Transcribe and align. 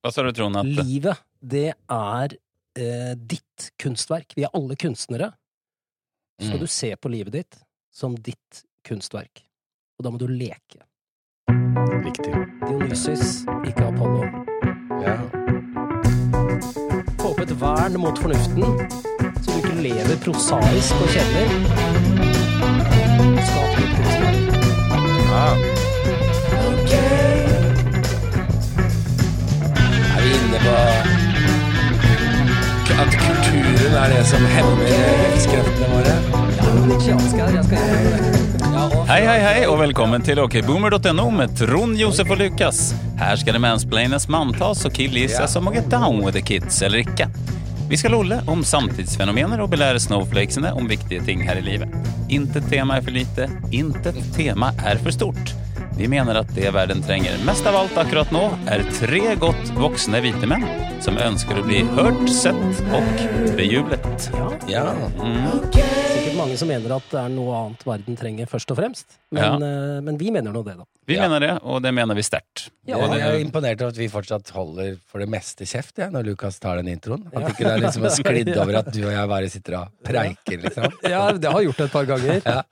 Hva 0.00 0.12
sa 0.14 0.22
du, 0.24 0.30
Trond? 0.32 0.56
At 0.56 0.64
Livet, 0.86 1.20
det 1.44 1.66
er 1.92 2.34
eh, 2.80 3.12
ditt 3.16 3.70
kunstverk. 3.80 4.32
Vi 4.36 4.44
er 4.46 4.54
alle 4.56 4.76
kunstnere. 4.80 5.32
Så 6.40 6.46
skal 6.46 6.56
Mm. 6.58 6.64
du 6.64 6.66
se 6.72 6.96
på 6.96 7.10
livet 7.12 7.32
ditt 7.32 7.58
som 7.92 8.14
ditt 8.16 8.62
kunstverk. 8.88 9.42
Og 9.98 10.04
da 10.06 10.10
må 10.10 10.18
du 10.18 10.26
leke. 10.26 10.80
Riktig. 12.00 12.32
Dionysus, 12.64 13.42
ikke 13.68 13.84
Apollo. 13.90 14.24
Ja. 15.04 15.16
Få 17.20 17.32
opp 17.34 17.40
et 17.44 17.52
vern 17.60 17.98
mot 18.00 18.16
fornuften, 18.16 18.64
så 19.42 19.52
du 19.52 19.58
ikke 19.60 19.76
lever 19.84 20.16
prosaisk 20.24 20.94
og 20.96 21.08
kjedelig. 21.12 21.48
Skap 23.44 23.76
ditt 23.76 23.92
kunstverk. 23.98 24.40
ja. 25.28 25.79
Er 30.60 31.04
på 32.84 32.96
at 33.00 33.14
kulturen 33.16 33.94
er 33.96 34.10
det 34.12 34.24
som 34.28 34.42
hemmer 34.52 34.90
livskreftene 34.90 35.86
våre? 35.88 36.14
Hei, 39.08 39.22
hei, 39.24 39.38
hei, 39.40 39.62
og 39.64 39.78
velkommen 39.80 40.20
til 40.26 40.42
okboomer.no 40.42 41.24
med 41.32 41.54
Trond, 41.56 41.96
Josef 41.96 42.28
og 42.34 42.42
Lukas. 42.42 42.82
Her 43.20 43.40
skal 43.40 43.56
det 43.56 43.62
mansplaines, 43.64 44.28
manntas 44.28 44.84
og 44.84 44.92
killgissas 44.98 45.56
om 45.56 45.70
å 45.70 45.74
get 45.74 45.88
down 45.92 46.20
with 46.20 46.36
the 46.36 46.44
kids 46.44 46.82
eller 46.84 47.06
ikke. 47.06 47.30
Vi 47.88 47.96
skal 47.98 48.14
lolle 48.18 48.42
om 48.50 48.60
samtidsfenomener 48.60 49.64
og 49.64 49.72
belære 49.72 50.02
snowflakesene 50.04 50.74
om 50.76 50.92
viktige 50.92 51.24
ting 51.24 51.40
her 51.48 51.56
i 51.58 51.64
livet. 51.64 51.88
Intet 52.28 52.68
tema 52.70 53.00
er 53.00 53.08
for 53.08 53.16
lite, 53.16 53.48
intet 53.72 54.20
tema 54.36 54.74
er 54.84 55.00
for 55.00 55.16
stort. 55.16 55.56
Vi 56.00 56.08
mener 56.08 56.38
at 56.40 56.48
det 56.56 56.70
verden 56.72 57.02
trenger 57.04 57.36
mest 57.44 57.66
av 57.68 57.76
alt 57.76 57.98
akkurat 58.00 58.30
nå, 58.32 58.46
er 58.72 58.80
tre 58.96 59.34
godt 59.36 59.74
voksne 59.76 60.22
hvite 60.24 60.48
menn 60.48 60.64
som 61.04 61.18
ønsker 61.20 61.60
å 61.60 61.64
bli 61.66 61.82
hørt, 61.92 62.22
sett 62.32 62.80
og 62.96 63.20
bejublet. 63.58 64.30
Ja. 64.70 64.86
Sikkert 65.76 66.29
mange 66.40 66.56
som 66.60 66.68
mener 66.70 66.96
at 66.96 67.06
det 67.12 67.20
er 67.20 67.32
noe 67.34 67.54
annet 67.60 67.84
verden 67.86 68.16
trenger 68.18 68.48
først 68.50 68.72
og 68.74 68.78
fremst. 68.80 69.18
Men, 69.30 69.62
eh, 69.62 70.00
men 70.02 70.16
vi 70.18 70.32
mener 70.34 70.50
nå 70.54 70.64
det, 70.66 70.74
da. 70.80 70.84
Vi 71.06 71.14
Ja. 71.16 71.26
mener 71.28 71.40
det, 71.40 71.52
og 71.62 71.82
det 71.82 71.92
mener 71.94 72.14
vi 72.18 72.22
sterkt. 72.26 72.68
Ja, 72.86 72.98
Jeg 72.98 73.20
er 73.22 73.38
imponert 73.44 73.80
over 73.82 73.90
at 73.92 73.96
vi 73.98 74.08
fortsatt 74.10 74.50
holder 74.54 74.96
for 75.10 75.18
det 75.22 75.28
meste 75.30 75.66
kjeft 75.66 75.98
jeg, 75.98 76.10
når 76.10 76.24
Lukas 76.26 76.58
tar 76.58 76.76
den 76.80 76.88
introen. 76.90 77.26
At 77.34 77.48
ikke 77.52 77.64
det 77.66 77.72
er 77.76 77.82
liksom 77.84 78.02
har 78.02 78.10
sklidd 78.18 78.50
over 78.56 78.78
at 78.80 78.90
du 78.92 79.00
og 79.06 79.12
jeg 79.12 79.28
bare 79.28 79.48
sitter 79.50 79.76
og 79.80 79.88
preiker, 80.06 80.58
liksom. 80.64 80.90
Ja, 81.14 81.22
det 81.32 81.50
har 81.50 81.60
jeg 81.60 81.70
gjort 81.70 81.80
et 81.86 81.92
par 81.92 82.04
ganger. 82.10 82.42
Ja. 82.44 82.62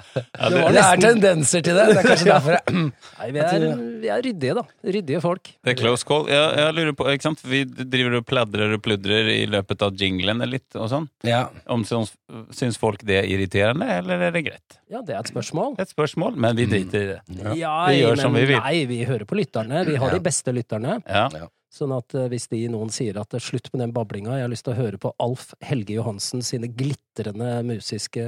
Det 0.49 0.63
var 0.63 0.73
Det 0.73 0.85
er 0.85 1.03
tendenser 1.07 1.63
til 1.63 1.75
det. 1.79 1.87
Det 1.93 1.99
er 2.03 2.09
kanskje 2.11 2.31
derfor 2.35 2.59
jeg 2.59 2.93
Nei, 3.19 3.31
vi 3.31 3.39
er, 3.39 3.69
vi 4.01 4.09
er 4.15 4.23
ryddige, 4.25 4.55
da. 4.59 4.63
Ryddige 4.85 5.21
folk. 5.25 5.51
Det 5.65 5.73
er 5.75 5.79
close 5.81 6.07
call. 6.09 6.27
Jeg, 6.31 6.47
jeg 6.61 6.75
lurer 6.79 6.95
på, 6.99 7.07
ikke 7.13 7.27
sant? 7.29 7.43
Vi 7.45 7.65
driver 7.67 8.19
og 8.21 8.27
pladrer 8.31 8.73
og 8.77 8.83
pludrer 8.85 9.29
i 9.35 9.45
løpet 9.51 9.83
av 9.87 9.99
jinglene 10.01 10.49
litt 10.49 10.79
og 10.79 10.89
sånn. 10.93 11.09
Ja. 11.27 11.45
Om 11.71 11.85
syns, 11.89 12.15
syns 12.57 12.79
folk 12.81 13.03
det 13.09 13.21
er 13.23 13.29
irriterende, 13.31 13.87
eller 13.99 14.27
er 14.29 14.35
det 14.39 14.45
greit? 14.49 14.79
Ja, 14.91 15.03
det 15.05 15.15
er 15.17 15.21
et 15.23 15.31
spørsmål. 15.35 15.77
Et 15.83 15.93
spørsmål, 15.93 16.39
men 16.41 16.57
vi 16.59 16.67
driter 16.71 17.03
i 17.05 17.07
det. 17.13 17.21
Ja, 17.59 17.77
Vi 17.91 18.01
gjør 18.03 18.17
men 18.17 18.25
som 18.25 18.35
vi 18.39 18.47
vil. 18.55 18.61
Nei, 18.65 18.83
vi 18.89 19.03
hører 19.09 19.25
på 19.29 19.37
lytterne. 19.39 19.85
Vi 19.89 19.97
har 20.01 20.09
Ja. 20.13 20.19
de 20.19 20.25
beste 20.31 20.53
lytterne. 20.57 20.99
Ja. 21.07 21.29
Sånn 21.69 21.93
at 21.93 22.15
eh, 22.17 22.29
hvis 22.33 22.49
de 22.49 22.63
noen 22.73 22.89
sier 22.91 23.19
at 23.21 23.29
det 23.29 23.43
er 23.43 23.45
slutt 23.45 23.69
med 23.75 23.83
den 23.85 23.93
bablinga, 23.93 24.39
jeg 24.39 24.47
har 24.47 24.49
lyst 24.51 24.65
til 24.65 24.73
å 24.73 24.79
høre 24.79 24.99
på 24.99 25.13
Alf 25.21 25.51
Helge 25.63 25.93
Johansen 25.99 26.41
sine 26.43 26.67
glitrende 26.73 27.59
musiske 27.69 28.25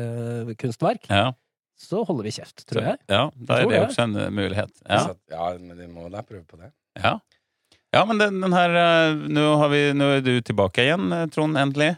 kunstverk, 0.61 1.09
Ja. 1.09 1.33
Så 1.81 2.03
holder 2.05 2.29
vi 2.29 2.35
kjeft, 2.37 2.67
tror 2.69 2.85
jeg. 2.85 3.01
ja, 3.09 3.23
da 3.35 3.59
er 3.63 3.71
det 3.71 3.81
også 3.87 4.05
en 4.05 4.19
eh, 4.21 4.31
mulighet. 4.37 4.73
Ja, 4.85 5.03
ja, 5.33 5.49
men 5.59 5.79
vi 5.81 5.89
må 5.89 6.11
da 6.13 6.21
prøve 6.27 6.45
på 6.45 6.61
det. 6.61 6.71
ja. 7.01 7.17
ja 7.97 8.05
men 8.07 8.21
den, 8.21 8.37
den 8.45 8.53
her 8.55 8.77
eh, 8.83 9.25
Nå 9.33 9.47
har 9.63 9.73
vi, 9.73 9.81
nå 9.97 10.13
er 10.19 10.23
du 10.27 10.35
tilbake 10.45 10.85
igjen, 10.85 11.09
eh, 11.17 11.27
Trond, 11.33 11.57
endelig. 11.59 11.95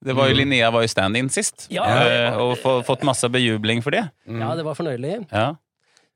Det 0.00 0.16
var 0.16 0.30
jo 0.30 0.36
Linnea 0.38 0.70
var 0.72 0.82
jo 0.82 0.88
stand-in 0.90 1.28
sist, 1.32 1.66
Ja. 1.70 1.84
ja. 1.84 2.30
og 2.40 2.54
få, 2.58 2.78
fått 2.88 3.02
masse 3.04 3.28
bejubling 3.28 3.82
for 3.84 3.92
det. 3.92 4.06
Mm. 4.26 4.40
Ja, 4.40 4.54
det 4.56 4.64
var 4.64 4.78
fornøyelig. 4.78 5.18
Ja. 5.30 5.50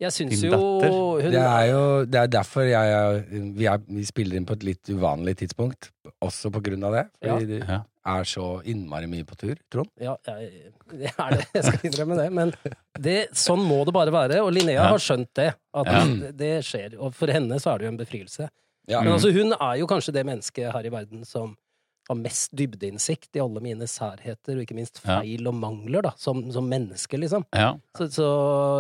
Jeg 0.03 0.11
syns 0.17 0.41
jo 0.43 0.57
hun 0.59 1.31
Det 1.31 1.39
er 1.39 1.67
jo 1.71 1.83
det 2.11 2.19
er 2.19 2.31
derfor 2.33 2.67
jeg, 2.67 3.21
vi, 3.55 3.69
er, 3.71 3.83
vi 3.87 4.03
spiller 4.09 4.41
inn 4.41 4.49
på 4.49 4.57
et 4.59 4.65
litt 4.67 4.91
uvanlig 4.91 5.37
tidspunkt, 5.45 5.93
også 6.27 6.51
på 6.55 6.63
grunn 6.65 6.85
av 6.89 6.93
det. 6.97 7.05
Fordi 7.23 7.59
ja. 7.61 7.79
du 7.83 8.11
er 8.15 8.25
så 8.29 8.47
innmari 8.69 9.07
mye 9.09 9.25
på 9.29 9.37
tur, 9.41 9.55
Trond. 9.73 9.89
Ja, 10.01 10.17
jeg, 10.29 10.73
det 10.93 11.13
er 11.15 11.37
det. 11.39 11.47
Jeg 11.55 11.65
skal 11.65 11.89
innrømme 11.91 12.19
det. 12.21 12.27
Men 12.37 12.53
det, 13.01 13.17
sånn 13.41 13.63
må 13.65 13.83
det 13.89 13.95
bare 13.97 14.13
være. 14.15 14.43
Og 14.45 14.53
Linnea 14.53 14.81
Ja. 14.83 14.89
har 14.93 14.99
skjønt 15.03 15.31
det. 15.41 15.51
At 15.75 15.87
Ja. 15.93 16.05
det, 16.05 16.37
det 16.37 16.53
skjer. 16.69 16.99
Og 17.01 17.15
for 17.17 17.33
henne 17.33 17.57
så 17.63 17.73
er 17.75 17.79
det 17.79 17.87
jo 17.89 17.95
en 17.95 18.01
befrielse. 18.05 18.51
Ja. 18.89 19.01
Men 19.01 19.15
altså, 19.17 19.31
hun 19.33 19.55
er 19.57 19.77
jo 19.81 19.87
kanskje 19.89 20.13
det 20.13 20.27
mennesket 20.29 20.73
her 20.75 20.85
i 20.85 20.93
verden 20.93 21.25
som 21.25 21.55
har 22.05 22.19
mest 22.21 22.51
dybdeinnsikt 22.53 23.31
i 23.33 23.41
alle 23.41 23.63
mine 23.65 23.87
særheter, 23.89 24.59
og 24.59 24.61
ikke 24.67 24.75
minst 24.77 24.99
Ja. 25.01 25.23
feil 25.23 25.47
og 25.49 25.55
mangler, 25.57 26.03
da, 26.05 26.11
som, 26.21 26.43
som 26.53 26.67
menneske, 26.69 27.17
liksom. 27.17 27.47
Ja. 27.57 27.71
Så, 27.97 28.11
så 28.13 28.27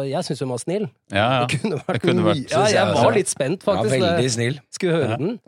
jeg 0.04 0.20
syns 0.28 0.42
hun 0.44 0.50
var 0.52 0.60
snill. 0.60 0.84
Ja, 1.08 1.24
ja. 1.40 1.46
Det 1.48 1.62
kunne 1.62 1.78
vært, 1.80 1.94
Det 1.96 2.02
kunne 2.04 2.20
mye 2.20 2.34
vært- 2.34 2.52
Ja, 2.52 2.66
jeg 2.68 2.74
jeg 2.76 2.98
var 3.00 3.16
litt 3.16 3.32
spent, 3.32 3.64
Ja, 3.64 3.72
faktisk. 3.72 3.96
Ja, 3.96 4.10
veldig 4.12 4.30
snill. 4.36 4.60
skulle 4.76 4.92
høre 4.98 5.08
Ja. 5.08 5.16
den. 5.16 5.40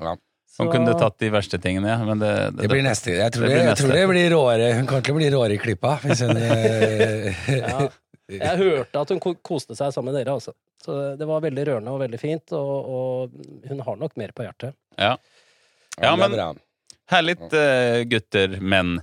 Hun 0.58 0.70
kunne 0.72 0.94
tatt 0.98 1.18
de 1.20 1.28
verste 1.34 1.58
tingene, 1.60 1.90
ja. 1.92 1.98
Men 2.08 2.18
det, 2.22 2.32
Det 2.56 2.68
blir 2.72 2.82
neste. 2.86 3.12
Jeg 3.18 3.32
tror 3.34 3.44
Det 3.44 3.50
det, 3.52 3.56
blir 3.60 3.68
jeg 3.68 3.78
tror 3.80 3.92
det 3.92 4.04
blir 4.12 4.30
råere. 4.32 4.68
Hun 4.78 4.86
kan 4.88 5.02
ikke 5.04 5.16
bli 5.18 5.30
råere 5.34 5.56
i 5.56 5.60
klippa. 5.60 5.96
Hvis 6.04 6.22
hun 6.24 6.36
eh, 6.36 7.46
Ja. 7.60 7.88
Jeg 8.26 8.58
hørte 8.58 9.02
at 9.04 9.10
hun 9.12 9.20
koste 9.22 9.76
seg 9.78 9.92
sammen 9.94 10.10
med 10.10 10.16
dere, 10.18 10.32
altså. 10.34 10.50
Så 10.82 10.94
det 11.18 11.26
var 11.28 11.44
veldig 11.44 11.66
rørende 11.68 11.92
og 11.94 12.00
veldig 12.02 12.18
fint, 12.18 12.52
og, 12.58 12.88
og 12.96 13.68
hun 13.70 13.82
har 13.86 13.98
nok 14.00 14.16
mer 14.18 14.32
på 14.34 14.42
hjertet. 14.46 14.74
Ja. 14.98 15.12
Ja, 16.00 16.10
det 16.16 16.18
men- 16.24 16.58
herlig, 17.12 17.36
eh, 17.54 18.00
gutter, 18.10 18.56
menn, 18.60 18.96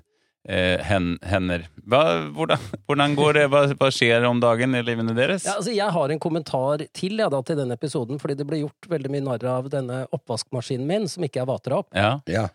hender. 0.43 1.67
Hva, 1.87 2.01
hvordan, 2.35 2.63
hvordan 2.89 3.13
går 3.15 3.37
det? 3.37 3.43
Hva, 3.53 3.61
hva 3.79 3.89
skjer 3.95 4.25
om 4.27 4.41
dagen 4.43 4.75
i 4.75 4.81
livene 4.83 5.15
deres? 5.15 5.45
Ja, 5.47 5.57
altså, 5.59 5.71
jeg 5.71 5.87
har 5.95 6.11
en 6.11 6.19
kommentar 6.23 6.83
til 6.95 7.21
ja, 7.21 7.29
da, 7.31 7.39
til 7.47 7.59
denne 7.59 7.77
episoden, 7.79 8.19
fordi 8.19 8.35
det 8.41 8.47
ble 8.49 8.63
gjort 8.63 8.89
veldig 8.91 9.13
mye 9.13 9.23
narr 9.29 9.47
av 9.53 9.69
denne 9.71 10.03
oppvaskmaskinen 10.15 10.89
min, 10.89 11.07
som 11.07 11.23
ikke 11.23 11.43
er 11.43 11.47
vatra 11.47 11.79
opp. 11.83 11.93
Ja. 11.95 12.17
Ja. 12.27 12.49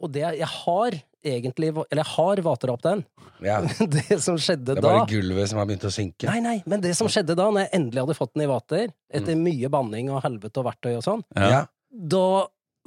Og 0.00 0.12
det 0.12 0.24
jeg 0.24 0.48
har 0.48 1.00
egentlig 1.20 1.68
Eller 1.68 2.00
jeg 2.00 2.08
har 2.14 2.40
vatra 2.40 2.72
opp 2.72 2.84
den. 2.86 3.02
ja. 3.44 3.58
Det 3.96 4.16
som 4.24 4.38
skjedde 4.40 4.72
da 4.72 4.76
Det 4.76 4.78
er 4.78 4.86
da 4.86 4.92
bare 5.02 5.10
gulvet 5.10 5.50
som 5.50 5.58
har 5.60 5.66
begynt 5.68 5.84
å 5.84 5.92
synke. 5.92 6.28
Nei, 6.30 6.40
nei, 6.40 6.54
men 6.64 6.80
det 6.80 6.94
som 6.96 7.10
skjedde 7.12 7.36
da, 7.36 7.50
når 7.50 7.66
jeg 7.66 7.72
endelig 7.76 8.04
hadde 8.06 8.16
fått 8.16 8.32
den 8.32 8.46
i 8.46 8.48
vater, 8.48 8.94
etter 9.12 9.36
mye 9.36 9.68
banning 9.72 10.08
og 10.14 10.22
helvete 10.24 10.62
og 10.62 10.70
verktøy 10.70 10.94
og 10.94 11.04
sånn, 11.04 11.24
da 11.36 12.24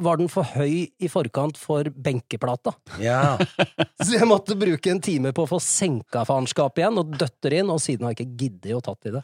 var 0.05 0.19
den 0.19 0.31
for 0.31 0.47
høy 0.55 0.87
i 0.87 1.11
forkant 1.11 1.59
for 1.59 1.87
benkeplata. 1.89 2.75
ja. 3.01 3.37
Så 4.03 4.17
jeg 4.17 4.27
måtte 4.27 4.57
bruke 4.59 4.91
en 4.91 5.01
time 5.03 5.31
på 5.35 5.45
å 5.45 5.49
få 5.53 5.59
senka 5.63 6.25
faenskapet 6.27 6.83
igjen, 6.83 6.99
og 6.99 7.15
døtter 7.19 7.55
inn, 7.61 7.71
og 7.71 7.79
siden 7.81 8.07
har 8.07 8.15
jeg 8.15 8.25
ikke 8.25 8.43
giddet 8.43 8.77
å 8.77 8.83
tatt 8.83 9.09
i 9.09 9.15
det. 9.15 9.23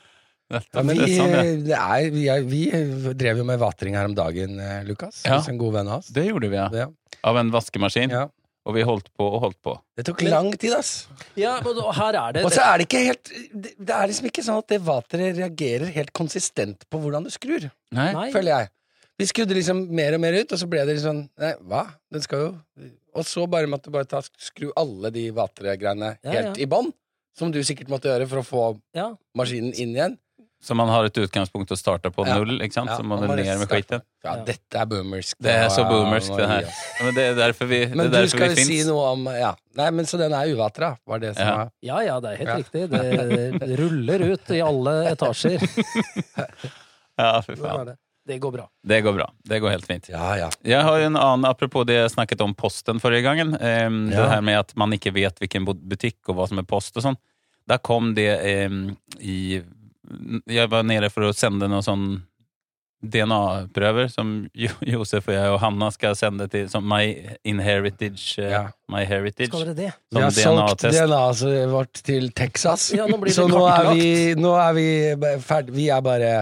Ja, 0.49 0.81
men 0.81 0.97
vi, 0.97 1.13
det 1.67 1.75
er, 1.77 2.07
vi, 2.09 2.23
er, 2.31 2.45
vi 2.49 2.63
drev 3.13 3.43
jo 3.43 3.45
med 3.45 3.59
vatring 3.61 3.93
her 3.99 4.07
om 4.09 4.15
dagen, 4.17 4.57
eh, 4.63 4.79
Lukas. 4.87 5.21
Ja. 5.27 5.37
Hos 5.37 5.49
en 5.51 5.59
god 5.61 5.75
venn 5.77 5.91
av 5.91 5.99
oss. 6.01 6.09
Det 6.15 6.25
gjorde 6.25 6.49
vi, 6.49 6.57
ja. 6.57 6.69
Ja. 6.73 6.87
Av 7.29 7.37
en 7.37 7.51
vaskemaskin. 7.53 8.15
Ja. 8.15 8.25
Og 8.67 8.75
vi 8.75 8.83
holdt 8.85 9.07
på 9.17 9.25
og 9.25 9.43
holdt 9.45 9.59
på. 9.65 9.75
Det 9.97 10.03
tok 10.09 10.23
lang 10.27 10.49
tid, 10.59 10.73
ass. 10.77 11.07
Ja, 11.39 11.55
og 11.63 11.93
her 11.95 12.17
er 12.19 12.35
det 12.35 12.43
Og 12.45 12.51
så 12.53 12.65
er 12.65 12.81
det 12.81 12.89
ikke 12.89 12.99
helt 13.07 13.31
Det 13.31 13.71
det 13.77 13.95
er 13.95 14.09
liksom 14.11 14.27
ikke 14.29 14.43
sånn 14.45 14.59
at 14.61 14.73
det 14.73 14.81
vateret 14.85 15.39
reagerer 15.39 15.93
helt 15.95 16.11
konsistent 16.17 16.83
på 16.91 16.99
hvordan 17.01 17.25
du 17.25 17.31
skrur? 17.33 17.69
Nei. 17.95 18.29
føler 18.33 18.51
jeg. 18.51 18.71
Vi 19.19 19.25
skrudde 19.27 19.53
liksom 19.57 19.81
mer 19.95 20.15
og 20.15 20.21
mer 20.23 20.37
ut, 20.39 20.51
og 20.55 20.59
så 20.61 20.67
ble 20.71 20.85
det 20.87 20.95
litt 20.95 21.03
sånn 21.03 21.25
Nei, 21.41 21.53
hva? 21.67 21.83
Den 22.13 22.23
skal 22.23 22.39
jo 22.45 22.87
Og 23.19 23.25
så 23.27 23.43
bare 23.51 23.67
måtte 23.67 23.89
du 23.91 23.95
bare 23.97 24.07
ta, 24.07 24.21
skru 24.39 24.69
alle 24.79 25.11
de 25.11 25.27
vateregreiene 25.35 26.13
Ja, 26.23 26.31
helt 26.37 26.55
ja. 26.57 26.63
i 26.63 26.69
bånn. 26.71 26.93
Som 27.37 27.51
du 27.51 27.59
sikkert 27.63 27.91
måtte 27.91 28.07
gjøre 28.11 28.27
for 28.31 28.41
å 28.41 28.47
få 28.47 28.63
Ja, 28.95 29.11
maskinen 29.37 29.73
inn 29.75 29.91
igjen. 29.95 30.17
Så 30.61 30.75
man 30.75 30.89
har 30.91 31.05
et 31.07 31.15
utgangspunkt 31.15 31.71
å 31.71 31.77
starte 31.79 32.09
på 32.11 32.25
Ja. 32.27 32.33
null, 32.35 32.57
ikke 32.59 32.73
sant? 32.75 32.89
Ja, 32.91 32.97
så 32.99 33.03
må 33.07 33.15
man 33.19 33.29
ned 33.39 33.45
med 33.61 33.69
skiten. 33.71 34.01
Ja, 34.25 34.33
Ja. 34.35 34.43
dette 34.43 34.75
er 34.81 34.85
boomersk. 34.91 35.37
Det 35.39 35.53
er 35.55 35.69
så 35.71 35.85
boomersk, 35.87 36.35
det 36.35 36.47
her. 36.51 36.61
Ja, 36.67 37.05
Men 37.05 37.13
det 37.15 37.23
er 37.29 37.35
derfor 37.39 37.65
vi, 37.69 37.79
det 37.85 37.95
Men 37.95 38.07
er 38.13 38.25
du 38.25 38.27
skal 38.33 38.49
jo 38.49 38.55
si 38.67 38.83
noe 38.83 39.05
om 39.13 39.23
Ja. 39.31 39.53
Nei, 39.79 39.89
men 39.91 40.03
så 40.05 40.17
den 40.19 40.33
er 40.35 40.47
uvatra, 40.51 40.97
var 41.07 41.19
det 41.19 41.35
som 41.37 41.47
Ja. 41.47 41.55
var 41.55 41.71
ja, 41.81 41.99
ja, 42.01 42.19
det 42.19 42.29
er 42.33 42.37
helt 42.43 42.49
Ja. 42.49 42.57
riktig. 42.57 42.89
Det 43.59 43.79
ruller 43.79 44.19
ut 44.33 44.51
i 44.51 44.59
alle 44.59 44.97
etasjer. 45.15 45.59
Ja, 47.19 47.41
fy 47.41 47.55
faen. 47.55 47.95
Det. 48.29 48.37
Går 48.43 48.53
bra. 48.55 48.67
Det 48.85 49.01
går 49.05 49.15
bra. 49.17 49.27
Det 49.49 49.59
går 49.63 49.73
helt 49.75 49.87
fint. 49.89 50.07
Ja, 50.13 50.29
ja. 50.39 50.49
Jeg 50.63 50.85
har 50.87 51.01
en 51.07 51.17
annen, 51.19 51.45
apropos 51.49 51.83
det 51.89 51.97
jeg 51.99 52.13
snakket 52.13 52.41
om 52.45 52.53
posten 52.55 53.01
forrige 53.03 53.25
gangen. 53.27 53.55
ehm, 53.59 53.99
Ja. 54.13 54.21
Det 54.23 54.29
her 54.35 54.41
med 54.45 54.59
at 54.61 54.75
man 54.79 54.93
ikke 54.95 55.11
vet 55.13 55.39
hvilken 55.41 55.65
butikk 55.67 56.17
og 56.29 56.35
hva 56.39 56.47
som 56.47 56.57
er 56.61 56.67
post 56.69 56.95
og 56.97 57.03
sånn. 57.09 57.17
Da 57.69 57.77
kom 57.77 58.13
det 58.17 58.29
ehm, 58.41 58.95
i 59.21 59.61
Jeg 60.49 60.69
var 60.71 60.81
nede 60.83 61.11
for 61.13 61.21
å 61.27 61.33
sende 61.37 61.67
noen 61.69 61.83
sånn 61.85 62.05
DNA-prøver 63.03 64.09
som 64.11 64.49
Josef 64.91 65.29
og 65.29 65.35
jeg 65.35 65.51
og 65.53 65.59
Hanna 65.63 65.87
skal 65.95 66.15
sende 66.19 66.49
til 66.51 66.67
som 66.71 66.83
My 66.87 67.13
Inheritage. 67.47 68.37
eh, 68.41 68.49
Ja. 68.51 68.63
My 68.91 69.05
Heritage. 69.07 69.47
Skal 69.51 69.65
dere 69.69 69.75
det? 69.77 69.91
Vi 70.11 70.19
har 70.21 70.31
solgt. 70.35 70.83
DNA-et 70.83 71.69
vårt 71.71 72.01
til 72.03 72.29
Texas, 72.35 72.89
Ja, 72.93 73.05
nå 73.07 73.17
blir 73.21 73.31
det 73.31 73.37
så 73.37 73.47
nå 73.47 73.61
er, 73.69 73.93
vi, 73.95 74.35
nå 74.35 74.51
er 74.59 74.73
vi 74.75 74.87
ferdig. 75.45 75.73
Vi 75.77 75.87
er 75.89 76.01
bare 76.01 76.33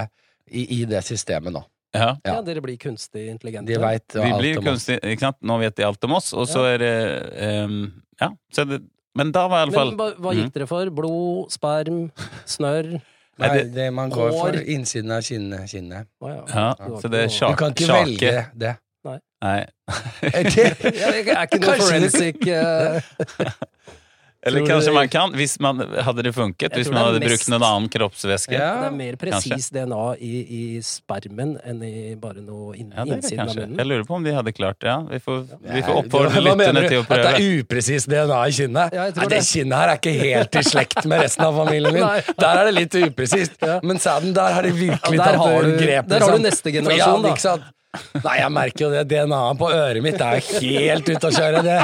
i, 0.50 0.63
i 0.81 0.86
det 0.89 1.04
systemet 1.06 1.54
nå. 1.54 1.63
Ja. 1.95 2.18
Ja. 2.25 2.42
Dere 2.42 2.62
blir 2.62 2.78
kunstig 2.78 3.28
intelligente. 3.31 3.74
De 3.74 3.80
vet 3.80 4.13
Vi 4.13 4.19
alt 4.31 4.39
blir 4.42 4.57
om 4.57 4.63
oss. 4.68 4.69
kunstig, 4.86 5.00
ikke 5.04 5.19
sant? 5.19 5.38
Nå 5.42 5.57
vet 5.60 5.75
de 5.75 5.84
alt 5.88 6.04
om 6.04 6.13
oss, 6.13 6.34
og 6.34 6.48
så 6.48 6.66
Ja. 6.66 6.74
er 6.74 6.78
det 6.78 7.63
um, 7.66 7.94
Ja. 8.22 8.30
Så 8.54 8.66
det, 8.68 8.81
men 9.16 9.31
da 9.31 9.48
var 9.48 9.60
i 9.60 9.62
alle 9.68 9.72
fall 9.74 9.92
Men 9.92 9.98
hva, 9.98 10.16
hva 10.19 10.34
Mm. 10.34 10.44
gikk 10.44 10.54
dere 10.54 10.68
for? 10.68 10.89
Blod, 10.89 11.51
sperm, 11.51 12.12
snørr? 12.45 13.01
Nei, 13.39 13.48
det- 13.57 13.74
det, 13.74 13.94
man 13.94 14.10
går 14.10 14.31
for 14.31 14.51
Hår. 14.51 14.63
innsiden 14.68 15.12
av 15.12 15.22
kinnet. 15.22 15.69
kinnet. 15.69 16.07
Oh, 16.22 16.30
ja. 16.30 16.44
Ja, 16.48 16.74
så 17.00 17.10
det 17.10 17.19
er 17.24 17.28
sjake. 17.30 17.51
Du 17.51 17.56
kan 17.56 17.72
ikke 17.72 17.86
sjake. 17.86 18.06
velge 18.06 18.50
det. 18.57 18.78
Nei. 19.39 19.66
Er 20.24 20.44
det- 20.50 21.28
er 21.30 21.45
ikke 21.45 21.60
noe 21.62 21.75
forensic 21.78 22.48
eh, 22.48 23.01
Eller 24.47 24.63
Tror 24.63 24.69
kanskje 24.71 24.94
man 24.95 25.09
kan, 25.11 25.33
hvis 25.38 25.55
man 25.63 25.81
hadde 26.07 26.23
det 26.25 26.31
funket, 26.35 26.73
hvis 26.77 26.89
man 26.91 27.03
hadde 27.05 27.19
mest- 27.21 27.29
brukt 27.33 27.49
noen 27.53 27.65
annen 27.67 27.89
kroppsvæske. 27.94 28.53
Ja. 28.55 28.69
Det 28.81 28.88
er 28.89 28.95
mer 28.97 29.17
presis 29.21 29.69
DNA 29.75 30.03
i, 30.23 30.33
i 30.59 30.61
spermen 30.88 31.55
enn 31.67 31.83
i 31.83 32.15
bare 32.21 32.41
noe 32.41 32.75
inn, 32.79 32.94
Ja, 32.95 33.05
innsiden 33.05 33.44
av 33.44 33.53
munnen. 33.55 33.77
Jeg 33.81 33.89
lurer 33.91 34.05
på 34.07 34.15
om 34.17 34.23
de 34.25 34.33
hadde 34.38 34.53
klart 34.57 34.79
det. 34.79 34.88
Ja. 34.89 34.97
Vi 35.11 35.19
får, 35.19 35.45
vi 35.67 35.81
får 35.85 35.99
oppfordre 36.03 36.44
lytterne 36.47 36.85
til 36.88 36.99
å 37.01 37.05
At 37.07 37.23
det 37.27 37.31
er 37.35 37.61
upresist 37.61 38.09
DNA 38.11 38.41
i 38.47 38.51
kinnet? 38.61 38.94
Ja, 38.97 39.07
Nei, 39.11 39.27
det 39.27 39.29
det. 39.38 39.44
kinnet 39.51 39.77
her 39.81 39.94
er 39.94 40.01
ikke 40.01 40.15
helt 40.21 40.55
i 40.55 40.65
slekt 40.71 41.05
med 41.05 41.21
resten 41.25 41.45
av 41.45 41.57
familien 41.61 41.93
min. 41.93 42.05
Der 42.43 42.61
er 42.63 42.69
det 42.71 42.75
litt 42.77 42.95
upresist. 43.07 43.57
Men 43.83 44.00
sæden, 44.01 44.33
der 44.38 44.53
har 44.57 44.63
de 44.63 44.71
virkelig 44.71 45.17
Ja, 45.17 45.23
der 45.23 45.38
tatt 45.38 45.41
har 45.43 45.63
du- 45.63 45.77
grep. 45.77 46.07
der 46.07 46.19
har 46.19 46.31
du 46.31 46.38
liksom. 46.38 46.45
neste 46.47 46.71
generasjon, 46.71 47.27
da. 47.27 47.57
Nei, 48.21 48.33
jeg 48.38 48.51
merker 48.53 48.83
jo 48.85 48.89
det. 48.93 49.03
DNA-et 49.09 49.57
på 49.57 49.69
øret 49.73 50.03
mitt 50.05 50.21
er 50.21 50.41
helt 50.61 51.07
ute 51.09 51.29
å 51.29 51.31
kjøre. 51.33 51.63
Det. 51.65 51.77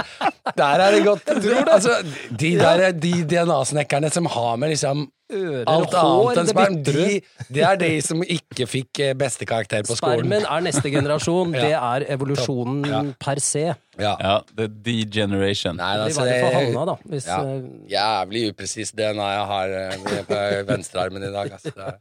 Der 0.57 0.63
er 0.83 0.91
det 0.91 1.05
godt. 1.05 1.29
Altså, 1.71 1.91
de 2.39 2.49
der, 2.59 2.91
de 2.91 3.11
DNA-snekkerne 3.31 4.09
som 4.11 4.25
har 4.25 4.55
med 4.59 4.73
liksom 4.73 5.05
Ører, 5.33 5.63
alt 5.71 5.93
hår, 5.95 6.27
annet 6.29 6.39
enn 6.41 6.49
sperm, 6.51 6.75
de, 6.85 7.21
det 7.55 7.63
er 7.65 7.77
de 7.79 7.87
som 8.05 8.19
ikke 8.21 8.67
fikk 8.69 8.99
eh, 9.01 9.13
beste 9.17 9.47
karakter 9.49 9.81
på 9.87 9.95
skolen. 9.97 10.27
Spermen 10.27 10.43
er 10.45 10.65
neste 10.67 10.91
generasjon. 10.93 11.53
Ja. 11.57 11.63
Det 11.63 11.71
er 11.79 12.05
evolusjonen 12.17 12.83
Ja. 12.91 12.99
per 13.23 13.39
se. 13.41 13.63
Ja. 13.97 14.11
Ja, 14.19 14.35
the 14.57 14.67
degeneration. 14.67 15.79
Nei, 15.79 15.93
Det 15.97 16.03
altså, 16.11 16.21
var 16.21 16.29
det 16.29 16.41
for 16.43 16.49
det, 16.59 16.67
Hanna, 16.67 16.85
da. 16.91 16.95
Hvis, 17.09 17.27
Ja. 17.31 17.39
eh, 17.41 17.63
Jævlig 17.95 18.43
upresis 18.51 18.91
DNA 18.91 19.29
jeg 19.31 19.45
har 19.53 19.77
eh, 19.79 20.25
på 20.27 20.41
venstrearmen 20.73 21.23
i 21.23 21.31
dag. 21.33 21.51
Altså. 21.55 21.93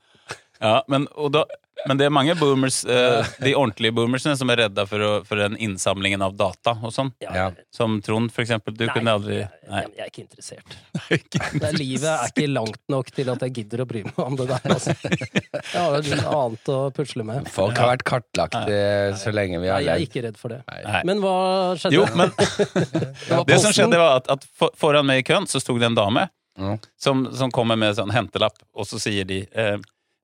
Er- 0.62 0.68
Ja, 0.78 0.82
men, 0.88 1.08
og 1.18 1.32
da, 1.34 1.42
men 1.88 1.98
det 1.98 2.04
er 2.06 2.12
mange 2.14 2.36
boomers, 2.38 2.84
eh, 2.86 3.26
de 3.42 3.52
ordentlige 3.58 3.90
boomersene, 3.96 4.36
som 4.38 4.50
er 4.54 4.60
redda 4.60 4.84
for, 4.86 5.02
å- 5.02 5.24
for 5.26 5.40
den 5.40 5.56
innsamlingen 5.58 6.22
av 6.22 6.36
data 6.38 6.76
og 6.78 6.92
sånn. 6.94 7.10
ja. 7.24 7.48
Som 7.74 7.96
Trond, 8.04 8.30
for 8.30 8.44
eksempel. 8.44 8.76
Du 8.78 8.84
Nei, 8.86 8.92
kunne 8.94 9.10
aldri 9.16 9.38
Nei. 9.40 9.80
jeg, 9.82 9.90
jeg 9.96 10.04
er 10.04 10.10
ikke 10.12 10.22
interessert. 10.22 10.76
Det 11.58 11.66
er, 11.66 11.74
livet 11.80 12.06
er 12.12 12.30
ikke 12.30 12.46
langt 12.52 12.78
nok 12.92 13.10
til 13.16 13.32
at 13.34 13.42
jeg 13.48 13.52
gidder 13.58 13.82
å 13.82 13.86
bry 13.90 14.04
meg 14.06 14.18
om 14.22 14.36
det 14.38 14.46
der. 14.52 14.60
Altså. 14.76 14.94
Jeg 15.02 15.74
har 15.74 15.96
jo 15.98 16.20
noe 16.20 16.36
annet 16.44 16.70
å 16.76 16.78
pusle 16.94 17.24
med. 17.26 17.48
Folk 17.50 17.76
har 17.82 17.90
vært 17.96 18.04
kartlagt 18.06 18.54
nei. 18.54 19.16
så 19.18 19.32
lenge 19.34 19.58
vi 19.64 19.66
har 19.72 19.80
har 19.80 19.88
jeg 19.88 19.96
er 19.96 20.06
ikke 20.06 20.22
redd 20.28 20.38
for 20.38 20.54
det. 20.54 20.60
Nei. 20.70 21.02
Men 21.10 21.24
hva 21.24 21.34
skjedde? 21.80 21.98
Jo, 21.98 22.06
men 22.14 22.30
Det 22.78 23.42
det 23.50 23.58
som 23.64 23.74
skjedde, 23.74 23.98
var 23.98 24.20
at, 24.22 24.30
at 24.36 24.46
for, 24.54 24.70
foran 24.78 25.06
meg 25.08 25.24
i 25.24 25.26
køen 25.32 25.48
så 25.50 25.58
sto 25.62 25.74
det 25.82 25.90
en 25.90 25.98
dame 25.98 26.28
Mm. 26.52 26.74
som, 27.00 27.22
som 27.32 27.48
kommer 27.50 27.78
med 27.80 27.94
sånn 27.96 28.10
hentelapp, 28.12 28.58
og 28.76 28.84
så 28.84 28.98
sier 29.00 29.24
de 29.24 29.38
eh, 29.56 29.78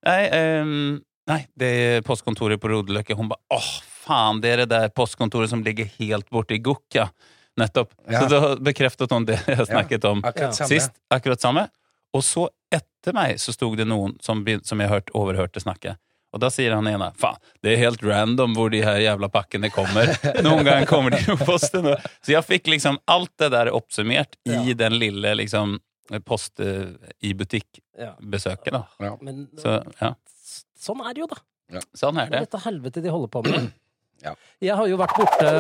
Nei, 0.09 0.23
um, 0.63 0.73
nei, 1.29 1.41
det 1.61 1.71
er 1.85 2.07
postkontoret 2.07 2.61
på 2.63 2.71
Rodeløkka. 2.73 3.17
Hun 3.19 3.29
bare 3.31 3.59
åh, 3.59 3.71
faen, 4.07 4.41
det 4.45 4.55
er 4.55 4.63
det 4.65 4.71
der 4.73 4.89
postkontoret 4.97 5.53
som 5.53 5.63
ligger 5.67 5.89
helt 5.99 6.31
borte 6.33 6.57
i 6.57 6.63
Gukka. 6.65 7.11
Nettopp. 7.59 7.93
Ja. 8.09 8.23
Så 8.23 8.29
da 8.33 8.55
bekreftet 8.63 9.11
hun 9.13 9.27
det 9.29 9.41
jeg 9.51 9.67
snakket 9.67 10.05
om 10.09 10.21
Akkurat 10.25 10.57
sist. 10.69 10.95
Akkurat 11.13 11.43
samme. 11.43 11.67
Og 12.17 12.23
så 12.25 12.47
etter 12.73 13.13
meg 13.17 13.41
så 13.43 13.53
stod 13.53 13.77
det 13.81 13.89
noen 13.91 14.15
som, 14.25 14.41
som 14.65 14.81
jeg 14.81 14.89
hørt, 14.93 15.11
overhørte 15.19 15.61
snakke. 15.61 15.97
Og 16.33 16.41
da 16.43 16.51
sier 16.53 16.75
han 16.77 16.87
ene 16.91 17.07
faen, 17.17 17.39
det 17.65 17.73
er 17.73 17.81
helt 17.81 18.03
random 18.05 18.53
hvor 18.57 18.69
de 18.73 18.83
her 18.85 18.99
jævla 19.01 19.31
pakkene 19.33 19.71
kommer. 19.73 20.11
Noen 20.45 20.65
gang 20.69 20.85
kommer 20.89 21.15
de 21.17 21.23
på 21.25 21.37
posten. 21.49 21.89
Så 22.21 22.35
jeg 22.35 22.45
fikk 22.45 22.69
liksom 22.75 22.99
alt 23.09 23.33
det 23.41 23.49
der 23.57 23.71
oppsummert 23.73 24.37
i 24.49 24.59
Ja. 24.59 24.75
den 24.85 24.99
lille 25.01 25.33
liksom 25.41 25.79
post 26.25 26.61
eh, 26.65 26.95
i 27.23 27.35
butikk-besøket. 27.35 28.73
Ja. 28.73 28.85
da. 29.01 29.17
Men 29.21 29.49
Så 29.61 29.79
ja, 30.01 30.15
sånn 30.79 31.03
er 31.05 31.15
det 31.15 31.21
jo, 31.25 31.29
da. 31.31 31.81
sånn 31.97 32.19
er 32.23 32.31
Det 32.33 32.41
dette 32.47 32.61
helvete 32.65 33.03
de 33.05 33.13
holder 33.13 33.29
på 33.29 33.45
med. 33.49 33.69
Ja. 34.19 34.33
Jeg 34.61 34.75
har 34.75 34.89
jo 34.91 34.97
vært 34.99 35.13
borte 35.15 35.51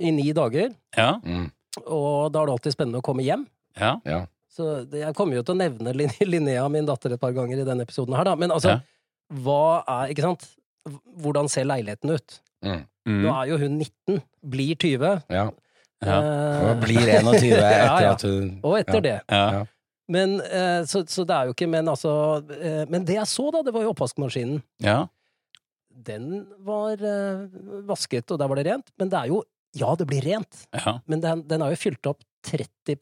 i 0.00 0.10
ni 0.10 0.30
dager, 0.32 0.70
Ja, 0.96 1.18
Mm. 1.20 1.50
og 1.84 2.32
da 2.32 2.40
er 2.40 2.46
det 2.46 2.52
alltid 2.54 2.72
spennende 2.72 3.02
å 3.02 3.04
komme 3.04 3.20
hjem. 3.22 3.42
ja, 3.76 3.98
Ja. 4.08 4.22
Så 4.48 4.88
jeg 4.90 5.12
kommer 5.14 5.34
jo 5.36 5.42
til 5.42 5.52
å 5.54 5.58
nevne 5.58 5.92
Lin 5.94 6.08
Linnea, 6.24 6.66
min 6.72 6.86
datter, 6.88 7.12
et 7.12 7.20
par 7.20 7.32
ganger 7.36 7.60
i 7.60 7.64
denne 7.68 7.84
episoden 7.84 8.16
her, 8.16 8.24
da. 8.24 8.34
Men 8.34 8.50
altså, 8.50 8.68
Ja. 8.70 8.80
hva 9.44 9.84
er 9.86 10.14
Ikke 10.14 10.22
sant? 10.24 10.46
Hvordan 11.20 11.48
ser 11.52 11.64
leiligheten 11.68 12.10
ut? 12.16 12.40
Mm. 12.64 12.86
mm, 13.06 13.20
Nå 13.26 13.34
er 13.42 13.46
jo 13.50 13.58
hun 13.58 13.78
19, 13.82 14.22
blir 14.48 14.74
20. 14.76 15.22
ja. 15.28 15.50
Ja. 16.00 16.16
eh, 16.22 16.70
Og 16.70 16.80
blir 16.80 17.04
21 17.20 17.52
etter 17.52 17.60
Ja, 17.60 18.00
ja. 18.00 18.12
at 18.14 18.22
hun 18.22 18.60
og 18.64 18.78
etter 18.80 18.94
ja. 18.94 19.00
det. 19.00 19.20
ja. 19.28 19.64
Men, 20.08 20.36
eh, 20.40 20.84
så, 20.86 21.02
så 21.10 21.24
det 21.26 21.34
er 21.34 21.48
jo 21.48 21.54
ikke 21.56 21.66
Men 21.66 21.88
altså 21.90 22.10
eh, 22.54 22.84
Men 22.86 23.04
det 23.04 23.16
jeg 23.16 23.26
så, 23.26 23.48
da, 23.50 23.62
det 23.66 23.72
var 23.74 23.82
jo 23.82 23.90
oppvaskmaskinen. 23.94 24.62
ja. 24.84 25.06
Den 25.96 26.44
var 26.60 27.00
eh, 27.00 27.46
vasket, 27.88 28.28
og 28.30 28.38
der 28.38 28.48
var 28.50 28.58
det 28.60 28.66
rent. 28.68 28.90
Men 29.00 29.08
det 29.08 29.16
er 29.18 29.30
jo 29.32 29.42
Ja, 29.76 29.94
det 29.96 30.06
blir 30.08 30.22
rent, 30.24 30.66
ja, 30.72 30.98
men 31.08 31.20
den, 31.20 31.42
den 31.48 31.60
har 31.60 31.72
jo 31.72 31.76
fylt 31.76 32.06
opp 32.08 32.20
30 32.46 32.94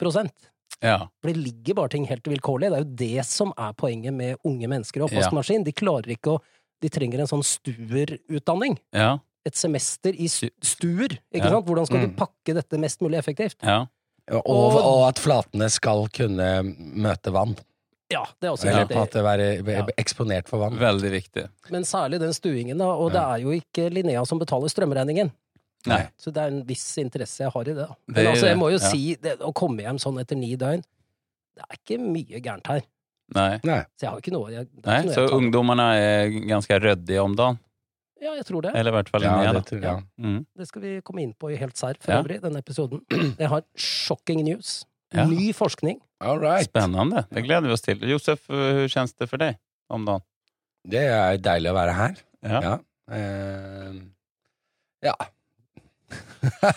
ja. 0.83 0.97
For 1.21 1.29
det 1.31 1.37
ligger 1.39 1.77
bare 1.77 1.91
ting 1.93 2.05
helt 2.09 2.25
vilkårlig. 2.27 2.67
Det 2.71 2.77
er 2.79 2.83
jo 2.83 2.95
det 2.99 3.25
som 3.29 3.53
er 3.57 3.71
poenget 3.79 4.13
med 4.13 4.41
unge 4.43 4.67
mennesker 4.67 5.03
og 5.03 5.07
oppvaskmaskin. 5.11 5.63
De 5.63 5.71
klarer 5.71 6.15
ikke 6.17 6.33
å 6.35 6.41
De 6.83 6.89
trenger 6.91 7.21
en 7.23 7.29
sånn 7.31 7.43
stuerutdanning. 7.45 8.79
ja. 8.93 9.17
Et 9.45 9.53
semester 9.55 10.09
i 10.17 10.25
stuer. 10.27 11.19
Ikke 11.31 11.51
sant? 11.53 11.67
Hvordan 11.67 11.85
skal 11.85 11.99
Mm. 12.01 12.07
du 12.09 12.15
pakke 12.17 12.53
dette 12.57 12.79
mest 12.81 12.99
mulig 13.01 13.19
effektivt? 13.19 13.55
ja. 13.61 13.85
Og, 14.33 14.75
og 14.79 15.03
at 15.05 15.21
flatene 15.21 15.67
skal 15.69 16.07
kunne 16.13 16.49
møte 16.65 17.33
vann. 17.35 17.53
Ja, 18.09 18.21
det 18.39 18.47
er 18.47 18.53
også 18.53 18.67
Eller 18.69 18.85
på 18.89 19.01
at 19.01 19.15
det 19.15 19.23
være 19.25 19.85
eksponert 19.97 20.49
for 20.49 20.61
vann. 20.61 20.77
Veldig 20.81 21.11
viktig. 21.13 21.47
Men 21.73 21.87
særlig 21.89 22.19
den 22.21 22.33
stuingen, 22.37 22.77
da. 22.81 22.91
Og 22.93 23.11
det 23.13 23.21
er 23.21 23.41
jo 23.41 23.53
ikke 23.55 23.89
Linnea 23.93 24.21
som 24.29 24.41
betaler 24.41 24.69
strømregningen. 24.69 25.31
Nei. 25.89 26.01
Så 26.17 26.33
det 26.33 26.41
er 26.41 26.53
en 26.53 26.63
viss 26.65 26.85
interesse 27.01 27.43
jeg 27.43 27.53
har 27.53 27.69
i 27.69 27.73
det. 27.73 27.85
da. 27.85 27.95
Men 28.07 28.17
det, 28.17 28.27
altså, 28.31 28.49
jeg 28.49 28.59
må 28.61 28.69
jo 28.73 28.79
ja. 28.79 28.91
si, 28.91 29.01
det, 29.21 29.35
å 29.45 29.51
komme 29.57 29.85
hjem 29.85 30.01
sånn 30.01 30.17
etter 30.21 30.37
ni 30.39 30.55
døgn 30.57 30.81
Det 30.81 31.65
er 31.65 31.77
ikke 31.77 31.99
mye 32.01 32.41
gærent 32.41 32.71
her. 32.73 32.81
Nei. 33.35 33.51
Nei. 33.65 33.81
Så 33.97 34.05
jeg 34.05 34.11
har 34.11 34.21
ikke 34.21 34.33
noe 34.35 34.51
jeg, 34.53 34.67
er 34.69 34.85
Nei, 34.85 34.97
ikke 35.01 35.09
noe 35.09 35.15
så 35.17 35.37
ungdommene 35.39 35.85
er 35.97 36.35
ganske 36.49 36.79
ryddige 36.81 37.25
om 37.25 37.37
dagen. 37.37 37.61
Ja, 38.25 38.31
jeg 38.39 38.45
tror 38.47 38.61
det. 38.65 38.71
Eller 38.75 38.91
i 38.91 38.93
hvert 38.97 39.09
fall 39.13 39.21
Ja, 39.25 39.31
Linnea. 39.37 39.53
det 39.59 39.65
tror. 39.69 40.01
Mm. 40.17 40.39
Det 40.57 40.65
skal 40.67 40.81
vi 40.81 40.91
komme 41.05 41.21
inn 41.21 41.33
på 41.37 41.51
i 41.53 41.55
Helt 41.61 41.77
serr 41.77 41.93
for 42.01 42.11
Ja. 42.11 42.17
øvrig, 42.23 42.39
denne 42.41 42.57
episoden. 42.63 42.99
Jeg 43.39 43.49
har 43.51 43.61
shocking 43.77 44.41
news. 44.47 44.85
Ja. 45.13 45.25
Ny 45.29 45.53
forskning. 45.55 45.99
All 46.21 46.39
right. 46.41 46.65
Spennende. 46.67 47.25
Det 47.31 47.43
gleder 47.45 47.61
vi 47.69 47.73
oss 47.75 47.81
til. 47.85 47.97
Josef, 48.09 48.39
hvordan 48.49 48.89
kjennes 48.89 49.13
det 49.19 49.29
for 49.29 49.37
deg 49.37 49.55
om 49.93 50.05
dagen? 50.07 50.21
Det 50.89 50.99
er 51.05 51.37
deilig 51.41 51.69
å 51.71 51.75
være 51.77 51.93
her. 51.97 52.13
Ja. 52.45 52.59
Ja. 52.61 52.77
Eh, 53.15 53.93
ja. 55.05 55.13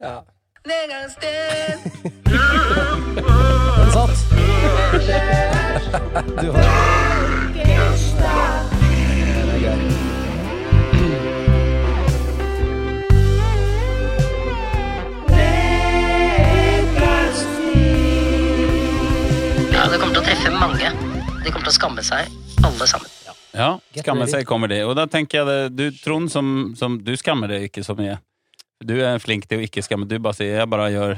ja. 0.00 0.22
Den 0.68 0.90
satt! 3.92 4.16
Du 6.38 6.48
har 6.52 7.27
Ja, 19.88 19.94
det 19.94 20.00
kommer 20.02 20.18
til 20.18 20.20
å 20.20 20.26
treffe 20.26 20.50
mange. 20.52 20.88
De 21.40 21.48
kommer 21.52 21.64
til 21.64 21.70
å 21.70 21.76
skamme 21.78 22.02
seg, 22.04 22.26
alle 22.66 22.86
sammen. 22.90 23.12
Ja, 23.56 23.68
skamme 23.96 24.26
seg 24.28 24.44
kommer 24.44 24.68
de. 24.68 24.82
Og 24.84 24.92
da 24.98 25.06
tenker 25.08 25.38
jeg 25.40 25.46
det, 25.48 25.54
du 25.78 26.00
Trond, 26.02 26.28
som, 26.28 26.50
som 26.76 26.98
du 27.00 27.14
skammer 27.16 27.48
deg 27.48 27.64
ikke 27.70 27.80
så 27.86 27.94
mye. 27.96 28.18
Du 28.84 28.92
er 29.00 29.16
flink 29.22 29.46
til 29.48 29.62
å 29.62 29.64
ikke 29.64 29.80
skamme. 29.86 30.04
Du 30.04 30.18
bare 30.20 30.36
sier 30.36 30.58
'jeg 30.60 30.68
bare 30.68 30.90
gjør 30.92 31.14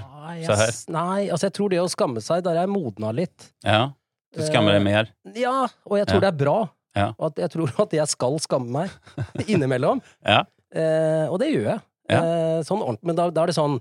Så 0.46 0.54
her. 0.60 0.70
nei, 0.94 1.26
altså 1.34 1.48
jeg 1.50 1.52
tror 1.58 1.68
det 1.74 1.80
å 1.82 1.88
skamme 1.90 2.22
seg, 2.22 2.44
der 2.46 2.50
er 2.60 2.60
jeg 2.62 2.70
modna 2.70 3.10
litt. 3.12 3.48
Ja. 3.66 3.90
Du 4.32 4.40
skammer 4.46 4.78
deg 4.78 4.82
mer. 4.86 5.08
Ja, 5.34 5.66
og 5.90 5.98
jeg 5.98 6.06
tror 6.06 6.22
Ja. 6.22 6.30
det 6.30 6.30
er 6.30 6.44
bra. 6.44 6.68
Ja. 6.94 7.08
Og 7.18 7.26
at 7.32 7.36
jeg 7.42 7.50
tror 7.50 7.74
at 7.82 7.90
jeg 7.90 8.06
skal 8.08 8.38
skamme 8.38 8.70
meg 8.70 8.90
innimellom. 9.50 10.00
Ja. 10.24 10.44
Eh, 10.72 11.26
og 11.26 11.40
det 11.40 11.50
gjør 11.50 11.66
jeg. 11.74 11.80
Ja. 12.08 12.22
Eh, 12.22 12.62
sånn 12.62 12.82
ordentlig. 12.86 13.02
Men 13.04 13.16
da, 13.16 13.30
da 13.30 13.42
er 13.42 13.46
det 13.46 13.56
sånn 13.58 13.80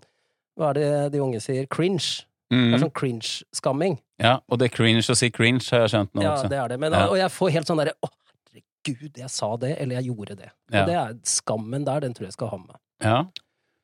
Hva 0.58 0.72
er 0.72 0.74
det 0.74 1.12
de 1.14 1.20
unge 1.22 1.40
sier? 1.40 1.68
Cringe. 1.70 2.26
Det 2.50 2.58
er 2.58 2.78
Mm. 2.78 2.80
sånn 2.82 2.94
cringe-skamming. 2.94 3.98
ja. 4.20 4.40
Og 4.50 4.58
det 4.60 4.72
er 4.72 4.76
cringe 4.76 5.00
å 5.02 5.16
si 5.16 5.30
cringe, 5.30 5.62
har 5.70 5.82
jeg 5.88 5.90
skjønt 5.92 6.14
nå 6.16 6.22
Ja, 6.24 6.32
også. 6.36 6.50
det 6.50 6.58
er 6.58 6.68
det. 6.68 6.80
Men, 6.80 6.92
Ja. 6.94 7.08
Og 7.08 7.16
jeg 7.18 7.30
får 7.32 7.52
helt 7.52 7.68
sånn 7.68 7.78
derre 7.78 7.94
Å, 8.04 8.10
herregud, 8.54 9.18
jeg 9.18 9.30
sa 9.30 9.56
det, 9.58 9.78
eller 9.80 9.96
jeg 10.02 10.06
gjorde 10.10 10.36
det. 10.38 10.50
Ja. 10.72 10.82
Og 10.82 10.88
det 10.88 10.96
er 10.96 11.14
skammen 11.24 11.86
der, 11.86 12.00
den 12.00 12.14
tror 12.14 12.26
jeg 12.26 12.34
skal 12.34 12.48
ha 12.50 12.58
med. 12.58 12.76
Ja. 13.02 13.24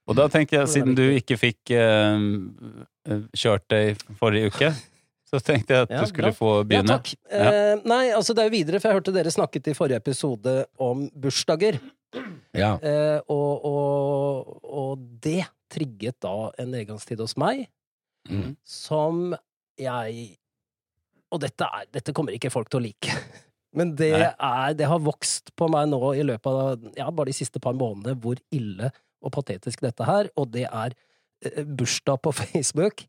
Og 0.07 0.15
da 0.15 0.27
tenker 0.27 0.59
jeg, 0.59 0.67
siden 0.67 0.95
du 0.95 1.01
ikke 1.13 1.37
fikk 1.37 1.71
eh, 1.71 3.19
kjørt 3.35 3.67
deg 3.69 3.97
forrige 4.19 4.51
uke, 4.51 4.69
så 5.29 5.39
tenkte 5.41 5.67
jeg 5.75 5.81
at 5.85 5.89
Ja, 5.93 5.99
du 6.01 6.05
skulle 6.07 6.31
bra. 6.31 6.39
få 6.39 6.71
Ja, 6.71 6.81
takk. 6.81 7.03
takk. 7.03 7.15
Eh, 7.31 7.75
nei, 7.85 8.09
altså 8.11 8.33
det 8.35 8.45
er 8.45 8.49
jo 8.49 8.57
videre, 8.57 8.79
for 8.81 8.89
jeg 8.89 8.97
hørte 9.01 9.13
dere 9.13 9.31
snakket 9.33 9.67
i 9.67 9.73
forrige 9.77 9.97
episode 10.01 10.65
om 10.79 11.09
bursdager. 11.11 11.79
Ja. 12.55 12.77
Eh, 12.81 13.19
og, 13.29 13.65
og, 13.65 14.59
og 14.63 14.99
det 15.21 15.45
trigget 15.69 16.15
da 16.21 16.51
en 16.59 16.71
nedgangstid 16.71 17.19
hos 17.19 17.35
meg, 17.37 17.67
Mm. 18.29 18.55
som 18.65 19.35
jeg 19.77 20.37
Og 21.33 21.41
dette, 21.43 21.65
er, 21.67 21.85
dette 21.93 22.13
kommer 22.15 22.33
ikke 22.35 22.49
folk 22.53 22.69
til 22.71 22.79
å 22.79 22.85
like. 22.85 23.15
Men 23.77 23.91
det, 23.99 24.13
er, 24.31 24.73
det 24.77 24.87
har 24.87 25.01
vokst 25.03 25.51
på 25.59 25.67
meg 25.67 25.89
nå 25.91 25.99
i 26.15 26.23
løpet 26.23 26.47
av 26.47 26.85
ja, 26.95 27.09
bare 27.11 27.27
de 27.33 27.35
siste 27.35 27.59
par 27.59 27.75
månedene 27.75 28.15
hvor 28.23 28.39
ille 28.55 28.87
og 29.25 29.33
patetisk 29.35 29.81
dette 29.83 30.05
her, 30.07 30.29
og 30.39 30.47
det 30.53 30.63
er 30.69 30.93
eh, 31.43 31.65
bursdag 31.65 32.21
på 32.23 32.31
Facebook. 32.39 33.03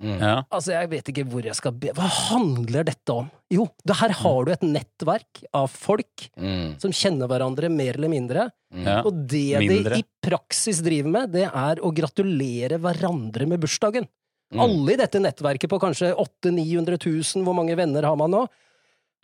Mm. 0.00 0.16
Ja. 0.20 0.34
Altså, 0.52 0.74
jeg 0.74 0.90
vet 0.92 1.06
ikke 1.08 1.22
hvor 1.32 1.46
jeg 1.48 1.56
skal 1.56 1.72
be 1.72 1.88
Hva 1.96 2.04
handler 2.28 2.84
dette 2.84 3.14
om? 3.14 3.30
Jo, 3.48 3.62
det 3.88 3.94
her 3.96 4.12
har 4.18 4.44
du 4.44 4.50
et 4.52 4.64
nettverk 4.66 5.40
av 5.56 5.70
folk 5.72 6.26
Mm. 6.36 6.74
som 6.82 6.92
kjenner 6.92 7.28
hverandre 7.30 7.70
mer 7.72 7.96
eller 7.96 8.10
mindre, 8.12 8.42
ja. 8.76 8.98
og 9.08 9.22
det 9.30 9.56
Mindre. 9.62 9.96
de 9.96 10.02
i 10.02 10.06
praksis 10.26 10.82
driver 10.84 11.08
med, 11.14 11.32
det 11.32 11.46
er 11.48 11.80
å 11.80 11.88
gratulere 11.96 12.76
hverandre 12.82 13.48
med 13.48 13.62
bursdagen. 13.62 14.04
Mm. 14.54 14.60
Alle 14.62 14.92
i 14.94 14.98
dette 15.00 15.20
nettverket 15.22 15.70
på 15.72 15.80
kanskje 15.82 16.12
800 16.14 16.62
000-900 16.62 16.98
000, 17.34 17.44
hvor 17.46 17.56
mange 17.58 17.74
venner 17.78 18.06
har 18.06 18.16
man 18.20 18.30
nå? 18.30 18.44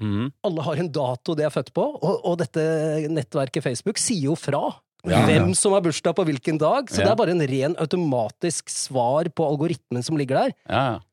Mm. 0.02 0.30
Alle 0.48 0.64
har 0.66 0.80
en 0.82 0.88
dato 0.90 1.36
de 1.38 1.44
er 1.46 1.52
født 1.54 1.70
på, 1.76 1.84
og, 2.02 2.24
og 2.26 2.40
dette 2.40 2.64
nettverket 3.12 3.62
Facebook 3.62 4.00
sier 4.02 4.32
jo 4.32 4.34
fra. 4.38 4.64
Ja, 5.02 5.24
Hvem 5.26 5.48
ja. 5.50 5.54
som 5.58 5.74
har 5.74 5.82
bursdag 5.82 6.14
på 6.14 6.24
hvilken 6.28 6.58
dag. 6.62 6.86
Så 6.90 7.00
Ja. 7.02 7.08
det 7.08 7.12
er 7.12 7.18
bare 7.18 7.32
en 7.34 7.42
ren 7.50 7.72
automatisk 7.82 8.70
svar 8.70 9.26
på 9.34 9.46
algoritmen 9.50 10.02
som 10.06 10.14
ligger 10.18 10.38
der. 10.38 10.52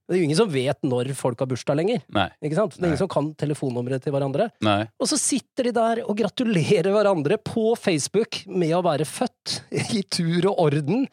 Det 0.09 0.13
er 0.13 0.19
jo 0.21 0.25
ingen 0.27 0.37
som 0.37 0.49
vet 0.53 0.77
når 0.85 1.09
folk 1.17 1.41
har 1.41 1.49
bursdag 1.49 1.77
lenger. 1.77 2.03
Ikke 2.41 2.57
sant? 2.57 2.75
Det 2.77 2.83
er 2.85 2.91
ingen 2.91 3.01
som 3.01 3.09
kan 3.09 3.31
telefonnummeret 3.37 4.05
til 4.05 4.13
hverandre. 4.13 4.49
Nei. 4.65 4.83
Og 5.01 5.09
så 5.09 5.17
sitter 5.21 5.69
de 5.69 5.73
der 5.73 6.03
og 6.05 6.17
gratulerer 6.21 6.89
hverandre 6.93 7.37
på 7.41 7.71
Facebook 7.81 8.43
med 8.49 8.73
å 8.77 8.83
være 8.85 9.05
født 9.09 9.59
i 9.97 10.03
tur 10.05 10.51
og 10.53 10.61
orden, 10.69 11.07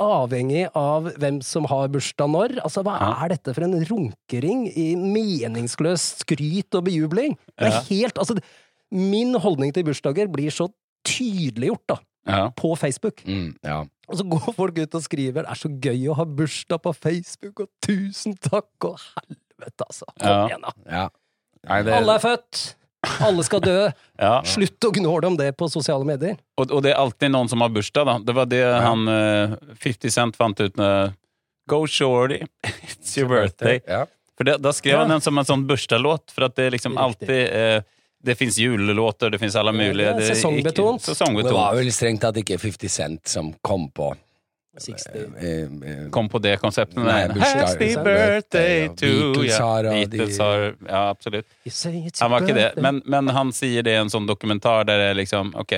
avhengig 0.00 0.64
av 0.78 1.08
hvem 1.18 1.40
som 1.44 1.66
har 1.70 1.88
bursdag 1.92 2.30
når. 2.32 2.56
Altså, 2.64 2.82
hva 2.86 2.96
er 3.24 3.28
dette 3.34 3.54
for 3.56 3.64
en 3.66 3.76
runkering 3.88 4.66
i 4.72 4.88
meningsløs 4.96 6.20
skryt 6.24 6.74
og 6.78 6.84
bejubling? 6.88 7.36
Det 7.58 7.68
er 7.72 7.82
helt 7.90 8.18
Altså, 8.18 8.38
min 8.90 9.34
holdning 9.34 9.74
til 9.74 9.84
bursdager 9.84 10.30
blir 10.32 10.50
så 10.54 10.68
tydeliggjort, 11.04 11.84
da, 11.88 11.96
Ja. 12.28 12.50
på 12.56 12.74
Facebook. 12.76 13.22
Mm. 13.26 13.54
Ja. 13.64 13.82
Og 14.08 14.16
så 14.16 14.24
går 14.28 14.52
folk 14.56 14.78
ut 14.78 14.94
og 14.94 15.02
skriver 15.02 15.42
'det 15.44 15.50
er 15.50 15.54
så 15.54 15.68
gøy 15.80 16.08
å 16.08 16.14
ha 16.16 16.24
bursdag 16.24 16.80
på 16.82 16.92
Facebook', 16.96 17.60
og 17.60 17.68
'tusen 17.84 18.34
takk', 18.38 18.84
og 18.84 18.98
helvete, 18.98 19.82
altså. 19.86 20.04
Kom 20.20 20.28
Ja. 20.28 20.46
igjen, 20.48 20.60
da. 20.62 20.72
ja. 20.90 21.08
Nei, 21.68 21.82
det, 21.82 21.92
Alle 21.92 22.14
er 22.14 22.18
født! 22.18 22.74
Alle 23.22 23.44
skal 23.46 23.60
dø! 23.62 23.76
ja. 24.18 24.42
Slutt 24.44 24.84
å 24.84 24.90
gnåle 24.96 25.26
om 25.30 25.36
det 25.38 25.52
på 25.56 25.68
sosiale 25.70 26.04
medier. 26.08 26.36
Og, 26.58 26.70
og 26.74 26.82
det 26.82 26.92
er 26.92 26.98
alltid 26.98 27.30
noen 27.30 27.48
som 27.50 27.62
har 27.62 27.70
bursdag, 27.70 28.06
da. 28.08 28.16
Det 28.18 28.34
var 28.34 28.46
det 28.50 28.62
han 28.66 29.04
uh, 29.08 29.54
50 29.78 30.10
Cent 30.10 30.36
fant 30.36 30.58
ut 30.60 30.76
med 30.80 31.14
Go 31.68 31.82
shorty, 31.86 32.40
it's 32.88 33.16
your 33.18 33.28
birthday. 33.28 33.78
Ja. 33.86 34.06
For 34.38 34.46
det, 34.48 34.56
da 34.62 34.72
skrev 34.72 34.94
Ja. 34.96 35.02
han 35.04 35.10
den 35.16 35.20
som 35.20 35.38
en 35.38 35.44
sånn 35.46 35.66
bursdagslåt, 35.68 36.30
for 36.34 36.46
at 36.48 36.54
det 36.56 36.70
liksom 36.76 36.94
Riktig. 36.98 37.28
alltid 37.28 37.54
uh, 37.54 37.94
Det 38.28 38.34
fins 38.38 38.56
julelåter, 38.58 39.30
det 39.30 39.38
fins 39.38 39.54
alle 39.54 39.70
Ja, 39.70 39.78
mulige 39.78 40.08
det 40.08 40.14
er 40.14 40.18
det 40.18 40.30
sesongbetont. 40.36 40.98
ikke- 41.02 41.06
Det 41.06 41.12
var 41.12 41.14
Sesongbetont. 41.14 41.76
vel 41.78 41.92
strengt 41.94 42.20
tatt 42.24 42.36
ikke 42.42 42.58
50 42.58 42.88
Cent 42.90 43.28
som 43.30 43.52
kom 43.62 43.90
på 43.94 44.08
60. 44.80 45.24
eh, 45.38 45.92
eh, 45.92 46.10
Kom 46.14 46.28
på 46.28 46.38
det 46.42 46.56
konseptet. 46.62 46.96
Nei, 47.02 47.26
Nei, 47.28 47.38
Happy 47.40 47.94
birthday 47.96 48.88
to 48.96 49.06
you 49.06 49.44
ja. 49.46 49.80
Beatles 49.82 50.38
har 50.38 50.74
Ja, 50.88 51.08
absolutt. 51.10 51.46
Han 52.20 52.30
var 52.30 52.40
ikke 52.46 52.54
det, 52.54 52.68
men, 52.82 53.02
men 53.06 53.28
han 53.34 53.52
sier 53.52 53.82
det 53.82 53.96
i 53.96 54.00
en 54.02 54.10
sånn 54.12 54.26
dokumentar 54.28 54.84
der 54.88 54.98
det 54.98 55.08
er 55.12 55.18
liksom 55.22 55.54
Ok, 55.58 55.72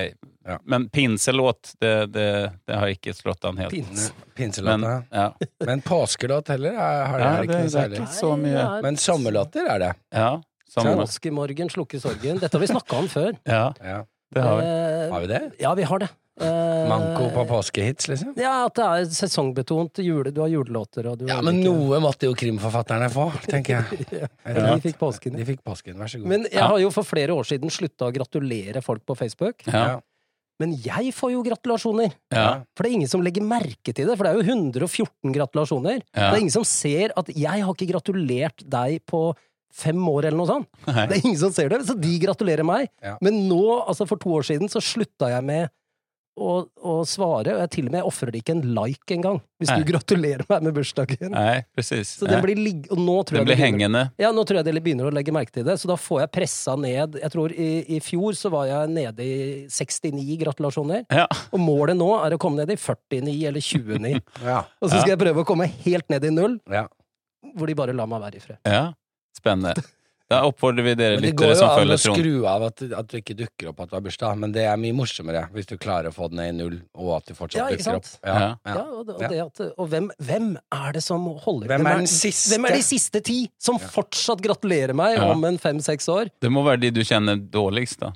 Ja. 0.49 0.57
men 0.64 0.88
pinselåt, 0.88 1.75
det, 1.80 2.07
det, 2.12 2.52
det 2.66 2.75
har 2.80 2.88
ikke 2.88 3.12
slått 3.14 3.45
han 3.45 3.59
helt. 3.61 3.71
Pins. 3.71 4.07
pinselåt, 4.35 4.80
Men, 4.80 5.04
ja. 5.12 5.26
Men 5.66 5.83
påskelåt 5.85 6.49
heller 6.49 6.75
har 6.80 7.19
det, 7.19 7.25
Ja, 7.25 7.33
det, 7.37 7.45
ikke 7.45 7.52
noe 7.52 7.61
det 7.61 7.66
er 7.66 7.75
særlig. 7.75 7.99
ikke 8.00 8.14
så 8.16 8.30
mye. 8.40 8.64
Men 8.83 8.97
sommerlåter 8.97 9.69
er 9.75 9.78
det. 9.85 9.92
ja. 10.16 10.30
Påskemorgen 10.76 11.69
slukker 11.71 11.99
sorgen. 11.99 12.38
Dette 12.38 12.54
har 12.57 12.61
vi 12.62 12.66
snakka 12.71 12.97
om 12.99 13.09
før. 13.11 13.33
ja, 13.45 13.73
Ja. 13.83 14.04
det 14.35 14.42
har 14.42 14.57
vi. 14.61 14.64
Eh, 14.66 15.12
Har 15.12 15.21
vi 15.21 15.26
det? 15.26 15.40
Ja, 15.59 15.75
vi 15.75 15.83
har 15.83 15.99
det. 15.99 16.09
Eh, 16.40 16.88
Manko 16.88 17.28
på 17.35 17.44
påskehits, 17.50 18.09
liksom? 18.09 18.32
Ja, 18.40 18.64
at 18.66 18.78
det 18.78 18.85
er 18.87 19.09
sesongbetont. 19.14 20.00
Jule, 20.04 20.32
du 20.32 20.40
har 20.40 20.50
julelåter, 20.52 21.06
og 21.11 21.20
du 21.20 21.26
Ja, 21.28 21.40
men 21.44 21.61
ikke... 21.61 21.68
noe 21.68 22.00
måtte 22.02 22.28
jo 22.30 22.37
krimforfatterne 22.38 23.11
få, 23.12 23.28
tenker 23.47 23.80
jeg. 23.80 24.06
Ja, 24.44 24.54
de 24.73 24.78
fikk 24.85 24.97
påsken. 25.00 25.37
De 25.37 25.47
fikk 25.47 25.61
påsken, 25.66 25.99
vær 26.00 26.11
så 26.11 26.20
god. 26.23 26.30
Men 26.32 26.47
jeg 26.49 26.62
har 26.64 26.78
jo 26.82 26.92
for 26.94 27.06
flere 27.06 27.37
år 27.37 27.49
siden 27.50 27.73
slutta 27.73 28.09
å 28.09 28.14
gratulere 28.14 28.82
folk 28.85 29.04
på 29.09 29.18
Facebook. 29.18 29.66
Ja. 29.68 29.99
Men 30.61 30.75
jeg 30.85 31.12
får 31.16 31.32
jo 31.32 31.44
gratulasjoner. 31.44 32.12
Ja. 32.35 32.49
For 32.76 32.85
det 32.85 32.90
er 32.90 32.97
ingen 32.99 33.12
som 33.12 33.23
legger 33.25 33.44
merke 33.44 33.94
til 33.97 34.09
det, 34.09 34.16
for 34.16 34.26
det 34.26 34.32
er 34.32 34.40
jo 34.40 34.56
114 34.56 35.37
gratulasjoner. 35.37 36.02
Ja. 36.12 36.26
Det 36.26 36.35
er 36.35 36.42
ingen 36.42 36.56
som 36.56 36.66
ser 36.68 37.14
at 37.16 37.30
jeg 37.32 37.64
har 37.64 37.73
ikke 37.76 37.88
gratulert 37.94 38.64
deg 38.68 39.00
på 39.09 39.30
fem 39.70 40.00
år, 40.11 40.26
eller 40.28 40.40
noe 40.40 40.50
sånt. 40.50 40.68
Nei. 40.88 41.04
Det 41.06 41.16
er 41.16 41.26
ingen 41.28 41.40
som 41.40 41.52
ser 41.54 41.70
det, 41.70 41.85
så 41.87 41.94
de 41.97 42.14
gratulerer 42.25 42.66
meg. 42.66 42.88
Ja. 43.04 43.14
Men 43.25 43.44
nå, 43.49 43.62
altså 43.87 44.04
for 44.11 44.20
to 44.20 44.32
år 44.40 44.49
siden, 44.50 44.68
så 44.73 44.82
slutta 44.85 45.30
jeg 45.30 45.47
med 45.47 45.70
å, 46.40 46.50
å 46.87 46.92
svare, 47.08 47.52
og 47.56 47.60
jeg 47.64 47.70
til 47.75 47.88
og 47.88 47.92
med 47.92 48.06
ofrer 48.06 48.37
ikke 48.38 48.54
en 48.54 48.62
like 48.76 49.12
engang, 49.16 49.40
hvis 49.60 49.68
Nei. 49.72 49.78
du 49.82 49.88
gratulerer 49.90 50.44
meg 50.49 50.62
med 50.64 50.75
bursdagen. 50.78 51.32
Nei, 51.34 51.64
precis. 51.76 52.12
Så 52.20 52.28
den 52.30 52.40
blir 52.44 52.56
ligg... 52.56 52.87
Og 52.94 53.00
nå 53.02 53.16
tror 53.28 53.40
den 53.40 53.42
jeg 53.42 53.49
blir 53.49 53.56
det 53.56 53.58
begynner- 53.58 53.66
hengende. 53.66 54.02
Ja, 54.22 54.30
nå 54.32 54.44
tror 54.49 54.60
jeg 54.60 54.68
de 54.70 54.82
begynner 54.87 55.10
å 55.10 55.12
legge 55.12 55.34
merke 55.37 55.52
til 55.52 55.66
det, 55.66 55.76
så 55.82 55.90
da 55.90 55.99
får 56.00 56.22
jeg 56.22 56.32
pressa 56.38 56.76
ned 56.80 57.18
Jeg 57.20 57.32
tror 57.34 57.52
i, 57.52 57.68
i 57.96 58.00
fjor 58.04 58.38
så 58.38 58.52
var 58.54 58.70
jeg 58.70 58.92
nede 58.94 59.26
i 59.26 59.37
69 59.68 60.38
gratulasjoner, 60.44 61.04
Ja. 61.12 61.26
og 61.50 61.60
målet 61.60 61.99
nå 62.00 62.08
er 62.22 62.38
å 62.38 62.40
komme 62.40 62.62
ned 62.62 62.72
i 62.72 62.78
49 62.80 63.37
eller 63.52 63.60
29. 63.60 64.16
Ja. 64.50 64.62
Og 64.80 64.88
så 64.88 64.96
skal 65.02 65.16
jeg 65.16 65.22
prøve 65.26 65.44
å 65.44 65.49
komme 65.49 65.68
helt 65.84 66.08
ned 66.12 66.25
i 66.25 66.32
null, 66.32 66.56
ja. 66.72 66.87
hvor 67.56 67.68
de 67.68 67.76
bare 67.76 67.92
lar 67.96 68.08
meg 68.10 68.22
være 68.25 68.40
i 68.40 68.44
fred. 68.46 68.62
ja. 68.64 68.87
Spennende. 69.37 69.76
Da 70.30 70.44
oppfordrer 70.46 70.84
vi 70.87 70.92
dere 70.94 71.16
Men 71.18 71.25
det 71.25 71.32
går 71.40 71.49
jo 71.50 71.54
som 71.58 71.70
an 71.75 71.90
å 71.90 71.96
skru 71.99 72.44
av 72.46 72.62
at, 72.68 72.82
at 72.94 73.08
du 73.10 73.16
ikke 73.18 73.34
dukker 73.34 73.70
opp 73.72 73.80
at 73.82 73.90
du 73.90 73.96
har 73.96 74.02
bursdag, 74.04 74.37
men 74.38 74.52
det 74.54 74.62
er 74.70 74.76
mye 74.78 74.94
morsommere 74.94 75.49
hvis 75.50 75.66
du 75.66 75.75
klarer 75.76 76.06
å 76.12 76.14
få 76.14 76.28
den 76.30 76.38
ned 76.38 76.52
i 76.52 76.56
null, 76.60 76.76
og 76.94 77.16
at 77.16 77.26
du 77.26 77.34
fortsatt 77.34 77.58
Ja, 77.58 77.66
dukker 77.75 77.96
opp. 77.99 78.06
Ja, 78.22 78.34
Ja. 78.38 78.50
ja. 78.64 78.75
Ja, 78.76 78.84
og, 78.94 79.06
det- 79.08 79.16
og, 79.16 79.25
det 79.34 79.40
at, 79.42 79.60
og 79.76 79.88
hvem, 79.90 80.06
hvem 80.22 80.46
er 80.78 80.92
det 80.94 81.02
som 81.02 81.26
holder 81.46 81.66
Hvem 81.72 81.87
er 81.90 81.96
den 81.99 82.06
siste? 82.06 82.54
Hvem 82.54 82.68
er 82.70 82.76
de 82.78 82.82
siste 82.87 83.20
ti 83.26 83.38
som 83.58 83.78
fortsatt 83.82 84.40
gratulerer 84.46 84.94
meg 84.94 85.16
Ja. 85.18 85.32
om 85.32 85.44
en 85.44 85.58
fem-seks 85.58 86.06
år? 86.08 86.30
Det 86.40 86.50
må 86.50 86.62
være 86.62 86.80
de 86.87 86.90
du 86.92 87.00
kjenner 87.02 87.34
dårligst, 87.50 87.99
da. 87.99 88.12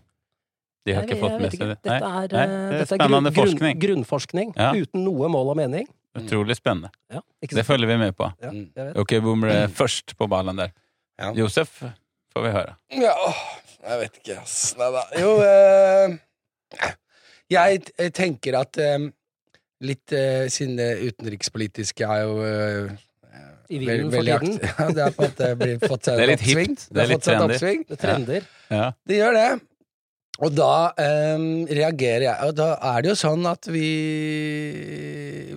De 0.87 0.93
har 0.93 1.03
Nei, 1.03 1.11
ikke 1.11 1.21
fått 1.21 1.41
med 1.41 1.51
seg 1.51 1.59
det. 1.67 1.79
Dette 1.83 1.97
er, 1.97 2.01
nei, 2.05 2.23
eh, 2.23 2.29
det 2.29 2.39
er 2.39 2.79
dette 2.79 2.95
er 2.95 3.09
grunn, 3.09 3.33
forskning. 3.33 3.75
grunn, 3.81 4.05
grunnforskning 4.05 4.55
Ja. 4.57 4.71
uten 4.73 5.03
noe 5.03 5.29
mål 5.33 5.51
og 5.51 5.57
mening. 5.57 5.89
Utrolig 6.15 6.55
spennende. 6.61 6.91
Ja, 7.11 7.23
ikke 7.43 7.57
Det 7.59 7.67
følger 7.67 7.89
vi 7.91 7.97
med 7.99 8.15
på. 8.17 8.31
Ja, 8.41 8.51
Mm. 8.51 8.71
jeg 8.77 8.87
vet. 8.87 8.97
Ok, 9.03 9.19
Boomer 9.21 9.49
er 9.49 9.67
først 9.67 10.15
på 10.17 10.29
ballen 10.29 10.55
der. 10.57 10.71
Ja. 11.19 11.33
Josef 11.33 11.83
får 12.35 12.47
vi 12.47 12.53
høre. 12.55 12.77
Ja, 13.01 13.17
jeg 13.85 14.01
vet 14.03 14.21
ikke, 14.21 14.39
ass. 14.43 14.59
Nei 14.81 14.91
da. 14.95 15.03
Jo, 15.21 15.35
eh, 15.47 16.95
jeg 17.55 18.13
tenker 18.17 18.59
at 18.63 18.81
eh, 18.83 19.09
litt 19.85 20.15
eh, 20.17 20.47
siden 20.53 20.79
det 20.81 20.91
utenrikspolitiske 21.11 22.09
er 22.09 22.25
jo 22.25 22.39
eh, 22.47 22.95
I 23.71 23.81
vinden 23.83 24.11
for 24.13 24.27
tiden. 24.27 24.59
Ja, 24.79 24.89
det 24.97 25.05
er 25.07 25.15
på 25.15 25.29
at 25.29 25.39
det, 25.41 25.53
blir 25.61 25.79
fått 25.85 26.09
seg 26.09 26.19
Det 26.19 26.27
er 26.27 26.33
litt 26.33 26.43
oppsving. 26.43 26.75
hipt. 26.75 26.89
Det 26.91 27.05
er 27.05 27.13
litt 27.13 27.29
fått 27.29 27.55
trendy. 27.59 27.79
Det 27.91 28.01
trender. 28.01 28.51
Ja. 28.73 28.91
Det 29.07 29.21
gjør 29.21 29.39
det. 29.39 29.49
Og 30.43 30.51
da 30.51 30.73
um, 30.99 31.49
reagerer 31.71 32.27
jeg. 32.27 32.37
Og 32.49 32.57
da 32.59 32.73
er 32.91 33.05
det 33.05 33.13
jo 33.13 33.19
sånn 33.21 33.47
at 33.47 33.69
vi, 33.71 33.89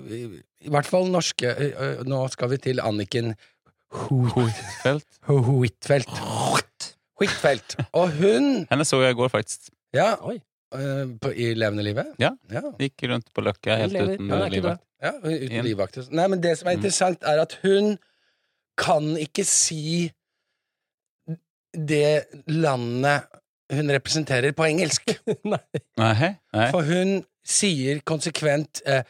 vi 0.06 0.20
I 0.68 0.74
hvert 0.74 0.90
fall 0.90 1.10
norske 1.10 1.50
eh, 1.50 2.04
Nå 2.06 2.20
skal 2.34 2.52
vi 2.54 2.62
til 2.68 2.84
Anniken 2.84 3.34
Huitfeldt. 3.88 5.08
Huitfeldt. 5.32 6.12
Huitfeldt. 7.20 7.76
Og 7.94 8.12
hun 8.20 8.50
Henne 8.72 8.86
så 8.86 9.00
jeg 9.04 9.16
i 9.16 9.18
går, 9.20 9.30
faktisk. 9.34 9.70
Ja, 9.96 10.16
Oi. 10.22 10.36
eh, 10.76 11.06
på, 11.22 11.32
i 11.34 11.54
levende 11.58 11.84
livet? 11.84 12.12
Ja. 12.22 12.32
ja. 12.52 12.62
Gikk 12.80 13.08
rundt 13.12 13.32
på 13.34 13.42
Løkka 13.46 13.76
helt 13.82 13.94
lever. 13.96 14.14
uten 14.18 14.30
ja, 14.30 14.36
livvakt. 14.36 14.54
livet. 14.54 14.84
Ja, 15.04 15.12
uten 15.24 15.66
livvakt. 15.66 15.98
Nei, 16.12 16.28
men 16.28 16.42
det 16.44 16.58
som 16.60 16.68
er 16.68 16.76
Mm. 16.76 16.80
interessant, 16.84 17.24
er 17.24 17.42
at 17.42 17.58
hun 17.64 17.98
kan 18.78 19.16
ikke 19.18 19.44
si 19.46 20.12
det 21.74 22.24
landet 22.48 23.22
hun 23.74 23.90
representerer, 23.92 24.52
på 24.56 24.64
engelsk. 24.64 25.10
Nei. 25.44 25.60
Nei, 26.00 26.30
nei. 26.56 26.68
For 26.72 26.86
hun 26.88 27.18
sier 27.48 28.00
konsekvent 28.08 28.82
eh, 28.86 29.04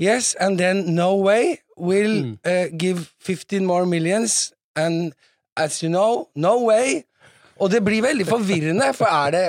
Yes, 0.00 0.34
and 0.40 0.56
then 0.58 0.94
Norway 0.94 1.56
will 1.76 2.22
Mm. 2.22 2.38
uh, 2.46 2.66
give 2.78 3.10
15 3.20 3.64
more 3.66 3.84
millions, 3.86 4.52
and 4.76 5.12
as 5.56 5.82
you 5.82 5.88
know, 5.90 6.28
no 6.34 6.64
way. 6.64 7.04
Og 7.62 7.70
det 7.70 7.80
blir 7.86 8.02
veldig 8.02 8.26
forvirrende, 8.26 8.88
for 8.98 9.06
er 9.06 9.30
det 9.30 9.42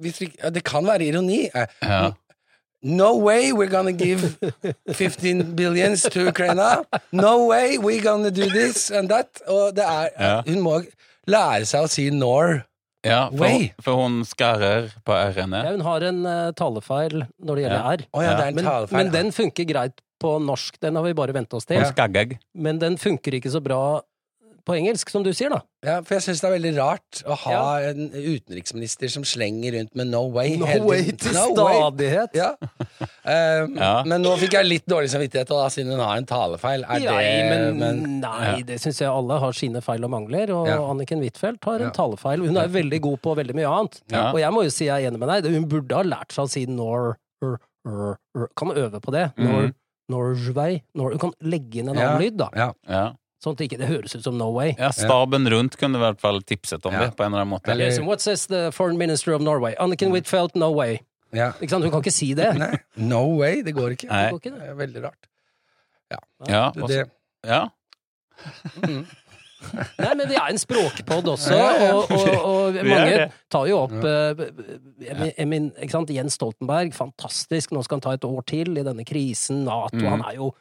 vi, 0.00 0.12
ja, 0.40 0.50
det 0.54 0.62
kan 0.66 0.86
være 0.88 1.10
ironi. 1.10 1.42
Eh, 1.52 1.66
Ja. 1.84 2.06
No 2.86 3.16
way 3.18 3.50
we're 3.56 3.70
gonna 3.72 3.90
give 3.90 4.20
15 4.92 5.56
billions 5.56 6.02
to 6.12 6.28
Ukraina. 6.28 6.84
No 7.10 7.48
way 7.48 7.78
we're 7.78 8.02
gonna 8.04 8.30
do 8.30 8.46
this 8.52 8.90
and 8.90 9.08
that. 9.10 9.40
Og 9.48 9.74
det 9.74 9.84
er 9.84 10.08
Ja. 10.20 10.42
Hun 10.46 10.60
må 10.62 10.76
lære 11.26 11.66
seg 11.66 11.84
å 11.86 11.88
si 11.90 12.10
nor. 12.10 12.62
Ja, 13.06 13.28
for, 13.30 13.38
Way. 13.44 13.72
for 13.82 14.00
hun 14.02 14.20
skarrer 14.26 14.88
på 15.06 15.14
R-ene. 15.14 15.60
Ja, 15.64 15.70
hun 15.76 15.84
har 15.86 16.02
en 16.08 16.24
uh, 16.26 16.50
talefeil 16.58 17.20
når 17.38 17.54
det 17.58 17.64
gjelder 17.64 17.78
Ja. 17.78 17.92
R. 17.92 18.06
Ja, 18.22 18.32
det 18.36 18.44
er 18.44 18.48
en 18.48 18.54
Men, 18.54 18.86
men 18.98 19.10
den 19.14 19.32
funker 19.32 19.64
greit 19.68 20.00
på 20.22 20.36
norsk, 20.42 20.78
den 20.82 20.96
har 20.96 21.04
vi 21.04 21.12
bare 21.14 21.34
vent 21.36 21.52
oss 21.54 21.66
til. 21.68 21.78
Hun 21.78 21.92
skaggag. 21.92 22.38
Men 22.54 22.78
den 22.82 22.96
funker 22.98 23.34
ikke 23.38 23.50
så 23.52 23.60
bra 23.62 24.00
på 24.66 24.74
engelsk, 24.74 25.08
som 25.10 25.22
du 25.22 25.30
sier, 25.32 25.48
da. 25.50 25.60
Ja, 25.86 26.00
for 26.02 26.16
jeg 26.16 26.22
syns 26.24 26.40
det 26.42 26.48
er 26.48 26.54
veldig 26.58 26.72
rart 26.76 27.20
å 27.24 27.36
ha 27.44 27.52
Ja. 27.52 27.90
en 27.92 28.08
utenriksminister 28.10 29.08
som 29.08 29.22
slenger 29.22 29.72
rundt 29.78 29.94
med 29.94 30.08
no 30.08 30.24
way. 30.34 30.56
No 30.56 30.66
way 30.88 31.12
til 31.12 31.32
No 31.32 31.52
way. 31.54 31.74
stadighet. 31.78 32.34
Ja. 32.34 32.50
Um, 33.24 33.76
Ja. 33.76 34.02
Men 34.06 34.22
nå 34.24 34.36
fikk 34.40 34.52
jeg 34.58 34.66
litt 34.66 34.86
dårlig 34.90 35.10
samvittighet, 35.12 35.46
da, 35.48 35.68
siden 35.70 35.92
hun 35.94 36.00
har 36.02 36.16
en 36.16 36.26
talefeil. 36.26 36.82
Er 36.84 36.98
Nei, 36.98 37.22
det 37.22 37.76
men, 37.78 38.20
nei, 38.20 38.58
Ja. 38.58 38.62
det 38.66 38.80
syns 38.82 38.98
jeg 39.00 39.08
alle 39.08 39.38
har 39.38 39.52
sine 39.52 39.80
feil 39.82 40.04
og 40.04 40.10
mangler, 40.10 40.50
og 40.50 40.66
Ja. 40.66 40.78
Anniken 40.82 41.20
Huitfeldt 41.22 41.64
har 41.64 41.76
en 41.76 41.82
Ja. 41.82 41.90
talefeil. 41.90 42.44
Hun 42.46 42.56
er 42.56 42.68
veldig 42.68 43.00
god 43.00 43.22
på 43.22 43.36
veldig 43.36 43.54
mye 43.54 43.68
annet. 43.70 44.00
Ja. 44.10 44.30
Og 44.32 44.38
jeg 44.40 44.50
må 44.52 44.62
jo 44.64 44.70
si 44.70 44.86
jeg 44.86 45.04
er 45.04 45.10
enig 45.10 45.18
med 45.20 45.28
deg, 45.44 45.52
hun 45.52 45.68
burde 45.68 45.92
ha 45.94 46.02
lært 46.02 46.32
seg 46.32 46.44
å 46.44 46.50
si 46.50 46.66
nor, 46.66 47.16
r, 47.42 47.58
r, 47.86 48.18
r. 48.34 48.48
Kan 48.56 48.68
øve 48.74 49.00
på 49.00 49.12
det. 49.12 49.32
Nor, 49.38 49.62
Mhm. 49.62 49.74
Norway. 50.08 50.82
Nor, 50.94 51.10
du 51.10 51.18
kan 51.18 51.32
legge 51.42 51.76
inn 51.76 51.88
en 51.88 51.96
Ja. 51.96 52.08
annen 52.10 52.22
lyd, 52.22 52.36
da. 52.36 52.48
Ja. 52.54 53.12
Ja. 53.46 53.50
Sånn 53.52 53.54
at 53.54 53.58
det 53.62 53.68
ikke 53.70 53.86
høres 53.86 54.14
ut 54.16 54.24
som 54.26 54.36
no 54.38 54.50
way. 54.52 54.74
ja, 54.78 54.88
staben 54.90 55.46
rundt 55.52 55.76
kunne 55.78 55.96
i 56.00 56.02
hvert 56.02 56.20
fall 56.20 56.40
tipset 56.42 56.84
om 56.86 56.92
Ja. 56.92 57.04
det 57.06 57.16
på 57.16 57.22
en 57.24 57.32
eller 57.32 57.44
annen 57.44 57.54
måte. 57.54 57.70
Eller- 57.70 58.02
what 58.04 58.20
says 58.20 58.46
the 58.46 58.70
foreign 58.72 58.98
minister 58.98 59.32
of 59.34 59.40
Norway? 59.42 59.74
Anniken 59.78 60.10
Huitfeldt, 60.10 60.56
no 60.56 60.70
way. 60.72 60.98
ja. 61.32 61.52
Ikke 61.60 61.70
sant? 61.70 61.84
Hun 61.84 61.90
kan 61.92 62.02
ikke 62.02 62.12
si 62.12 62.34
det. 62.34 62.56
Nei, 62.58 62.78
no 62.96 63.36
way. 63.38 63.62
Det 63.62 63.74
går 63.74 63.94
ikke. 63.96 64.08
Nei. 64.10 64.24
Det 64.24 64.32
går 64.32 64.40
ikke, 64.40 64.58
Det 64.58 64.68
er 64.68 64.74
veldig 64.74 65.02
rart. 65.04 65.26
Ja, 66.48 66.70
Det, 66.74 66.82
og 66.82 66.88
det, 66.88 67.10
ja. 67.46 67.68
Nei, 69.98 70.10
men 70.14 70.28
vi 70.28 70.36
er 70.36 70.50
en 70.52 70.58
språkpod 70.60 71.26
også, 71.32 71.54
Ja, 71.56 71.70
ja. 71.80 71.94
og, 71.96 72.10
og, 72.12 72.44
og 72.44 72.76
mange 72.86 73.30
tar 73.50 73.66
jo 73.66 73.78
opp 73.86 73.94
eh, 74.04 74.42
jeg, 75.08 75.32
ikke 75.80 75.90
sant? 75.90 76.12
Jens 76.14 76.36
Stoltenberg, 76.38 76.92
fantastisk, 76.94 77.72
nå 77.74 77.82
skal 77.82 77.96
han 77.98 78.04
ta 78.04 78.12
et 78.18 78.26
år 78.28 78.44
til 78.46 78.76
i 78.78 78.84
denne 78.86 79.06
krisen, 79.08 79.64
Nato, 79.66 79.96
mm. 79.96 80.06
han 80.12 80.24
er 80.28 80.36
jo 80.38 80.52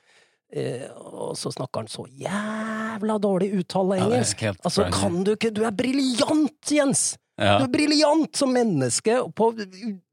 eh, 0.56 0.88
Og 0.96 1.36
så 1.38 1.52
snakker 1.54 1.84
han 1.84 1.92
så 1.92 2.06
jævla 2.08 3.18
dårlig 3.22 3.52
uttale 3.60 4.00
engelsk. 4.02 4.42
Ja, 4.48 4.56
altså, 4.66 4.88
kan 4.94 5.22
du 5.28 5.34
ikke 5.36 5.52
Du 5.54 5.64
er 5.68 5.76
briljant, 5.76 6.72
Jens! 6.72 7.06
ja. 7.38 7.58
Du 7.60 7.66
er 7.68 7.72
briljant 7.74 8.38
som 8.40 8.54
menneske, 8.56 9.18
på 9.36 9.50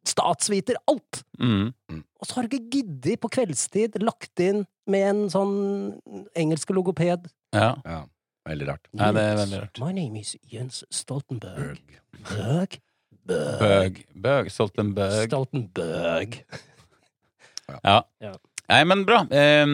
statsviter, 0.09 0.75
alt! 0.91 1.23
Mm. 1.39 1.71
Og 1.95 2.27
så 2.27 2.35
har 2.41 2.47
du 2.49 2.57
ikke 2.57 2.71
giddet 2.81 3.21
på 3.23 3.31
kveldstid 3.31 4.01
lagt 4.03 4.43
inn 4.43 4.65
med 4.91 5.05
en 5.13 5.21
sånn 5.31 5.55
engelsk 6.39 6.71
logoped. 6.75 7.29
ja. 7.55 7.77
ja, 7.87 8.01
veldig 8.49 8.67
rart. 8.73 8.89
Nei, 8.99 9.13
det 9.15 9.23
er 9.23 9.37
veldig 9.39 9.61
rart. 9.63 9.79
My 9.83 9.93
name 9.95 10.19
is 10.25 10.35
Jens 10.51 10.83
Stoltenberg. 10.91 11.79
Bøg? 12.27 12.81
Bøg. 13.23 13.61
Bøg. 13.63 14.01
Bøg. 14.19 14.51
Stoltenberg. 14.51 15.29
Stoltenberg. 15.31 16.41
Ja. 17.87 18.01
Ja. 18.21 18.33
Nei, 18.73 18.83
men 18.89 19.07
bra. 19.09 19.23
Eh, 19.31 19.69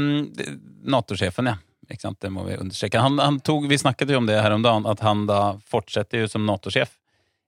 Nato-sjefen, 0.88 1.52
ja. 1.54 1.58
Ikke 1.88 2.04
sant? 2.04 2.20
Det 2.20 2.28
må 2.30 2.44
vi 2.44 2.56
understreke. 2.60 3.00
Han, 3.00 3.16
han 3.22 3.40
tog, 3.40 3.64
vi 3.70 3.78
snakket 3.80 4.10
jo 4.12 4.20
om 4.20 4.26
det 4.28 4.36
her 4.42 4.52
om 4.52 4.64
dagen, 4.64 4.86
at 4.90 5.00
han 5.00 5.24
da 5.28 5.56
fortsetter 5.70 6.26
jo 6.26 6.28
som 6.28 6.44
Nato-sjef. 6.48 6.98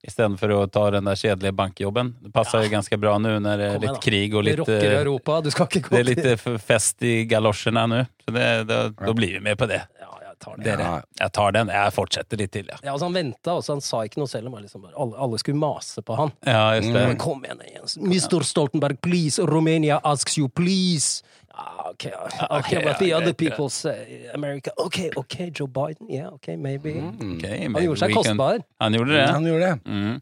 Istedenfor 0.00 0.52
å 0.54 0.60
ta 0.72 0.86
den 0.94 1.04
der 1.10 1.18
kjedelige 1.20 1.52
bankjobben. 1.58 2.14
Det 2.24 2.30
passer 2.32 2.62
jo 2.64 2.70
ganske 2.72 2.96
bra 2.96 3.18
nå 3.20 3.34
når 3.44 3.60
det 3.60 3.66
er 3.66 3.82
litt 3.82 3.98
krig 4.00 4.32
og 4.32 4.46
litt 4.46 4.62
eh, 4.64 4.94
Europa. 4.94 5.42
Du 5.44 5.50
skal 5.52 5.68
ikke 5.68 5.82
gå 5.90 5.92
Det 5.92 6.00
er 6.00 6.06
litt 6.08 6.28
eh, 6.30 6.54
fest 6.70 7.04
i 7.04 7.26
galosjene 7.28 7.82
nå. 7.92 7.98
Så 8.24 8.32
det, 8.32 8.46
det, 8.70 8.78
da 8.96 9.12
blir 9.16 9.34
vi 9.36 9.42
med 9.44 9.60
på 9.60 9.68
det. 9.68 9.82
Ja, 10.00 10.08
jeg 10.24 10.38
tar 10.40 10.56
det. 10.56 10.64
Dere. 10.70 10.88
Jeg 11.20 11.34
tar 11.36 11.52
den. 11.58 11.72
Jeg 11.76 11.92
fortsetter 11.98 12.40
litt 12.40 12.52
til, 12.56 12.72
ja. 12.72 12.78
Ja, 12.80 12.94
altså 12.94 13.10
Han 13.10 13.18
venta, 13.18 13.58
også, 13.60 13.76
han 13.76 13.84
sa 13.84 14.00
ikke 14.08 14.22
noe 14.22 14.32
selv. 14.32 14.48
om 14.48 14.56
liksom 14.56 14.86
bare, 14.86 14.96
alle, 15.04 15.20
alle 15.26 15.42
skulle 15.42 15.60
mase 15.60 16.00
på 16.00 16.16
han. 16.16 16.32
Ja, 16.48 16.62
just 16.78 16.94
det. 16.96 17.04
Mm. 17.10 17.20
kom 17.20 17.44
igjen, 17.44 17.60
Jens. 17.74 17.98
Mr. 18.00 18.40
Stoltenberg, 18.48 19.02
please. 19.04 19.36
Romania 19.52 20.00
asks 20.00 20.40
you, 20.40 20.48
please. 20.48 21.20
Ja, 21.50 21.90
okay, 21.90 22.12
okay, 22.50 22.78
but 22.78 22.86
ja, 22.86 22.98
the 22.98 23.14
other 23.14 23.32
people 23.32 23.70
say 23.70 24.30
America. 24.34 24.70
Ok, 24.76 24.98
ok, 25.16 25.50
Joe 25.54 25.68
Biden. 25.68 26.10
Yeah, 26.10 26.32
ok, 26.32 26.48
maybe. 26.56 26.92
Mm, 26.92 27.36
okay, 27.36 27.68
maybe 27.68 27.86
gjorde 27.88 28.04
seg 28.04 28.14
kostbar. 28.14 28.62
Han 28.78 28.94
gjorde 28.94 29.16
det. 29.16 29.24
Han 29.26 29.48
gjorde 29.48 29.66
det. 29.66 29.80
Mm. 29.90 30.20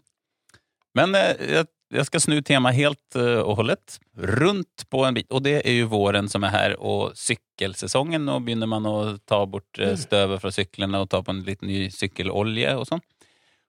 Men 0.98 1.14
eh, 1.14 1.44
jeg, 1.58 1.68
jeg 1.94 2.08
skal 2.08 2.22
snu 2.24 2.38
temaet 2.44 2.78
helt 2.78 3.18
eh, 3.20 3.40
og 3.42 3.60
holdet. 3.60 3.98
Rundt 4.16 4.86
på 4.90 5.04
en 5.06 5.18
bit. 5.18 5.28
Og 5.32 5.44
det 5.44 5.58
er 5.60 5.78
jo 5.82 5.90
våren 5.92 6.30
som 6.32 6.46
er 6.48 6.54
her, 6.54 6.76
og 6.80 7.12
sykkelsesongen. 7.18 8.24
Nå 8.24 8.40
begynner 8.46 8.70
man 8.70 8.88
å 8.88 8.96
ta 9.28 9.42
bort 9.46 9.80
eh, 9.80 9.94
støvet 10.00 10.42
fra 10.42 10.52
syklene 10.54 11.04
og 11.04 11.10
ta 11.12 11.22
på 11.24 11.34
en 11.34 11.44
litt 11.46 11.64
ny 11.66 11.86
sykkelolje 11.94 12.74
og 12.80 12.88
sånn. 12.88 13.04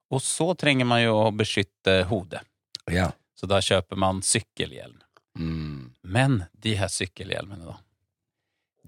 Og 0.09 0.23
så 0.25 0.53
trenger 0.57 0.87
man 0.89 1.03
jo 1.03 1.19
å 1.19 1.29
beskytte 1.35 2.01
hodet. 2.09 2.41
Ja. 2.89 3.11
Så 3.37 3.47
da 3.47 3.61
kjøper 3.63 3.99
man 3.99 4.23
sykkelhjelm. 4.25 4.97
Mm. 5.39 5.91
Men 6.03 6.43
de 6.63 6.75
her 6.79 6.91
sykkelhjelmene, 6.91 7.65
da. 7.65 7.77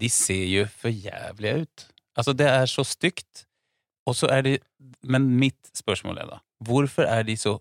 De 0.00 0.08
ser 0.12 0.44
jo 0.50 0.66
for 0.68 0.92
jævlige 0.92 1.64
ut. 1.64 1.86
Altså, 2.18 2.34
det 2.36 2.48
er 2.48 2.66
så 2.70 2.84
stygt. 2.86 3.46
Og 4.08 4.16
så 4.18 4.26
er 4.34 4.42
de 4.42 4.58
Men 5.06 5.28
mitt 5.38 5.70
spørsmål 5.78 6.18
er 6.18 6.26
da, 6.26 6.38
hvorfor 6.58 7.06
er 7.06 7.22
de 7.22 7.36
så 7.38 7.56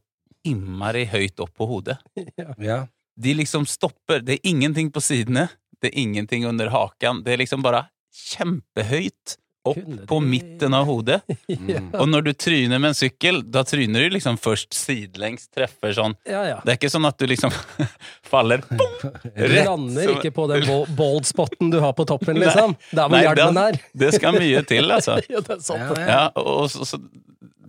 innmari 0.45 1.05
høyt 1.05 1.39
opp 1.39 1.53
på 1.57 1.67
hodet? 1.69 1.97
ja. 2.69 2.85
De 3.17 3.33
liksom 3.33 3.65
stopper. 3.69 4.21
Det 4.25 4.39
er 4.39 4.49
ingenting 4.49 4.91
på 4.93 5.01
sidene. 5.01 5.47
Det 5.81 5.91
er 5.91 5.99
ingenting 6.01 6.45
under 6.49 6.69
haken. 6.69 7.23
Det 7.25 7.33
er 7.33 7.41
liksom 7.41 7.61
bare 7.65 7.87
kjempehøyt 8.11 9.37
opp 9.63 10.07
på 10.07 10.19
midten 10.19 10.73
av 10.73 10.85
hodet. 10.85 11.21
ja. 11.47 11.81
Og 11.99 12.09
når 12.09 12.21
du 12.25 12.31
tryner 12.33 12.79
med 12.81 12.91
en 12.91 12.97
sykkel, 12.97 13.41
da 13.51 13.63
tryner 13.67 14.05
du 14.05 14.15
liksom 14.15 14.39
først 14.41 14.73
sidelengs, 14.75 15.47
treffer 15.53 15.93
sånn 15.97 16.15
Ja, 16.27 16.43
ja. 16.47 16.59
Det 16.65 16.73
er 16.73 16.79
ikke 16.79 16.91
sånn 16.93 17.07
at 17.09 17.19
du 17.21 17.27
liksom 17.29 17.53
faller 18.31 18.63
bom, 18.69 18.95
Du 19.35 19.55
lander 19.57 20.15
ikke 20.15 20.33
på 20.35 20.47
den 20.51 20.65
bald 20.97 21.29
spoten 21.29 21.73
du 21.73 21.79
har 21.83 21.93
på 21.97 22.07
toppen, 22.09 22.41
liksom. 22.41 22.75
Der 22.91 23.11
hvor 23.11 23.21
hjelmen 23.21 23.59
det, 23.59 23.67
er. 23.67 23.81
det 24.05 24.13
skal 24.17 24.37
mye 24.37 24.65
til, 24.67 24.91
altså. 24.91 25.19
Ja, 25.31 25.43
det 25.45 25.57
er 25.59 25.63
sant. 25.63 26.01
Ja, 26.01 26.23
og 26.35 26.65
så, 26.73 26.85
så, 26.87 26.99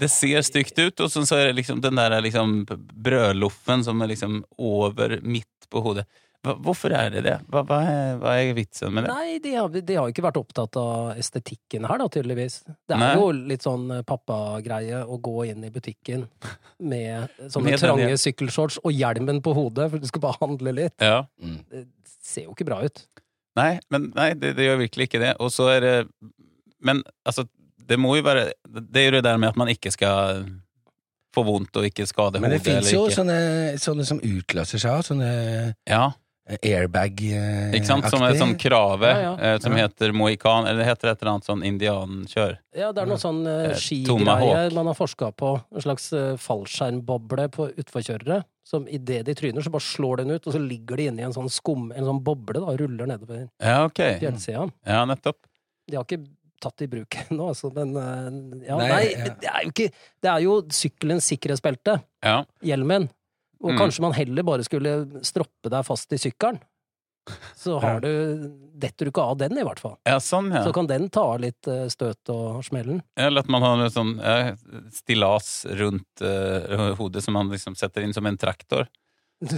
det 0.03 0.09
ser 0.11 0.43
stygt 0.47 0.79
ut, 0.81 1.05
og 1.05 1.13
så, 1.13 1.23
så 1.29 1.39
er 1.39 1.51
det 1.51 1.61
liksom 1.61 1.83
den 1.85 2.01
der 2.01 2.17
liksom 2.25 2.63
brødloffen 2.67 3.85
som 3.87 4.01
er 4.03 4.11
liksom 4.15 4.43
over 4.59 5.19
midt 5.23 5.69
på 5.73 5.85
hodet. 5.85 6.09
Hvorfor 6.43 6.91
er 6.99 7.13
det 7.15 7.21
det? 7.23 7.37
Hva, 7.53 7.61
hva, 7.63 7.77
er, 7.87 8.17
hva 8.19 8.33
er 8.43 8.49
vitsen 8.57 8.91
med 8.91 9.05
det? 9.07 9.15
Nei, 9.15 9.37
de 9.45 9.53
har, 9.55 9.71
de 9.71 9.95
har 9.95 10.11
ikke 10.11 10.25
vært 10.25 10.41
opptatt 10.41 10.75
av 10.81 11.13
estetikken 11.15 11.87
her, 11.87 12.01
da, 12.03 12.09
tydeligvis. 12.11 12.57
Det 12.67 12.97
er 12.97 12.99
Nei. 12.99 13.11
jo 13.15 13.29
litt 13.53 13.63
sånn 13.63 13.85
eh, 13.95 14.03
pappagreie 14.07 15.05
å 15.07 15.21
gå 15.23 15.45
inn 15.53 15.63
i 15.63 15.71
butikken 15.71 16.25
med 16.83 17.31
sånne 17.53 17.69
Med 17.69 17.77
den, 17.77 17.83
trange 17.85 18.09
ja. 18.11 18.19
sykkelshorts 18.25 18.81
og 18.83 18.91
hjelmen 18.91 19.39
på 19.45 19.55
hodet, 19.55 19.87
for 19.93 20.03
du 20.03 20.11
skal 20.11 20.25
bare 20.25 20.41
handle 20.43 20.75
litt. 20.81 20.97
Ja. 20.99 21.21
Mm. 21.39 21.61
Det 21.71 21.85
ser 22.27 22.49
jo 22.49 22.57
ikke 22.57 22.67
bra 22.73 22.81
ut. 22.83 23.05
Nei, 23.61 23.77
men 23.95 24.11
nei, 24.17 24.33
det, 24.35 24.57
det 24.59 24.67
gjør 24.67 24.83
virkelig 24.83 25.07
ikke 25.13 25.23
det. 25.23 25.37
Og 25.45 25.53
så 25.55 25.69
er 25.75 25.85
det 25.85 25.97
Men 26.83 27.03
altså, 27.29 27.45
det 27.77 27.99
må 28.01 28.15
jo 28.17 28.25
være 28.25 28.47
Det 28.65 29.03
er 29.03 29.11
jo 29.11 29.17
det 29.19 29.27
der 29.27 29.37
med 29.37 29.53
at 29.53 29.59
man 29.61 29.69
ikke 29.69 29.93
skal 29.93 30.47
få 31.33 31.45
vondt 31.47 31.77
og 31.77 31.87
ikke 31.89 32.07
skade 32.09 32.41
hodet. 32.41 32.43
Men 32.45 32.55
det 32.57 32.63
fins 32.65 32.91
jo 32.93 33.07
sånne, 33.13 33.37
sånne 33.81 34.05
som 34.09 34.19
utløser 34.21 34.81
seg 34.83 34.99
av, 34.99 35.05
sånne 35.07 35.31
Ja, 35.89 36.11
airbag-aktig. 36.49 37.75
ikke 37.79 37.87
sant? 37.89 38.09
Som 38.11 38.23
er 38.27 38.35
sånn 38.39 38.57
krave, 38.59 39.09
Ja, 39.09 39.21
ja. 39.23 39.55
eh, 39.55 39.59
som 39.63 39.77
Ja. 39.77 39.87
heter 39.87 40.13
mohikan, 40.13 40.67
eller 40.67 40.85
heter 40.85 41.11
et 41.13 41.23
eller 41.23 41.33
annet 41.33 41.45
sånn 41.47 41.63
indiankjør. 41.65 42.59
Ja, 42.77 42.93
det 42.93 43.03
er 43.03 43.07
noe 43.07 43.17
sånn 43.19 43.47
uh, 43.47 43.71
Eh, 43.71 43.75
skigreie 43.77 44.73
man 44.75 44.87
har 44.87 44.95
forska 44.95 45.33
på. 45.37 45.63
En 45.75 45.81
slags 45.81 46.13
eh, 46.13 46.37
fallskjermboble 46.37 47.49
på 47.51 47.71
utforkjørere. 47.77 48.45
Som 48.65 48.87
idet 48.89 49.25
de 49.27 49.35
tryner, 49.35 49.61
så 49.63 49.71
bare 49.71 49.83
slår 49.83 50.17
den 50.23 50.31
ut, 50.31 50.47
og 50.47 50.53
så 50.55 50.61
ligger 50.61 50.97
de 50.97 51.07
inni 51.11 51.23
en 51.27 51.33
sånn 51.35 51.51
skum, 51.51 51.91
en 51.95 52.05
sånn 52.05 52.23
boble, 52.23 52.55
da, 52.61 52.67
og 52.71 52.79
ruller 52.81 53.07
nedover 53.07 53.49
Ja, 53.61 53.85
ok. 53.85 53.99
fjellsida. 54.21 54.71
Ja, 54.87 55.05
nettopp. 55.05 55.37
De 55.91 55.97
har 55.97 56.05
ikke 56.05 56.25
tatt 56.63 56.81
i 56.83 56.87
bruk 56.87 57.09
ennå, 57.29 57.49
altså, 57.51 57.73
men 57.75 57.97
eh, 57.97 58.69
ja, 58.69 58.77
Nei, 58.79 58.89
nei, 58.89 59.03
ja. 59.11 59.35
det 59.35 59.49
er 59.51 59.63
jo 59.65 59.71
ikke 59.73 59.89
Det 60.23 60.31
er 60.31 60.39
jo 60.45 60.63
sykkelens 60.71 61.27
sikkerhetsbelte, 61.27 62.01
Ja. 62.23 62.45
hjelmen. 62.63 63.09
Og 63.62 63.70
Mm. 63.72 63.79
kanskje 63.79 64.01
man 64.03 64.12
heller 64.16 64.42
bare 64.42 64.64
skulle 64.66 65.22
stroppe 65.22 65.70
deg 65.70 65.85
fast 65.87 66.12
i 66.12 66.18
sykkelen. 66.18 66.59
Så 67.55 67.77
har 67.79 68.01
du 68.03 68.51
Detter 68.83 69.07
du 69.07 69.11
ikke 69.12 69.22
av 69.22 69.37
den, 69.38 69.53
i 69.57 69.62
hvert 69.62 69.79
fall. 69.79 69.92
ja, 70.05 70.16
sånn, 70.18 70.48
ja. 70.51 70.64
Så 70.66 70.72
kan 70.75 70.88
den 70.90 71.05
ta 71.09 71.37
litt 71.38 71.68
eh, 71.70 71.85
støt 71.87 72.29
og 72.35 72.64
smellen. 72.66 73.01
Eller 73.16 73.44
at 73.44 73.48
man 73.48 73.62
har 73.62 73.79
en 73.79 73.90
sånn 73.94 74.16
ja, 74.18 74.57
stillas 74.90 75.64
rundt 75.79 76.25
uh, 76.25 76.96
hodet 76.98 77.22
som 77.22 77.35
man 77.35 77.48
liksom 77.53 77.77
setter 77.79 78.03
inn 78.03 78.12
som 78.12 78.27
en 78.27 78.37
traktor. 78.37 78.88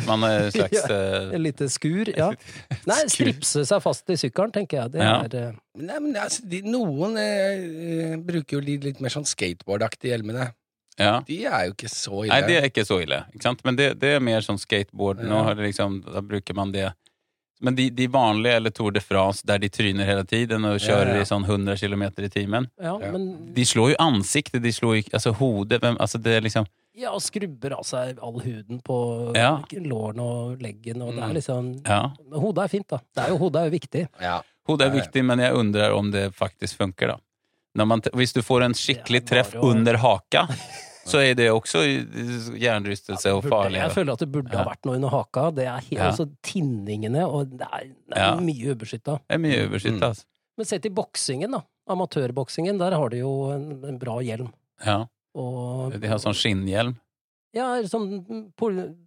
Man 0.06 0.24
er 0.28 0.44
en 0.44 0.52
slags 0.58 0.84
eh, 0.90 1.30
Et 1.32 1.40
lite 1.40 1.70
skur, 1.72 2.10
ja. 2.12 2.28
Nei, 2.90 2.98
stripse 3.08 3.64
seg 3.64 3.80
fast 3.80 4.10
i 4.12 4.18
sykkelen, 4.20 4.52
tenker 4.52 4.82
jeg. 4.82 4.92
Det 4.92 5.00
Ja. 5.00 5.22
er 5.24 5.54
uh... 5.54 5.56
Nei, 5.80 5.98
men 6.04 6.14
altså, 6.20 6.44
de, 6.44 6.60
noen 6.68 7.16
bruker 8.26 8.58
jo 8.58 8.60
de 8.60 8.76
litt 8.90 9.00
mer 9.00 9.08
sånn 9.14 9.24
skateboardaktige 9.24 10.12
hjelmene. 10.12 10.50
Ja. 10.98 11.20
De 11.26 11.44
er 11.44 11.64
jo 11.66 11.72
ikke 11.74 11.88
så 11.90 12.20
ille. 12.24 12.34
Nei, 12.34 12.42
de 12.46 12.56
er 12.58 12.68
ikke 12.68 12.84
så 12.86 13.00
ille. 13.02 13.24
Ikke 13.34 13.42
sant? 13.48 13.64
Men 13.64 13.76
det, 13.76 13.88
det 13.98 14.12
er 14.16 14.20
mer 14.22 14.40
sånn 14.46 14.60
skateboard. 14.62 15.24
Nå 15.26 15.40
har 15.42 15.54
det 15.58 15.64
liksom, 15.72 16.02
da 16.06 16.20
bruker 16.22 16.54
man 16.54 16.70
det 16.72 16.92
Men 17.64 17.74
de, 17.78 17.88
de 17.90 18.06
vanlige, 18.10 18.56
eller 18.58 18.70
Tour 18.74 18.90
de 18.92 19.00
France, 19.00 19.42
der 19.46 19.58
de 19.62 19.68
tryner 19.68 20.04
hele 20.04 20.24
tiden 20.26 20.64
og 20.68 20.78
kjører 20.82 21.14
ja. 21.16 21.22
i 21.22 21.24
sånn 21.28 21.44
100 21.46 21.76
km 21.80 22.02
i 22.18 22.28
timen 22.28 22.66
Ja, 22.82 22.98
Ja. 23.00 23.10
men 23.12 23.54
De 23.54 23.64
slår 23.64 23.92
jo 23.94 23.96
ansiktet, 24.02 24.60
de 24.62 24.72
slår 24.74 24.96
jo 24.98 25.02
altså 25.14 25.32
hodet 25.38 25.80
hvem, 25.80 25.96
altså 26.02 26.18
det 26.20 26.34
er 26.36 26.40
liksom 26.44 26.66
ja, 26.94 27.10
og 27.10 27.22
skrubber 27.22 27.72
av 27.74 27.82
seg 27.82 28.18
all 28.22 28.36
huden 28.38 28.78
på 28.86 28.96
Ja. 29.34 29.56
lårene 29.72 30.22
og 30.22 30.60
leggen, 30.62 31.00
og 31.02 31.14
det 31.14 31.22
Mm. 31.22 31.30
er 31.30 31.34
liksom 31.34 31.70
Ja. 31.86 32.10
Men 32.30 32.40
hodet 32.40 32.64
er 32.64 32.68
fint, 32.68 32.86
da. 32.88 32.98
Det 33.14 33.24
er 33.24 33.28
jo, 33.30 33.38
hodet 33.38 33.56
er 33.62 33.64
jo 33.70 33.78
viktig. 33.78 34.08
Ja. 34.20 34.42
Hodet 34.68 34.86
er 34.86 35.00
viktig, 35.00 35.24
men 35.24 35.38
jeg 35.40 35.54
undrer 35.54 35.92
om 35.96 36.10
det 36.10 36.32
faktisk 36.34 36.76
funker, 36.76 37.08
da. 37.08 37.16
Når 37.74 37.86
man, 37.90 38.00
hvis 38.14 38.32
du 38.32 38.40
får 38.42 38.62
en 38.64 38.74
skikkelig 38.74 39.24
treff 39.26 39.54
under 39.58 39.96
haka, 39.98 40.46
så 41.10 41.18
er 41.20 41.34
det 41.34 41.50
også 41.52 41.82
hjernerystelse 42.56 43.32
og 43.34 43.42
Burde- 43.44 43.50
farlig. 43.52 43.80
Jeg 43.82 43.90
føler 43.96 44.12
at 44.14 44.22
det 44.24 44.30
burde 44.32 44.56
ha 44.56 44.64
vært 44.68 44.86
noe 44.88 44.94
under 45.00 45.08
haka. 45.12 45.50
Det 45.50 45.66
er 45.66 45.80
helt, 45.80 45.92
Ja. 45.98 46.10
altså 46.12 46.28
tinningene, 46.42 47.26
og 47.28 47.50
det 47.58 47.66
er, 47.72 47.84
det 48.08 48.16
er 48.16 48.30
Ja. 48.30 48.34
mye 48.40 48.74
ubeskytta. 48.74 49.18
Det 49.28 49.34
er 49.36 49.38
mye 49.42 49.66
overskytt, 49.68 49.98
Mm. 49.98 50.02
altså. 50.08 50.24
Men 50.56 50.66
se 50.66 50.78
til 50.78 50.90
boksingen, 50.94 51.50
da. 51.50 51.62
Amatørboksingen. 51.90 52.78
Der 52.78 52.92
har 52.96 53.08
de 53.10 53.18
jo 53.18 53.50
en, 53.52 53.84
en 53.84 53.98
bra 53.98 54.20
hjelm. 54.22 54.52
Ja. 54.86 55.06
Og 55.34 55.98
De 56.00 56.06
har 56.08 56.18
sånn 56.18 56.32
skinnhjelm. 56.32 56.94
ja, 57.54 57.82
sånn 57.82 58.52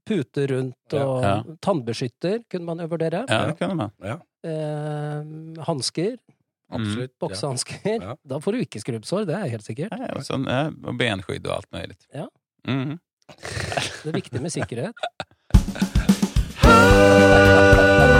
pute 0.05 0.47
rundt, 0.51 0.75
Ja. 0.93 1.05
og 1.07 1.23
Ja. 1.23 1.43
tannbeskytter 1.61 2.43
kunne 2.49 2.65
man 2.65 2.77
jo 2.79 2.87
vurdere. 2.87 3.25
Ja, 3.29 3.45
det 3.47 3.57
kunne 3.59 3.75
man. 3.75 3.91
ja. 4.03 4.17
Eh, 4.43 5.23
Hansker. 5.63 6.17
Absolutt. 6.69 7.13
Mm. 7.13 7.19
Boksehansker. 7.23 8.01
Ja. 8.03 8.15
Da 8.27 8.39
får 8.43 8.51
du 8.57 8.63
ikke 8.65 8.81
skrubbsår, 8.83 9.27
det 9.29 9.35
er 9.37 9.47
helt 9.55 9.67
sikkert. 9.67 9.93
Ja, 9.95 10.21
sånn, 10.25 10.47
ja, 10.49 10.67
og 10.67 10.99
benskydd 10.99 11.47
og 11.47 11.53
alt 11.59 11.71
mulig. 11.75 11.97
Ja. 12.13 12.27
Mhm. 12.67 12.99
Det 13.27 14.07
er 14.07 14.15
viktig 14.15 14.41
med 14.41 14.51
sikkerhet. 14.55 14.95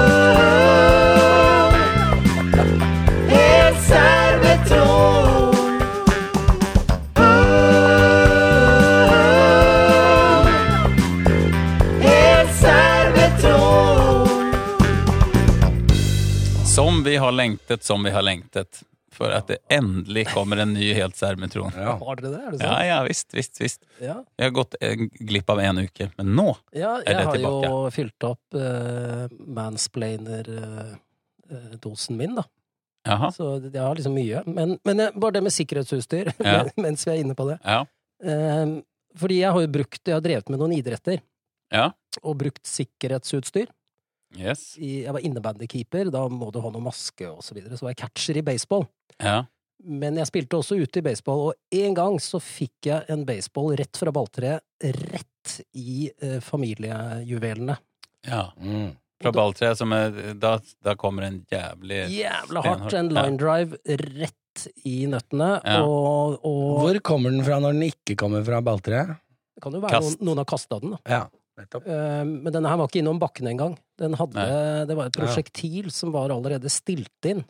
vi 17.18 17.24
har 17.26 17.34
lengtet, 17.34 17.84
som 17.84 18.06
vi 18.06 18.14
har 18.14 18.22
lengtet. 18.26 18.84
For 19.18 19.32
at 19.34 19.48
det 19.50 19.56
endelig 19.74 20.28
kommer 20.30 20.60
en 20.62 20.74
ny 20.76 20.92
helt 20.94 21.16
sermetron. 21.18 21.72
Ja. 21.74 21.96
Har 21.98 22.20
dere 22.20 22.30
det? 22.36 22.42
Er 22.44 22.52
det 22.54 22.60
Ja, 22.62 22.70
sant? 22.76 22.86
ja, 22.86 22.98
visst, 23.08 23.34
visst, 23.34 23.62
visst. 23.64 23.82
Ja. 24.04 24.20
Jeg 24.38 24.46
har 24.46 24.54
gått 24.54 24.76
en 24.84 25.08
glipp 25.32 25.50
av 25.50 25.60
en 25.64 25.80
uke, 25.88 26.10
men 26.20 26.36
nå 26.38 26.52
Ja, 26.76 26.98
Er 27.02 27.16
jeg 27.16 27.26
har 27.26 27.38
jo 27.66 27.80
fylt 27.96 28.24
opp 28.28 28.54
uh, 28.60 29.26
mansplainer-dosen 31.50 32.18
min, 32.20 32.36
da. 32.38 32.44
Jaha. 33.08 33.30
Så 33.32 33.48
jeg 33.72 33.80
har 33.82 33.96
liksom 33.96 34.14
mye. 34.18 34.42
Men, 34.46 34.76
men 34.86 34.98
jeg, 35.06 35.14
bare 35.16 35.38
det 35.38 35.44
med 35.48 35.54
sikkerhetsutstyr, 35.56 36.34
Ja. 36.44 36.66
mens 36.78 37.06
vi 37.08 37.12
er 37.16 37.22
inne 37.24 37.36
på 37.38 37.46
det. 37.50 37.58
Ja. 37.64 37.86
Uh, 38.24 38.82
fordi 39.18 39.40
jeg 39.42 39.52
har 39.56 39.62
jo 39.64 39.72
brukt, 39.80 40.02
jeg 40.06 40.14
har 40.18 40.22
drevet 40.26 40.50
med 40.54 40.60
noen 40.62 40.76
idretter, 40.78 41.20
Ja. 41.74 41.90
og 42.22 42.38
brukt 42.44 42.66
sikkerhetsutstyr. 42.68 43.68
Yes. 44.38 44.76
I, 44.78 45.04
jeg 45.06 45.14
var 45.16 45.24
innebandykeeper, 45.26 46.12
da 46.14 46.26
må 46.30 46.52
du 46.54 46.60
ha 46.64 46.70
noe 46.74 46.84
maske 46.86 47.28
og 47.30 47.44
så 47.46 47.56
videre. 47.58 47.78
Så 47.78 47.88
var 47.88 47.96
jeg 47.96 48.02
catcher 48.06 48.38
i 48.38 48.46
baseball. 48.46 48.86
Ja. 49.20 49.44
Men 49.88 50.18
jeg 50.18 50.28
spilte 50.30 50.58
også 50.58 50.78
ute 50.82 51.00
i 51.02 51.06
baseball, 51.06 51.50
og 51.52 51.54
en 51.78 51.94
gang 51.98 52.16
så 52.22 52.40
fikk 52.42 52.90
jeg 52.90 53.06
en 53.14 53.26
baseball 53.28 53.76
rett 53.78 53.98
fra 54.00 54.12
balltreet, 54.16 54.64
rett 55.14 55.58
i 55.78 56.08
eh, 56.22 56.40
familiejuvelene. 56.44 57.78
ja. 58.28 58.48
Mm. 58.62 58.96
Fra 59.18 59.32
balltreet 59.34 59.80
som 59.80 59.90
er 59.98 60.12
da, 60.38 60.60
da 60.86 60.94
kommer 60.94 61.24
en 61.26 61.40
jævlig 61.50 62.04
Jævla 62.14 62.62
hardt. 62.62 62.94
En 62.94 63.08
line 63.10 63.40
drive 63.42 63.80
rett 63.98 64.68
i 64.86 65.08
nøttene, 65.10 65.56
Ja. 65.66 65.80
og, 65.82 66.36
og 66.46 66.84
Hvor 66.84 67.00
kommer 67.02 67.34
den 67.34 67.42
fra 67.48 67.58
når 67.64 67.74
den 67.80 67.88
ikke 67.88 68.14
kommer 68.22 68.46
fra 68.46 68.60
balltreet? 68.62 69.16
det 69.58 69.64
kan 69.66 69.74
jo 69.74 69.82
være 69.82 69.96
Kast. 69.96 70.20
noen, 70.20 70.28
noen 70.30 70.38
har 70.44 70.46
kasta 70.52 70.78
den, 70.84 70.94
da. 70.94 71.00
Ja, 71.10 71.24
Men 71.58 72.52
denne 72.54 72.70
her 72.70 72.78
var 72.78 72.88
ikke 72.90 73.02
innom 73.02 73.20
bakken 73.22 73.48
engang. 73.50 73.78
Den 73.98 74.14
hadde, 74.20 74.44
det 74.90 74.96
var 74.98 75.10
et 75.10 75.18
prosjektil 75.18 75.90
som 75.92 76.12
var 76.14 76.30
allerede 76.36 76.70
stilt 76.70 77.26
inn 77.32 77.44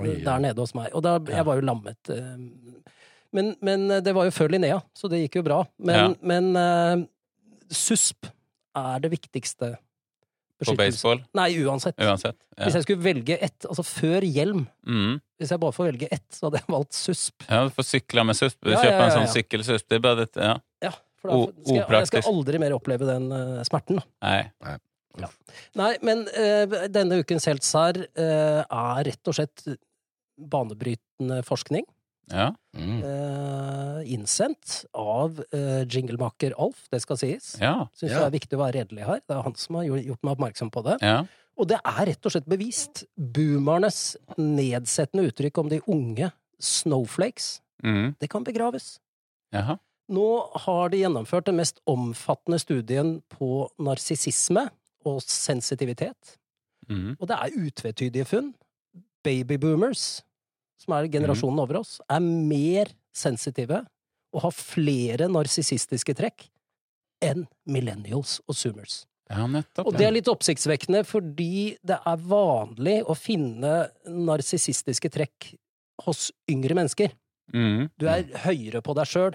Oi, 0.00 0.16
der 0.24 0.40
nede 0.42 0.58
hos 0.58 0.72
meg. 0.74 0.88
Og 0.96 1.02
da, 1.04 1.18
jeg 1.30 1.44
var 1.46 1.58
jo 1.60 1.66
lammet. 1.68 2.08
eh, 2.10 2.92
Men, 3.36 3.52
men 3.62 3.88
det 4.02 4.14
var 4.16 4.24
jo 4.24 4.32
før 4.34 4.48
Linnea, 4.54 4.80
så 4.96 5.10
det 5.12 5.20
gikk 5.26 5.36
jo 5.42 5.42
bra. 5.46 5.58
Men, 5.78 6.14
men 6.26 6.48
eh, 6.56 7.04
susp 7.70 8.26
er 8.76 9.02
det 9.04 9.10
viktigste 9.12 9.74
på 10.64 10.72
baseball, 10.78 11.18
Nei, 11.36 11.50
uansett. 11.68 11.98
uansett. 12.00 12.38
Ja. 12.56 12.64
Hvis 12.64 12.78
jeg 12.78 12.84
skulle 12.86 13.04
velge 13.04 13.36
ett, 13.44 13.66
altså 13.68 13.82
før 13.84 14.24
hjelm, 14.24 14.62
Mm. 14.88 15.18
hvis 15.36 15.50
jeg 15.52 15.60
bare 15.60 15.74
får 15.76 15.90
velge 15.90 16.08
ett, 16.10 16.24
så 16.32 16.46
hadde 16.48 16.62
jeg 16.62 16.72
valgt 16.72 16.96
susp. 16.96 17.44
ja, 17.50 17.58
du 17.68 17.74
får 17.76 17.84
sykle 17.90 18.24
med 18.24 18.36
susp. 18.38 18.56
Du 18.64 18.70
Ja, 18.72 18.80
kjøper 18.80 19.02
en 19.04 19.12
sånn 19.18 19.28
sykkelsusp. 19.34 19.86
Det 19.90 19.98
er 19.98 20.00
bare 20.06 20.22
dette, 20.24 20.40
ja. 20.40 20.90
Ja, 21.30 21.40
for 21.42 21.52
da 21.52 21.64
skal 21.66 21.76
jeg, 21.76 22.00
jeg 22.00 22.10
skal 22.24 22.32
aldri 22.34 22.60
mer 22.62 22.74
oppleve 22.76 23.08
den 23.08 23.26
uh, 23.32 23.62
smerten. 23.66 24.00
Nei. 24.22 24.50
Nei. 24.64 24.76
Nei, 25.80 25.92
men 26.04 26.26
uh, 26.28 26.86
denne 26.92 27.22
ukens 27.22 27.46
heltsær 27.48 27.96
uh, 28.04 28.62
er 28.66 29.04
rett 29.08 29.30
og 29.30 29.36
slett 29.38 29.64
banebrytende 30.36 31.42
forskning. 31.46 31.86
Ja. 32.26 32.48
Mm. 32.74 32.96
eh, 33.06 33.98
innsendt 34.10 34.80
av 34.98 35.36
uh, 35.54 35.84
jinglemaker 35.86 36.56
Alf, 36.58 36.88
det 36.90 36.98
skal 37.04 37.20
sies. 37.20 37.52
Ja. 37.62 37.86
Syns 37.94 38.10
Ja. 38.10 38.18
det 38.18 38.26
er 38.26 38.34
viktig 38.34 38.58
å 38.58 38.62
være 38.64 38.80
redelig 38.80 39.06
her. 39.06 39.20
Det 39.22 39.36
er 39.36 39.44
han 39.46 39.54
som 39.54 39.78
har 39.78 39.84
gjort 39.86 40.02
gjort 40.08 40.24
meg 40.26 40.34
oppmerksom 40.34 40.72
på 40.74 40.82
det. 40.88 40.96
Ja. 41.06 41.20
Og 41.56 41.68
det 41.70 41.78
er 41.86 42.00
rett 42.10 42.26
og 42.26 42.34
slett 42.34 42.48
bevist. 42.50 43.04
Boomernes 43.16 44.16
nedsettende 44.36 45.28
uttrykk 45.30 45.62
om 45.62 45.70
de 45.70 45.78
unge 45.86 46.32
snowflakes, 46.58 47.60
Mm. 47.84 48.16
det 48.18 48.28
kan 48.32 48.42
begraves. 48.42 48.98
Jaha. 49.52 49.78
Nå 50.12 50.26
har 50.66 50.90
de 50.92 51.00
gjennomført 51.02 51.48
den 51.48 51.58
mest 51.58 51.80
omfattende 51.90 52.60
studien 52.62 53.16
på 53.32 53.66
narsissisme 53.82 54.68
og 55.06 55.18
sensitivitet. 55.24 56.36
Mm. 56.90 57.16
Og 57.18 57.26
det 57.30 57.38
er 57.38 57.58
utvetydige 57.66 58.28
funn. 58.28 58.52
Babyboomers, 59.26 60.22
som 60.78 60.94
er 60.94 61.08
generasjonen 61.10 61.58
over 61.64 61.80
oss, 61.80 61.96
er 62.06 62.22
mer 62.22 62.92
sensitive 63.16 63.82
og 64.36 64.44
har 64.44 64.54
flere 64.54 65.26
narsissistiske 65.32 66.14
trekk 66.18 66.46
enn 67.24 67.46
millennials 67.66 68.38
og 68.46 68.58
zoomers. 68.58 69.04
Ja, 69.26 69.46
nettopp. 69.50 69.88
Og 69.88 69.96
det 69.96 70.06
er 70.06 70.14
litt 70.14 70.28
oppsiktsvekkende 70.30 71.02
fordi 71.06 71.74
det 71.86 71.96
er 71.98 72.26
vanlig 72.30 73.00
å 73.10 73.16
finne 73.18 73.88
narsissistiske 74.06 75.10
trekk 75.10 75.48
hos 76.06 76.28
yngre 76.50 76.76
mennesker. 76.78 77.10
Mm. 77.54 77.88
Du 77.98 78.06
er 78.10 78.28
høyere 78.44 78.82
på 78.84 78.94
deg 78.98 79.10
sjøl. 79.10 79.34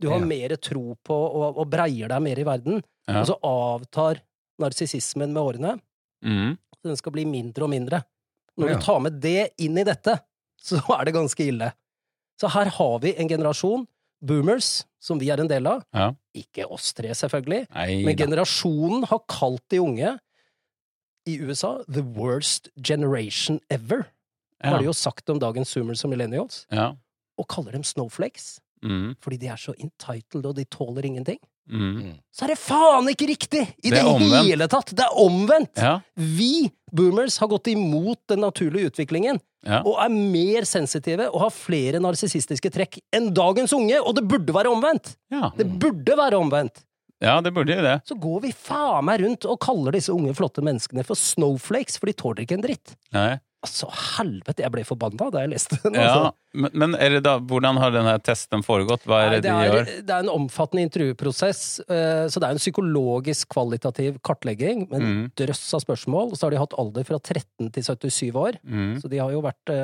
Du 0.00 0.08
har 0.08 0.20
Ja. 0.20 0.24
mer 0.26 0.56
tro 0.56 0.94
på 1.04 1.14
og, 1.14 1.58
og 1.58 1.68
breier 1.70 2.08
deg 2.08 2.22
mer 2.22 2.38
i 2.38 2.44
verden. 2.46 2.82
Ja. 3.08 3.20
Og 3.20 3.26
så 3.26 3.36
avtar 3.42 4.20
narsissismen 4.60 5.32
med 5.32 5.42
årene. 5.42 5.80
Mm. 6.24 6.56
Så 6.78 6.82
den 6.90 6.96
skal 6.96 7.12
bli 7.12 7.24
mindre 7.24 7.64
og 7.66 7.70
mindre. 7.70 8.02
Når 8.58 8.68
Ja. 8.68 8.74
du 8.78 8.80
tar 8.84 9.00
med 9.00 9.20
det 9.20 9.52
inn 9.58 9.78
i 9.78 9.84
dette, 9.84 10.20
så 10.60 10.78
er 10.98 11.04
det 11.04 11.14
ganske 11.14 11.40
ille. 11.46 11.72
Så 12.40 12.48
her 12.50 12.66
har 12.70 12.98
vi 13.00 13.14
en 13.18 13.28
generasjon, 13.28 13.86
boomers, 14.22 14.84
som 15.00 15.18
vi 15.18 15.30
er 15.30 15.40
en 15.40 15.48
del 15.48 15.66
av. 15.66 15.84
Ja. 15.94 16.12
Ikke 16.34 16.66
oss 16.70 16.92
tre, 16.92 17.08
selvfølgelig. 17.14 17.66
Nei 17.74 18.04
Men 18.04 18.16
generasjonen 18.16 19.04
har 19.06 19.20
kalt 19.28 19.62
de 19.70 19.78
unge 19.78 20.18
i 21.26 21.38
USA 21.40 21.82
the 21.88 22.02
worst 22.02 22.68
generation 22.82 23.60
ever. 23.70 24.06
Ja. 24.62 24.70
Har 24.70 24.78
de 24.78 24.86
jo 24.86 24.92
sagt 24.92 25.28
om 25.30 25.38
dagens 25.38 25.70
zoomers 25.70 26.04
og 26.04 26.10
millennials. 26.10 26.66
Ja. 26.72 26.92
Og 27.38 27.46
kaller 27.48 27.72
dem 27.72 27.84
snowflakes. 27.84 28.60
Mm. 28.84 29.14
Fordi 29.22 29.38
de 29.42 29.50
er 29.52 29.60
så 29.60 29.74
entitled, 29.76 30.46
og 30.46 30.56
de 30.58 30.64
tåler 30.70 31.06
ingenting. 31.08 31.38
Mm. 31.68 32.14
Så 32.32 32.46
er 32.46 32.54
det 32.54 32.58
faen 32.62 33.10
ikke 33.12 33.28
riktig! 33.28 33.64
I 33.84 33.92
Det 33.92 34.00
det, 34.00 34.40
hele 34.46 34.68
tatt! 34.70 34.94
Det 34.96 35.04
er 35.04 35.20
omvendt! 35.20 35.76
Ja. 35.76 35.98
Vi, 36.16 36.70
boomers, 36.92 37.36
har 37.42 37.50
gått 37.52 37.68
imot 37.74 38.20
den 38.32 38.40
naturlige 38.46 38.92
utviklingen. 38.92 39.40
Ja. 39.66 39.82
Og 39.82 39.98
er 40.00 40.12
mer 40.14 40.64
sensitive 40.68 41.26
og 41.32 41.42
har 41.42 41.52
flere 41.52 42.00
narsissistiske 42.00 42.70
trekk 42.72 43.00
enn 43.14 43.32
dagens 43.36 43.74
unge! 43.76 43.98
Og 44.00 44.16
det 44.16 44.24
burde 44.30 44.54
være 44.54 44.72
omvendt! 44.72 45.16
Ja. 45.34 45.50
Det 45.58 45.68
burde 45.80 46.18
være 46.18 46.40
omvendt! 46.40 46.84
ja, 47.18 47.40
det 47.42 47.50
burde 47.50 47.74
jo 47.74 47.82
det. 47.82 47.96
Så 48.06 48.14
går 48.14 48.40
vi 48.44 48.52
faen 48.54 49.02
meg 49.08 49.18
rundt 49.24 49.46
og 49.50 49.58
kaller 49.62 49.96
disse 49.96 50.12
unge, 50.14 50.30
flotte 50.38 50.62
menneskene 50.62 51.02
for 51.06 51.18
snowflakes, 51.18 51.98
for 51.98 52.06
de 52.06 52.14
tåler 52.14 52.44
ikke 52.44 52.54
en 52.54 52.62
dritt. 52.62 52.94
Nei. 53.16 53.32
Altså, 53.66 53.88
helvete, 53.90 54.62
jeg 54.62 54.70
ble 54.70 54.84
forbanna 54.86 55.26
da 55.34 55.40
jeg 55.42 55.50
leste 55.50 55.78
den. 55.82 55.96
Ja, 55.98 56.12
Altså. 56.14 56.28
men, 56.54 56.70
men 56.78 56.92
er 56.94 57.16
det 57.16 57.22
da, 57.26 57.32
hvordan 57.42 57.76
har 57.82 57.90
denne 57.90 58.12
testen 58.22 58.62
foregått? 58.62 59.02
Hva 59.02 59.18
er 59.24 59.30
Nei, 59.32 59.40
det 59.40 59.42
de 59.48 59.50
er, 59.50 59.72
gjør? 59.72 59.88
det 60.06 60.14
er 60.14 60.22
en 60.22 60.30
omfattende 60.30 60.84
intervjuprosess, 60.86 61.62
eh, 61.90 62.26
så 62.30 62.38
det 62.38 62.46
er 62.46 62.54
en 62.54 62.62
psykologisk 62.62 63.48
kvalitativ 63.56 64.20
kartlegging 64.22 64.86
med 64.90 65.00
en 65.00 65.08
Mm. 65.08 65.24
drøss 65.34 65.74
av 65.74 65.82
spørsmål. 65.82 66.36
Så 66.38 66.46
har 66.46 66.50
de 66.54 66.62
hatt 66.62 66.78
alder 66.78 67.02
fra 67.04 67.18
13 67.18 67.72
til 67.74 67.82
77 67.82 68.30
år, 68.38 68.60
Mm. 68.64 69.00
så 69.02 69.10
de 69.10 69.18
har 69.18 69.30
jo 69.34 69.42
vært 69.42 69.74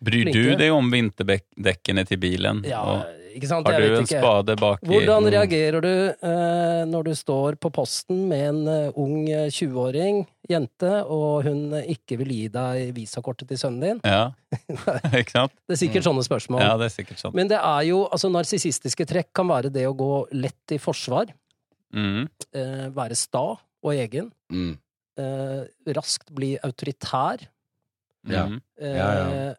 eh, 0.00 0.04
Bryr 0.04 0.32
du 0.32 0.56
deg 0.56 0.72
om 0.72 0.90
vinterdekkene 0.92 2.04
til 2.06 2.18
bilen? 2.18 2.64
Ja, 2.68 2.82
Og 2.82 3.06
ikke 3.36 3.48
sant? 3.48 3.66
har 3.66 3.72
Jeg 3.78 3.82
du 3.82 3.88
vet 3.88 3.98
en 3.98 4.04
ikke. 4.06 4.20
spade 4.20 4.56
bak 4.60 4.82
i 4.82 4.86
Hvordan 4.86 5.24
Mm. 5.24 5.30
reagerer 5.32 5.80
du 5.80 5.88
eh, 6.22 6.84
når 6.86 7.04
du 7.04 7.10
står 7.14 7.56
på 7.60 7.70
posten 7.72 8.28
med 8.28 8.48
en 8.48 8.68
eh, 8.68 8.92
ung 8.96 9.28
eh, 9.28 9.48
20-åring, 9.50 10.26
jente, 10.48 10.92
og 11.06 11.44
hun 11.44 11.72
eh, 11.74 11.86
ikke 11.96 12.18
vil 12.18 12.28
gi 12.28 12.48
deg 12.48 12.94
visakortet 12.94 13.48
til 13.48 13.56
sønnen 13.58 13.80
din? 13.80 14.00
Ja, 14.04 14.32
ikke 15.20 15.30
sant? 15.32 15.52
Det 15.66 15.76
er 15.76 15.82
sikkert 15.86 16.04
sånne 16.04 16.24
spørsmål. 16.24 16.60
Ja, 16.60 16.76
det 16.76 16.86
er 16.90 16.94
sikkert 16.96 17.18
sånn. 17.20 17.34
Men 17.34 17.48
det 17.48 17.58
er 17.60 17.82
jo, 17.88 18.04
altså 18.12 18.30
narsissistiske 18.30 19.06
trekk 19.06 19.32
kan 19.34 19.48
være 19.48 19.72
det 19.72 19.86
å 19.88 19.94
gå 19.96 20.26
lett 20.32 20.72
i 20.72 20.78
forsvar, 20.78 21.26
Mm. 21.94 22.26
eh, 22.52 22.88
være 22.92 23.14
sta 23.16 23.56
og 23.56 23.92
egen, 23.94 24.32
Mm. 24.52 24.76
eh, 25.18 25.64
raskt 25.94 26.32
bli 26.34 26.58
autoritær, 26.58 27.46
Ja. 28.28 28.46
Mm. 28.48 28.60
eh, 28.80 28.96
Ja, 28.96 29.12
ja. 29.14 29.54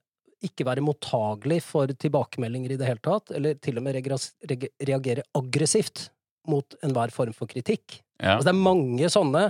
Ikke 0.46 0.66
være 0.68 0.84
mottagelig 0.86 1.62
for 1.66 1.88
tilbakemeldinger 1.88 2.74
i 2.76 2.78
det 2.80 2.88
hele 2.90 3.02
tatt, 3.04 3.32
eller 3.34 3.58
til 3.64 3.80
og 3.80 3.86
med 3.88 3.98
reagere 3.98 5.24
aggressivt 5.38 6.10
mot 6.48 6.78
enhver 6.86 7.12
form 7.12 7.34
for 7.36 7.50
kritikk. 7.50 8.00
Ja. 8.22 8.36
Altså 8.38 8.50
det 8.50 8.54
er 8.56 8.62
mange 8.66 9.10
sånne 9.14 9.48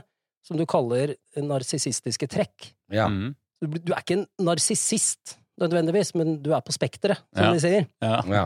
som 0.47 0.58
du 0.60 0.63
kaller 0.69 1.13
narsissistiske 1.36 2.30
trekk. 2.32 2.71
Ja. 2.93 3.08
Mm. 3.12 3.34
Du, 3.62 3.67
du 3.73 3.91
er 3.93 4.00
ikke 4.04 4.19
en 4.21 4.28
narsissist 4.47 5.38
nødvendigvis, 5.60 6.13
men 6.15 6.38
du 6.43 6.52
er 6.56 6.62
på 6.63 6.71
spekteret, 6.76 7.19
som 7.36 7.50
Ja. 7.50 7.54
de 7.54 7.60
sier. 7.63 7.88
Ja. 8.04 8.21
ja. 8.32 8.45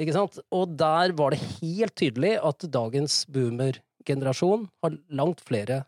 Ikke 0.00 0.14
sant? 0.14 0.38
Og 0.54 0.76
der 0.78 1.12
var 1.18 1.34
det 1.34 1.40
helt 1.60 1.94
tydelig 1.98 2.36
at 2.38 2.64
dagens 2.70 3.24
boomer-generasjon 3.32 4.68
har 4.84 4.96
langt 5.10 5.40
flere 5.44 5.82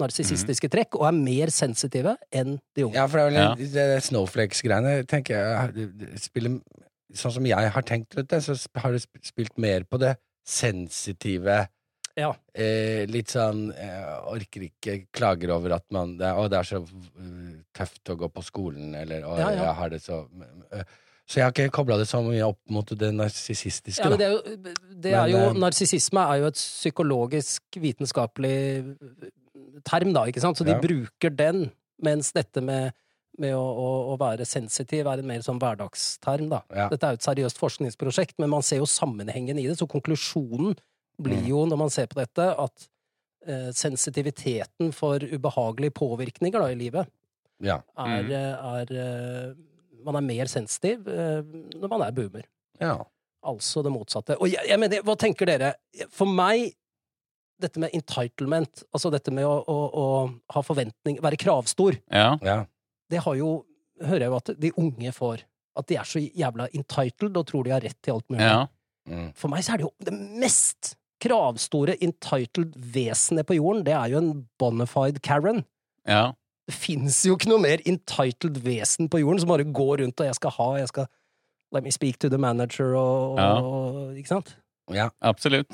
narsissistiske 0.00 0.68
trekk, 0.72 0.96
og 0.98 1.06
er 1.08 1.12
mer 1.18 1.52
sensitive 1.54 2.16
enn 2.34 2.56
de 2.74 2.84
unge. 2.88 2.94
Ja, 2.98 3.06
for 3.06 3.18
det 3.18 3.24
er 3.24 3.30
vel 3.30 3.38
Ja. 3.38 3.54
det 3.94 4.02
Snowflakes-greiene, 4.08 5.06
tenker 5.06 5.34
jeg 5.36 5.74
det- 5.74 6.20
spiller 6.22 6.60
Sånn 7.14 7.30
som 7.32 7.44
jeg 7.46 7.70
har 7.70 7.82
tenkt 7.82 8.16
rundt 8.16 8.28
det, 8.28 8.40
så 8.42 8.56
har 8.76 8.90
det 8.90 9.04
spilt 9.22 9.56
mer 9.56 9.84
på 9.84 9.98
det 10.00 10.16
sensitive 10.44 11.68
Ja. 12.16 12.34
eh, 12.54 13.06
Litt 13.06 13.28
sånn 13.28 13.72
eh, 13.76 14.20
Orker 14.32 14.62
ikke, 14.68 15.06
klager 15.12 15.50
over 15.54 15.74
at 15.74 15.84
man 15.92 16.16
det 16.18 16.26
Å, 16.26 16.48
det 16.50 16.58
er 16.58 16.62
så 16.64 16.80
tøft 17.74 18.10
å 18.10 18.16
gå 18.16 18.28
på 18.32 18.42
skolen, 18.42 18.94
eller 18.96 19.22
Å, 19.22 19.38
Ja, 19.38 19.50
ja. 19.50 19.62
jeg 19.64 19.74
har 19.74 19.88
det 19.90 20.00
så 20.02 20.28
Så 21.26 21.36
jeg 21.38 21.44
har 21.44 21.52
ikke 21.52 21.70
kobla 21.72 21.96
det 21.98 22.06
så 22.08 22.20
mye 22.22 22.42
opp 22.46 22.58
mot 22.68 22.86
det 22.86 23.12
narsissistiske, 23.14 24.02
Ja, 24.04 24.16
det 24.16 24.26
er 24.26 24.30
jo, 24.32 24.56
det 25.00 25.12
er 25.14 25.28
jo 25.28 25.36
eh, 25.36 25.52
Narsissisme 25.54 26.20
er 26.20 26.40
jo 26.40 26.46
et 26.46 26.54
psykologisk, 26.58 27.62
vitenskapelig 27.76 28.96
term, 29.84 30.12
da, 30.14 30.24
ikke 30.30 30.40
sant? 30.40 30.56
Så 30.58 30.64
de 30.64 30.72
Ja. 30.76 30.80
bruker 30.80 31.30
den, 31.34 31.70
mens 32.02 32.32
dette 32.32 32.60
med, 32.62 32.92
med 33.38 33.54
å, 33.54 33.60
å, 33.62 34.14
å 34.14 34.18
være 34.20 34.44
sensitiv 34.46 35.06
er 35.10 35.18
en 35.18 35.26
mer 35.26 35.40
sånn 35.42 35.58
hverdagsterm, 35.58 36.48
da. 36.52 36.62
Ja. 36.74 36.88
Dette 36.92 37.06
er 37.08 37.16
jo 37.16 37.20
et 37.22 37.26
seriøst 37.28 37.58
forskningsprosjekt, 37.58 38.36
men 38.38 38.50
man 38.50 38.62
ser 38.62 38.78
jo 38.78 38.86
sammenhengen 38.86 39.58
i 39.58 39.66
det, 39.66 39.76
så 39.78 39.86
konklusjonen 39.90 40.76
blir 41.20 41.40
Mm. 41.42 41.46
jo, 41.48 41.64
når 41.66 41.78
man 41.78 41.90
ser 41.90 42.06
på 42.06 42.14
dette, 42.18 42.46
at 42.58 42.88
eh, 43.46 43.70
sensitiviteten 43.72 44.92
for 44.94 45.18
ubehagelige 45.22 45.92
påvirkninger 45.94 46.58
da, 46.60 46.70
i 46.70 46.78
livet 46.78 47.08
Ja. 47.62 47.80
Mm. 47.98 48.30
er, 48.30 48.56
er 48.58 48.94
eh, 49.50 49.54
Man 50.04 50.16
er 50.16 50.20
mer 50.26 50.46
sensitiv 50.46 51.06
eh, 51.08 51.40
når 51.80 51.88
man 51.88 52.02
er 52.02 52.12
boomer. 52.12 52.44
ja. 52.80 52.98
Altså 53.44 53.82
det 53.84 53.90
motsatte. 53.92 54.38
Og 54.40 54.48
jeg, 54.48 54.64
jeg 54.70 54.78
mener, 54.80 55.02
hva 55.04 55.14
tenker 55.20 55.44
dere? 55.44 55.74
For 56.10 56.24
meg, 56.24 56.70
dette 57.64 57.80
med 57.82 57.94
entitlement, 57.96 58.84
altså 58.94 59.10
dette 59.14 59.32
med 59.34 59.46
å, 59.48 59.56
å, 59.66 59.76
å 59.90 60.06
ha 60.54 60.62
forventning, 60.64 61.18
være 61.24 61.40
kravstor, 61.40 61.98
Ja. 62.12 62.34
ja. 62.44 62.60
det 63.10 63.22
har 63.24 63.38
jo, 63.40 63.50
hører 64.04 64.26
jeg 64.26 64.32
jo 64.32 64.38
at 64.42 64.52
de 64.62 64.72
unge 64.84 65.12
får. 65.16 65.42
At 65.74 65.88
de 65.90 65.96
er 65.98 66.06
så 66.06 66.20
jævla 66.22 66.68
entitled 66.76 67.34
og 67.40 67.48
tror 67.50 67.64
de 67.66 67.72
har 67.74 67.82
rett 67.82 67.98
til 68.04 68.14
alt 68.18 68.28
mulig. 68.30 68.46
ja. 68.46 68.64
Mm. 69.04 69.26
For 69.36 69.52
meg 69.52 69.60
så 69.66 69.74
er 69.74 69.82
det 69.82 69.84
jo 69.84 69.90
det 70.06 70.14
mest 70.40 70.94
kravstore 71.20 71.92
entitled 72.00 72.72
vesenet 72.94 73.44
på 73.48 73.58
jorden, 73.58 73.82
det 73.84 73.92
er 73.92 74.14
jo 74.14 74.20
en 74.22 74.30
bonafide 74.60 75.20
Karen. 75.24 75.64
ja. 76.08 76.30
Det 76.64 76.72
fins 76.72 77.18
jo 77.28 77.34
ikke 77.36 77.50
noe 77.50 77.60
mer 77.60 77.82
entitled 77.84 78.56
vesen 78.64 79.10
på 79.12 79.18
jorden 79.20 79.42
som 79.42 79.50
bare 79.50 79.66
går 79.68 79.98
rundt 80.00 80.22
og 80.22 80.30
jeg 80.30 80.36
skal 80.38 80.54
ha, 80.56 80.68
jeg 80.80 80.88
skal 80.88 81.10
Let 81.76 81.84
me 81.84 81.90
speak 81.92 82.16
to 82.22 82.30
the 82.32 82.38
manager 82.40 82.94
og, 82.96 83.36
Ja. 83.36 83.58
Ikke 84.16 84.30
sant? 84.32 84.54
ja. 84.94 85.10
Absolutt. 85.20 85.68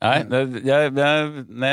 Nei, 0.00 0.22
det, 0.24 0.38
jeg, 0.64 0.92
jeg, 0.96 1.46
nei, 1.48 1.72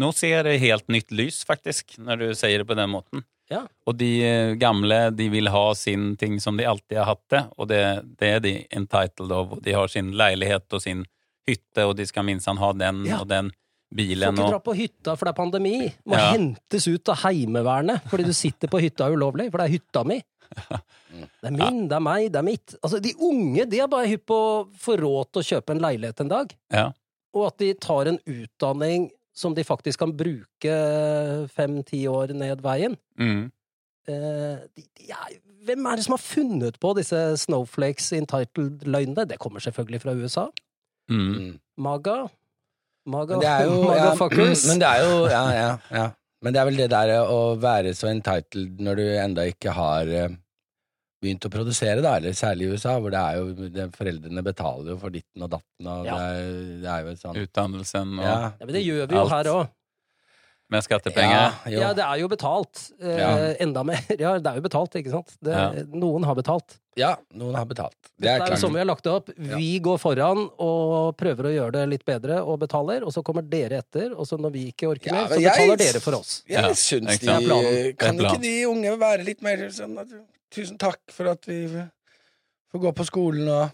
nå 0.00 0.08
ser 0.16 0.30
jeg 0.38 0.44
det 0.48 0.54
helt 0.62 0.86
nytt 0.88 1.10
lys, 1.12 1.42
faktisk, 1.44 1.98
når 2.00 2.22
du 2.22 2.28
sier 2.38 2.62
det 2.62 2.66
på 2.70 2.76
den 2.78 2.88
måten. 2.94 3.24
Ja. 3.52 3.60
Og 3.86 3.94
de 4.00 4.08
eh, 4.26 4.54
gamle 4.58 5.10
de 5.14 5.28
vil 5.30 5.46
ha 5.52 5.66
sin 5.78 6.14
ting 6.18 6.40
som 6.42 6.56
de 6.58 6.64
alltid 6.66 6.96
har 6.98 7.10
hatt 7.12 7.22
det, 7.30 7.42
og 7.60 7.68
det, 7.70 7.82
det 8.18 8.30
er 8.38 8.40
de 8.42 8.54
entitled 8.74 9.30
of. 9.36 9.52
De 9.62 9.74
har 9.76 9.92
sin 9.92 10.08
leilighet 10.18 10.72
og 10.74 10.82
sin 10.82 11.04
hytte, 11.46 11.84
og 11.86 11.94
de 12.00 12.06
skal 12.08 12.24
minsann 12.26 12.58
ha 12.58 12.72
den 12.74 13.04
Ja. 13.06 13.20
og 13.22 13.28
den 13.30 13.52
Får 13.52 13.96
bilen. 14.00 14.34
ikke 14.34 14.48
dra 14.50 14.58
på 14.66 14.74
hytta 14.74 15.12
for 15.14 15.28
det 15.28 15.30
er 15.30 15.38
pandemi. 15.38 15.76
Må 16.10 16.16
Ja. 16.18 16.32
hentes 16.32 16.88
ut 16.90 17.08
av 17.12 17.20
Heimevernet 17.22 18.02
fordi 18.10 18.24
du 18.26 18.32
sitter 18.34 18.66
på 18.72 18.80
hytta 18.82 19.06
ulovlig, 19.14 19.46
for 19.52 19.62
det 19.62 19.68
er 19.68 19.76
hytta 19.76 20.02
mi. 20.04 20.18
Det 21.16 21.48
er 21.48 21.54
min, 21.54 21.86
det 21.88 21.94
er 21.96 22.02
meg, 22.04 22.26
det 22.34 22.38
er 22.40 22.44
mitt. 22.44 22.74
Altså, 22.84 22.98
de 23.00 23.12
unge 23.24 23.64
de 23.70 23.78
er 23.80 23.88
bare 23.88 24.08
hypp 24.10 24.26
på 24.28 24.36
å 24.36 24.56
få 24.76 24.98
råd 25.00 25.30
til 25.32 25.40
å 25.40 25.46
kjøpe 25.48 25.72
en 25.72 25.80
leilighet 25.86 26.20
en 26.24 26.28
dag. 26.34 26.50
ja. 26.74 26.90
Og 27.34 27.48
at 27.48 27.58
de 27.62 27.72
tar 27.80 28.10
en 28.10 28.20
utdanning 28.22 29.10
som 29.36 29.54
de 29.54 29.64
faktisk 29.66 30.00
kan 30.00 30.14
bruke 30.16 30.76
fem-ti 31.52 32.06
år 32.08 32.32
ned 32.36 32.62
veien. 32.64 32.96
Mm. 33.20 33.50
Eh, 34.08 34.62
de, 34.72 34.86
de 34.96 35.10
er, 35.12 35.36
hvem 35.66 35.88
er 35.90 35.98
det 35.98 36.06
som 36.06 36.14
har 36.16 36.22
funnet 36.22 36.78
på 36.80 36.94
disse 36.96 37.20
Snowflakes 37.42 38.12
entitled-løgnene? 38.16 39.26
Det 39.28 39.38
kommer 39.42 39.60
selvfølgelig 39.60 40.02
fra 40.04 40.14
USA. 40.16 40.46
Mm. 41.10 41.26
Mm. 41.32 41.52
Maga. 41.76 42.16
Maga, 43.06 43.36
Men 43.36 43.44
det 43.44 43.50
er 43.50 43.66
jo 43.68 43.82
ja, 44.00 44.14
fuckers. 44.18 44.64
Men 44.70 44.80
det 44.82 44.88
er 44.88 45.04
jo 45.04 45.18
ja, 45.30 45.44
ja, 45.54 45.74
ja. 45.92 46.06
Men 46.42 46.54
det 46.54 46.60
er 46.60 46.68
vel 46.68 46.80
det 46.80 46.88
der 46.92 47.12
å 47.32 47.38
være 47.58 47.94
så 47.96 48.10
entitled 48.10 48.82
når 48.82 48.98
du 48.98 49.04
enda 49.22 49.46
ikke 49.50 49.72
har 49.74 50.10
eh, 50.10 50.34
begynt 51.26 51.46
å 51.48 51.52
produsere, 51.52 52.00
da, 52.06 52.16
eller 52.20 52.36
særlig 52.38 52.68
i 52.70 52.74
USA, 52.76 52.96
hvor 53.02 53.10
det 53.14 53.20
er 53.22 53.40
jo 53.42 53.70
det, 53.78 53.88
Foreldrene 53.98 54.42
betaler 54.46 54.94
jo 54.94 54.98
for 55.02 55.10
ditten 55.10 55.42
og 55.42 55.50
datten, 55.58 55.86
og 55.90 56.06
Ja. 56.06 56.16
det, 56.16 56.28
er, 56.30 56.52
det 56.86 56.92
er 56.94 57.02
jo 57.02 57.16
et 57.16 57.24
sånt 57.26 57.42
Utdannelsen 57.46 58.18
og 58.20 58.24
ja. 58.30 58.36
Ja, 58.60 58.64
men 58.64 58.74
det 58.78 58.84
gjør 58.86 59.06
vi 59.10 59.14
jo 59.20 59.26
Alt. 59.26 59.34
her 59.36 59.52
òg. 59.56 59.66
med 60.68 60.82
skattepenger. 60.82 61.52
Ja. 61.70 61.78
Ja, 61.78 61.88
det 61.94 62.02
er 62.02 62.18
jo 62.18 62.26
betalt. 62.26 62.80
Eh, 63.00 63.18
Ja. 63.20 63.28
Enda 63.62 63.84
mer. 63.86 64.00
Ja, 64.18 64.32
det 64.42 64.50
er 64.50 64.56
jo 64.58 64.62
betalt, 64.64 64.96
ikke 64.98 65.12
sant? 65.12 65.36
Det, 65.40 65.52
Ja. 65.54 65.84
Noen 65.94 66.24
har 66.26 66.34
betalt. 66.34 66.80
ja, 66.98 67.12
noen 67.38 67.54
har 67.54 67.64
betalt. 67.70 67.94
Det 68.18 68.24
Det 68.24 68.26
er 68.26 68.34
er 68.34 68.38
jo 68.40 68.46
klart. 68.48 68.58
sånn 68.64 68.72
vi 68.74 68.78
har 68.82 68.88
lagt 68.90 69.04
det 69.06 69.12
opp. 69.12 69.30
Vi 69.38 69.78
går 69.78 69.98
foran 70.02 70.42
og 70.58 71.14
prøver 71.16 71.46
å 71.46 71.54
gjøre 71.54 71.72
det 71.76 71.84
litt 71.92 72.04
bedre 72.04 72.40
og 72.42 72.58
betaler, 72.64 73.04
og 73.06 73.12
så 73.14 73.22
kommer 73.22 73.46
dere 73.48 73.78
etter, 73.78 74.10
og 74.18 74.26
så 74.26 74.40
når 74.42 74.50
vi 74.58 74.64
ikke 74.72 74.88
orker 74.90 75.06
Ja, 75.06 75.14
mer, 75.14 75.28
så 75.28 75.38
betaler 75.38 75.76
jeg- 75.78 75.78
dere 75.86 76.00
for 76.02 76.14
oss. 76.18 76.42
Jeg 76.48 76.58
Ja, 76.64 76.70
syns 76.74 77.20
de 77.20 77.30
er. 77.30 77.92
Kan 77.94 78.18
er 78.18 78.26
ikke 78.26 78.42
de 78.42 78.56
unge 78.66 78.98
være 78.98 79.22
litt 79.24 79.42
mer 79.42 79.56
sånn 79.70 79.96
at 80.00 80.08
Tusen 80.54 80.78
takk 80.78 81.00
for 81.12 81.28
at 81.32 81.44
vi 81.48 81.66
får 82.72 82.82
gå 82.82 82.92
på 82.96 83.06
skolen 83.08 83.48
og 83.50 83.70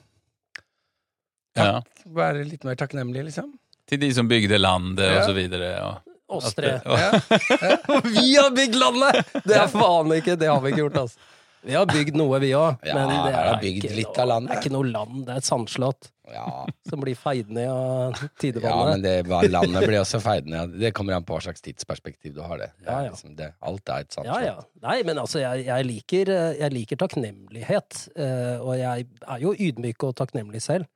Ja. 1.56 1.82
være 2.08 2.44
litt 2.48 2.64
mer 2.64 2.74
takknemlige, 2.80 3.26
liksom. 3.28 3.50
Til 3.86 3.98
de 4.00 4.08
som 4.14 4.28
bygde 4.30 4.56
landet 4.58 5.04
Ja. 5.04 5.18
og 5.20 5.26
så 5.28 5.34
videre. 5.36 5.72
Og, 5.84 6.08
Oss 6.38 6.54
tre. 6.54 6.78
det- 6.78 6.86
og, 6.86 8.02
vi 8.16 8.34
har 8.38 8.50
bygd 8.56 8.74
landet! 8.80 9.26
Det 9.44 9.56
er 9.58 9.68
faen 9.68 10.12
ikke 10.16 10.38
Det 10.40 10.48
har 10.48 10.60
vi 10.64 10.70
ikke 10.72 10.80
gjort, 10.86 10.96
altså. 11.02 11.18
Vi 11.62 11.72
har 11.76 11.84
bygd 11.86 12.16
noe, 12.16 12.38
vi 12.40 12.48
òg. 12.58 12.78
Ja, 12.88 12.94
men 12.94 13.12
det 13.26 13.34
er, 13.36 13.60
bygd 13.60 13.84
ikke, 13.84 13.94
litt 14.00 14.18
av 14.18 14.26
landet. 14.32 14.48
det 14.50 14.56
er 14.56 14.62
ikke 14.64 14.72
noe 14.72 14.88
land. 14.90 15.26
Det 15.26 15.34
er 15.34 15.36
et 15.42 15.44
sandslott 15.46 16.08
Ja, 16.32 16.64
som 16.88 17.02
blir 17.04 17.16
feid 17.18 17.50
ned 17.52 17.68
av 17.68 18.16
ja 18.62 18.76
men 18.88 19.02
det, 19.04 19.14
landet 19.52 19.86
blir 19.86 20.00
også 20.00 20.20
feid 20.22 20.48
ned. 20.50 20.76
Det 20.80 20.92
kommer 20.96 21.16
an 21.18 21.26
på 21.28 21.36
hva 21.36 21.42
slags 21.44 21.60
tidsperspektiv 21.64 22.34
du 22.36 22.40
har. 22.42 22.58
det, 22.62 22.70
det, 22.80 22.88
er 22.88 23.06
ja. 23.06 23.10
liksom 23.12 23.36
det 23.38 23.50
alt 23.60 23.92
er 23.92 24.06
et 24.06 24.16
sant 24.16 24.26
Ja, 24.30 24.38
ja. 24.44 24.56
Nei, 24.82 24.98
men 25.06 25.20
altså, 25.22 25.42
jeg, 25.42 25.66
jeg, 25.68 25.88
liker, 25.88 26.32
eh, 26.32 26.56
jeg 26.62 26.74
liker 26.76 27.00
takknemlighet. 27.04 28.06
eh, 28.16 28.56
Og 28.62 28.76
jeg 28.80 29.06
er 29.28 29.44
jo 29.44 29.52
ydmyk 29.54 30.08
og 30.08 30.16
takknemlig 30.22 30.62
selv. 30.64 30.88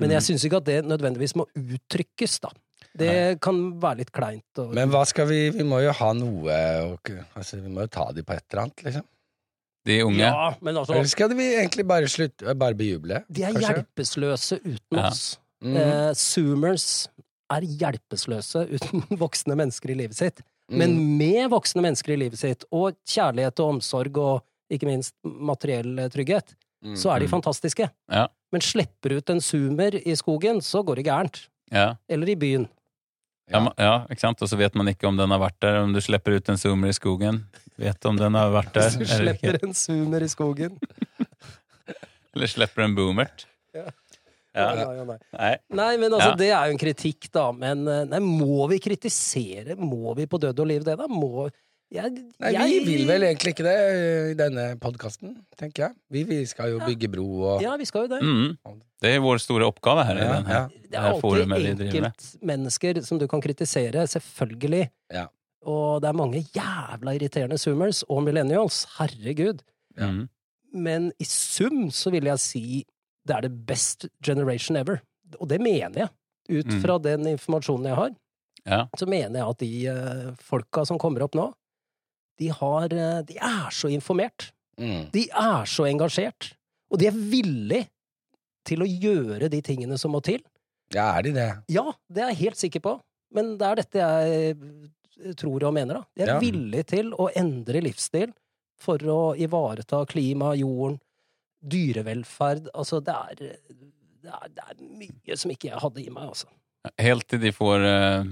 Men 0.00 0.08
Mm. 0.08 0.12
jeg 0.14 0.22
syns 0.22 0.44
ikke 0.46 0.56
at 0.62 0.64
det 0.64 0.76
nødvendigvis 0.88 1.34
må 1.36 1.44
uttrykkes, 1.58 2.38
da. 2.40 2.48
Det 2.96 3.40
kan 3.44 3.58
være 3.80 3.98
litt 4.00 4.10
kleint. 4.12 4.58
Og, 4.58 4.72
Men 4.74 4.90
hva 4.90 5.04
skal 5.06 5.28
vi 5.28 5.50
Vi 5.54 5.62
må 5.66 5.78
jo 5.84 5.92
ha 5.92 6.12
noe 6.16 6.56
og, 6.90 7.10
altså, 7.36 7.60
Vi 7.60 7.68
må 7.70 7.84
jo 7.84 7.90
ta 7.92 8.06
de 8.16 8.22
på 8.26 8.32
et 8.34 8.42
eller 8.50 8.62
annet, 8.64 8.82
liksom. 8.86 9.04
De 9.86 10.02
unge. 10.04 10.18
ja, 10.20 10.54
men 10.60 10.76
altså 10.76 10.92
Eller 10.94 11.08
skal 11.08 11.32
vi 11.34 11.46
egentlig 11.56 11.86
bare 11.88 12.08
slutte 12.08 12.54
Bare 12.58 12.74
bejuble? 12.76 13.22
De 13.30 13.42
er 13.42 13.52
kanskje? 13.54 13.74
hjelpeløse 13.96 14.58
uten 14.64 14.98
Ja. 14.98 15.06
oss. 15.08 15.38
Mm. 15.64 15.76
Eh, 15.76 16.12
zoomers 16.14 17.08
er 17.50 17.60
hjelpeløse 17.62 18.66
uten 18.70 19.02
voksne 19.24 19.56
mennesker 19.56 19.90
i 19.90 19.94
livet 19.94 20.16
sitt. 20.16 20.42
Mm. 20.70 20.78
Men 20.78 21.18
med 21.18 21.50
voksne 21.50 21.82
mennesker 21.82 22.12
i 22.14 22.16
livet 22.16 22.38
sitt, 22.38 22.64
og 22.72 22.94
kjærlighet 23.08 23.58
og 23.60 23.74
omsorg 23.76 24.16
og 24.22 24.42
ikke 24.70 24.86
minst 24.86 25.14
materiell 25.24 25.96
trygghet, 26.10 26.54
Mm. 26.82 26.94
så 26.96 27.10
er 27.12 27.18
de 27.20 27.26
Mm. 27.26 27.30
fantastiske. 27.42 27.90
Ja. 28.10 28.26
Men 28.52 28.60
slipper 28.62 29.12
ut 29.18 29.28
en 29.28 29.40
zoomer 29.44 29.94
i 30.00 30.14
skogen, 30.16 30.62
så 30.64 30.80
går 30.82 30.96
det 30.96 31.04
gærent. 31.04 31.48
Ja. 31.70 31.96
Eller 32.08 32.30
i 32.30 32.34
byen. 32.36 32.68
Ja, 33.50 33.60
ja, 33.76 33.94
ikke 34.10 34.22
sant? 34.22 34.42
Og 34.44 34.50
så 34.50 34.58
vet 34.58 34.76
man 34.78 34.90
ikke 34.92 35.08
om 35.10 35.16
den 35.18 35.32
har 35.34 35.40
vært 35.42 35.58
der. 35.62 35.80
Om 35.84 35.94
du 35.94 36.00
slipper 36.04 36.36
ut 36.38 36.50
en 36.52 36.60
zoomer 36.60 36.92
i 36.92 36.96
skogen, 36.96 37.42
vet 37.80 38.06
om 38.06 38.18
den 38.18 38.38
har 38.38 38.52
vært 38.54 38.74
der 38.76 38.92
Hvis 38.94 39.00
du 39.00 39.16
slipper 39.18 39.58
en 39.66 39.74
zoomer 39.76 40.26
i 40.26 40.30
skogen. 40.30 40.76
Eller 42.34 42.50
slipper 42.50 42.86
en 42.86 42.94
boomert. 42.94 43.46
Ja. 43.74 43.88
Ja. 44.54 44.66
Ja, 44.74 44.86
nei, 45.06 45.16
nei. 45.30 45.50
Nei. 45.78 45.90
Men 46.02 46.14
altså, 46.16 46.32
det 46.38 46.48
er 46.50 46.66
jo 46.66 46.74
en 46.74 46.80
kritikk, 46.80 47.28
da. 47.34 47.50
Men 47.54 47.84
eh, 47.86 48.06
nei, 48.10 48.18
må 48.22 48.66
vi 48.70 48.80
kritisere? 48.82 49.76
Må 49.78 50.14
vi 50.18 50.26
på 50.30 50.40
død 50.42 50.62
og 50.64 50.70
liv 50.70 50.86
det, 50.86 50.96
da? 50.98 51.06
Må 51.10 51.46
jeg, 51.90 52.10
Nei, 52.40 52.52
vi 52.70 52.78
vil 52.86 53.06
vel 53.08 53.24
egentlig 53.26 53.52
ikke 53.54 53.64
det 53.66 53.76
i 54.30 54.34
denne 54.38 54.66
podkasten, 54.78 55.32
tenker 55.58 55.88
jeg. 55.88 55.96
Vi, 56.14 56.22
vi 56.28 56.38
skal 56.46 56.70
jo 56.74 56.78
bygge 56.86 57.08
bro 57.10 57.24
og 57.56 57.62
Ja, 57.64 57.72
vi 57.80 57.84
skal 57.88 58.06
jo 58.06 58.12
det. 58.14 58.20
Mm. 58.22 58.80
Det 59.00 59.10
er 59.16 59.20
vår 59.24 59.40
store 59.42 59.66
oppgave 59.66 60.04
her 60.06 60.20
i 60.20 60.24
Ja, 60.24 60.32
her. 60.42 60.50
ja. 60.54 60.62
Det 60.90 60.98
er 60.98 61.08
alltid 61.10 61.82
enkeltmennesker 62.14 63.02
som 63.06 63.18
du 63.18 63.26
kan 63.30 63.40
kritisere, 63.42 64.06
selvfølgelig. 64.10 64.88
Ja. 65.12 65.26
Og 65.66 66.00
det 66.02 66.08
er 66.08 66.16
mange 66.16 66.44
jævla 66.56 67.14
irriterende 67.16 67.58
zoomers 67.60 68.02
og 68.08 68.22
millennials. 68.24 68.84
Herregud. 68.98 69.60
Ja. 69.98 70.08
Mm. 70.10 70.28
Men 70.72 71.10
i 71.20 71.24
sum 71.26 71.88
så 71.90 72.10
vil 72.14 72.24
jeg 72.30 72.38
si 72.38 72.64
det 73.26 73.36
er 73.36 73.40
the 73.48 73.50
best 73.52 74.06
generation 74.24 74.76
ever. 74.80 75.00
Og 75.40 75.48
det 75.50 75.60
mener 75.60 76.04
jeg. 76.06 76.08
Ut 76.50 76.66
Mm. 76.66 76.80
fra 76.82 76.98
den 76.98 77.26
informasjonen 77.30 77.86
jeg 77.86 77.94
har, 77.94 78.10
Ja. 78.66 78.86
så 78.98 79.06
mener 79.06 79.38
jeg 79.38 79.48
at 79.48 79.58
de 79.58 79.88
uh, 79.88 80.34
folka 80.42 80.84
som 80.84 80.98
kommer 80.98 81.22
opp 81.22 81.34
nå, 81.34 81.52
de 82.40 82.48
har 82.56 82.92
eh, 82.96 83.20
De 83.28 83.36
er 83.36 83.70
så 83.74 83.90
informert. 83.92 84.50
Mm. 84.80 85.10
De 85.12 85.26
er 85.28 85.68
så 85.68 85.86
engasjert. 85.90 86.52
Og 86.90 86.98
de 87.02 87.10
er 87.10 87.16
villige 87.16 87.86
til 88.66 88.82
å 88.84 88.88
gjøre 88.88 89.48
de 89.52 89.60
tingene 89.64 89.98
som 90.00 90.12
må 90.14 90.22
til. 90.24 90.40
Ja, 90.94 91.12
er 91.18 91.28
de 91.28 91.34
det? 91.36 91.48
Ja, 91.70 91.84
det 92.10 92.24
er 92.24 92.32
jeg 92.32 92.42
helt 92.46 92.60
sikker 92.60 92.82
på. 92.84 92.96
Men 93.36 93.54
det 93.60 93.66
er 93.68 93.78
dette 93.78 94.00
jeg 94.00 95.36
tror 95.38 95.62
og 95.68 95.74
mener, 95.76 96.00
da. 96.00 96.02
De 96.16 96.24
er 96.24 96.32
Ja. 96.34 96.38
villige 96.42 96.86
til 96.96 97.12
å 97.14 97.28
endre 97.36 97.82
livsstil 97.84 98.32
for 98.80 98.98
å 99.12 99.20
ivareta 99.36 100.00
klima, 100.08 100.54
jorden, 100.56 100.98
dyrevelferd. 101.60 102.70
Altså, 102.74 103.00
det 103.04 103.14
er, 103.14 103.34
det 104.24 104.32
er, 104.32 104.48
det 104.56 104.64
er 104.64 104.80
mye 104.80 105.36
som 105.38 105.52
ikke 105.52 105.70
jeg 105.70 105.82
hadde 105.82 106.02
i 106.02 106.10
meg, 106.12 106.30
altså. 106.32 106.48
Helt 106.98 107.26
til 107.28 107.42
de 107.42 107.52
får 107.52 107.84
uh, 107.84 108.24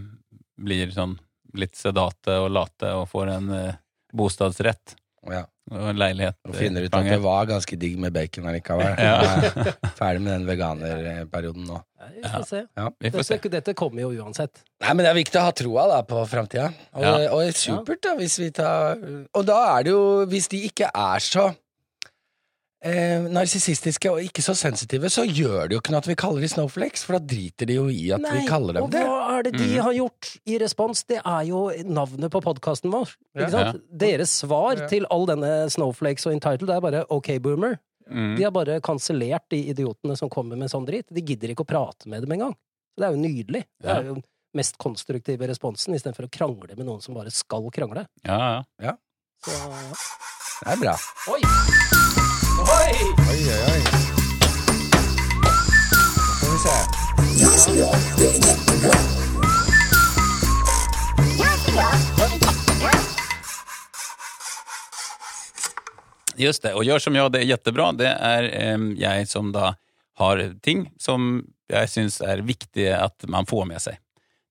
blir 0.56 0.92
sånn 0.94 1.18
litt 1.60 1.76
sedate 1.76 2.38
og 2.40 2.50
late 2.56 2.94
og 2.96 3.06
får 3.12 3.34
en 3.34 3.50
uh, 3.52 3.76
bostadsrett 4.14 4.94
Ja. 5.28 5.42
og 5.70 5.94
leilighet. 5.98 6.36
Og 6.48 6.54
finner 6.56 6.84
ut 6.86 6.94
at 6.94 7.04
det 7.04 7.18
var 7.20 7.46
ganske 7.50 7.76
digg 7.76 7.98
med 8.00 8.12
bacon 8.14 8.46
allikevel. 8.48 8.94
Ja. 8.96 9.16
Er 9.20 9.90
Ferdig 9.98 10.22
med 10.22 10.32
den 10.38 10.46
veganerperioden 10.48 11.66
nå. 11.68 11.80
Ja, 11.98 12.06
Vi 12.14 12.22
får 12.32 12.46
se. 12.48 12.60
Ja. 12.78 12.86
Vi 13.02 13.10
får 13.10 13.26
se. 13.26 13.34
Dette, 13.36 13.50
dette 13.58 13.74
kommer 13.76 14.00
jo 14.06 14.12
uansett. 14.22 14.62
Nei, 14.80 14.94
men 14.94 15.04
det 15.04 15.10
er 15.10 15.18
viktig 15.18 15.40
å 15.40 15.44
ha 15.48 15.52
troa 15.58 15.88
da 15.90 15.98
på 16.08 16.22
framtida. 16.30 16.70
Og, 16.94 17.02
Ja. 17.02 17.12
og 17.32 17.42
det 17.42 17.48
er 17.48 17.58
supert, 17.58 18.00
da, 18.06 18.14
hvis 18.16 18.38
vi 18.38 18.50
tar 18.50 18.96
Og 19.34 19.44
da 19.46 19.58
er 19.78 19.82
det 19.84 19.90
jo 19.92 20.24
Hvis 20.26 20.48
de 20.48 20.62
ikke 20.70 20.88
er 20.94 21.18
så 21.20 21.50
eh, 22.82 23.20
narsissistiske 23.32 24.10
og 24.10 24.20
ikke 24.22 24.42
så 24.44 24.54
sensitive, 24.56 25.08
så 25.10 25.24
gjør 25.26 25.68
det 25.68 25.76
jo 25.76 25.80
ikke 25.82 25.90
noe 25.94 25.98
at 26.02 26.06
vi 26.10 26.14
kaller 26.14 26.40
de 26.44 26.48
snowflakes, 26.52 27.02
for 27.04 27.18
da 27.18 27.20
driter 27.34 27.66
de 27.66 27.74
jo 27.78 27.86
i 27.90 28.10
at 28.14 28.22
vi 28.22 28.44
kaller 28.46 28.74
dem 28.78 28.84
og 28.86 28.90
det. 28.92 29.02
hva 29.02 29.38
er 29.38 29.42
det 29.48 29.52
de 29.58 29.66
Mm. 29.76 29.82
har 29.82 29.92
gjort 29.98 30.30
i 30.46 30.58
respons? 30.58 31.04
Det 31.06 31.20
er 31.24 31.42
jo 31.48 31.64
navnet 31.84 32.30
på 32.30 32.40
podkasten 32.42 32.90
vår. 32.90 33.14
Ikke 33.36 33.50
Ja. 33.50 33.72
sant? 33.72 33.82
Deres 33.96 34.30
svar 34.30 34.76
Ja. 34.78 34.86
til 34.88 35.06
all 35.10 35.26
denne 35.26 35.68
Snowflakes 35.70 36.26
og 36.26 36.32
Entitled 36.32 36.70
er 36.70 36.80
bare 36.80 37.04
OK, 37.10 37.38
boomer. 37.40 37.78
Mm. 38.10 38.36
De 38.36 38.42
har 38.44 38.50
bare 38.50 38.80
kansellert 38.80 39.42
de 39.50 39.68
idiotene 39.74 40.16
som 40.16 40.30
kommer 40.30 40.56
med 40.56 40.70
sånn 40.70 40.86
drit. 40.86 41.04
De 41.12 41.20
gidder 41.20 41.48
ikke 41.54 41.64
å 41.64 41.68
prate 41.68 42.06
med 42.06 42.22
dem 42.22 42.30
engang. 42.38 42.54
Det 42.96 43.04
er 43.06 43.10
jo 43.12 43.18
nydelig. 43.18 43.64
Det 43.82 43.90
er 43.90 44.02
jo 44.04 44.14
den 44.14 44.24
mest 44.54 44.78
konstruktive 44.78 45.46
responsen, 45.46 45.94
istedenfor 45.94 46.24
å 46.26 46.30
krangle 46.30 46.74
med 46.76 46.86
noen 46.86 47.02
som 47.02 47.14
bare 47.14 47.30
skal 47.30 47.68
krangle. 47.70 48.06
Ja, 48.24 48.62
ja. 48.80 48.94
Så, 49.44 49.50
ja. 49.52 49.92
Det 50.64 50.72
er 50.72 50.76
bra. 50.80 50.96
Oi! 51.28 51.97
Oi! 52.68 52.92
Oi, 53.31 53.40
oi. 53.72 53.81
Skal 56.37 56.50
vi 56.52 56.59
se. 56.64 56.76
Just 66.38 66.62
det, 66.62 66.74
Og 66.74 66.85
gjør 66.87 67.02
som 67.02 67.16
jeg, 67.16 67.33
det 67.33 67.40
er 67.40 67.48
jättebra. 67.52 67.92
Det 67.96 68.11
er 68.12 68.50
eh, 68.52 68.85
jeg 69.00 69.28
som 69.31 69.52
da 69.54 69.72
har 70.20 70.42
ting 70.62 70.88
som 71.00 71.46
jeg 71.70 71.90
syns 71.90 72.20
er 72.20 72.44
viktige 72.46 72.94
at 72.98 73.24
man 73.31 73.48
får 73.48 73.64
med 73.70 73.83
seg. 73.83 73.96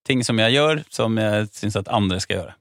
Ting 0.08 0.24
som 0.24 0.40
jeg 0.40 0.56
gjør, 0.56 0.84
som 0.90 1.18
jeg 1.20 1.48
syns 1.56 1.78
at 1.80 1.92
andre 1.92 2.20
skal 2.24 2.42
gjøre. 2.42 2.58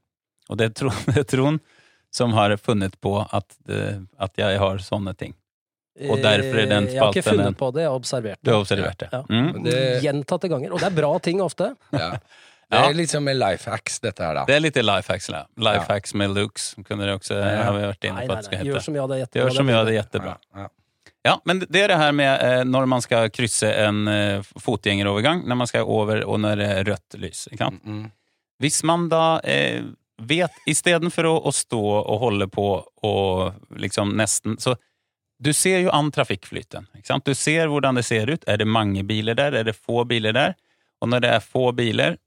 Og 0.51 0.59
det 0.59 0.69
er 0.69 1.27
tron 1.27 1.59
som 2.17 2.33
har 2.37 2.55
funnet 2.61 2.95
på 3.01 3.17
at, 3.21 3.57
at 3.67 4.39
jeg 4.39 4.61
har 4.61 4.81
sånne 4.83 5.13
ting. 5.17 5.35
Og 6.09 6.17
derfor 6.21 6.59
er 6.61 6.67
den 6.69 6.87
spalten 6.87 6.93
Jeg 6.93 7.01
har 7.01 7.13
ikke 7.15 7.23
funnet 7.29 7.57
på 7.57 7.71
det, 7.73 7.81
jeg 7.81 7.89
har 7.89 7.95
observert 7.97 8.39
Du 8.41 8.51
har 8.51 8.59
det. 8.59 8.99
det? 8.99 9.09
Ja. 9.11 9.23
Mm. 9.29 9.63
Det- 9.63 10.01
Gjentatte 10.03 10.47
ganger. 10.51 10.71
Og 10.73 10.79
det 10.79 10.85
er 10.91 10.95
bra 11.01 11.19
ting 11.19 11.41
ofte. 11.41 11.75
Ja. 11.97 12.17
Det 12.69 12.77
er 12.77 12.89
er 12.89 12.93
som 13.07 13.23
med 13.23 13.37
life 13.39 13.69
hacks, 13.71 13.99
dette 14.03 14.19
her, 14.23 14.33
da. 14.35 14.45
Det 14.45 14.55
är 14.55 14.59
lite 14.59 14.81
lifehacks. 14.83 15.29
eller? 15.29 15.45
Lifehacks 15.55 16.13
med 16.13 16.29
looks, 16.35 16.75
kunne 16.87 17.05
det 17.05 17.13
også, 17.15 17.33
Ja. 17.33 17.63
har 17.63 17.73
vi 17.73 17.79
vært 17.85 18.03
inne 18.03 18.21
på 18.21 18.27
nei, 18.27 18.33
att 18.33 18.37
det 18.37 18.43
ska 18.45 18.55
nei. 18.55 18.57
heta. 18.57 18.67
Gjør 18.75 18.79
som 18.83 18.95
jeg, 18.95 19.07
det 19.09 19.15
er 19.15 19.19
jättebra. 19.19 19.43
Gör 19.43 19.55
som 19.55 19.67
det 19.67 19.73
hadde 19.75 19.93
gjettet 19.93 20.21
bra. 20.21 20.33
Ja, 20.53 20.59
ja. 20.61 20.67
Ja, 21.23 21.41
men 21.45 21.59
det 21.59 21.81
er 21.81 21.87
det 21.87 21.97
her 21.97 22.11
med 22.11 22.41
eh, 22.59 22.65
när 22.65 22.85
man 22.85 23.01
skal 23.01 23.29
krysse 23.29 23.73
en 23.73 24.07
eh, 24.07 24.43
når 24.55 25.47
när 25.47 25.55
man 25.55 25.67
skal 25.67 25.81
over 25.83 26.23
og 26.25 26.39
når 26.39 26.55
det 26.55 26.67
er 26.67 26.83
rødt 26.83 27.13
lys. 27.19 27.47
Ikke 27.51 27.57
sant? 27.63 27.85
Mm. 27.85 28.11
Hvis 28.59 28.83
man 28.83 29.09
da 29.09 29.39
eh, 29.43 29.83
vet, 30.21 30.51
istedenfor 30.67 31.25
å, 31.25 31.33
å 31.47 31.51
stå 31.51 31.81
og 31.99 32.19
holde 32.19 32.47
på 32.47 32.83
og 33.03 33.53
liksom 33.77 34.15
nesten 34.17 34.57
Så 34.59 34.75
du 35.39 35.53
ser 35.53 35.83
jo 35.85 35.91
an 35.93 36.11
trafikkflyten. 36.11 36.87
Du 37.25 37.35
ser 37.35 37.67
hvordan 37.69 37.99
det 37.99 38.05
ser 38.07 38.29
ut. 38.29 38.43
Er 38.47 38.57
det 38.57 38.65
mange 38.65 39.03
biler 39.05 39.37
der? 39.37 39.53
Er 39.53 39.67
det 39.67 39.75
få 39.77 40.03
biler 40.09 40.33
der? 40.33 40.55
Og 41.01 41.11
når 41.11 41.21
det 41.25 41.33
er 41.35 41.43
få 41.45 41.69
biler, 41.77 42.17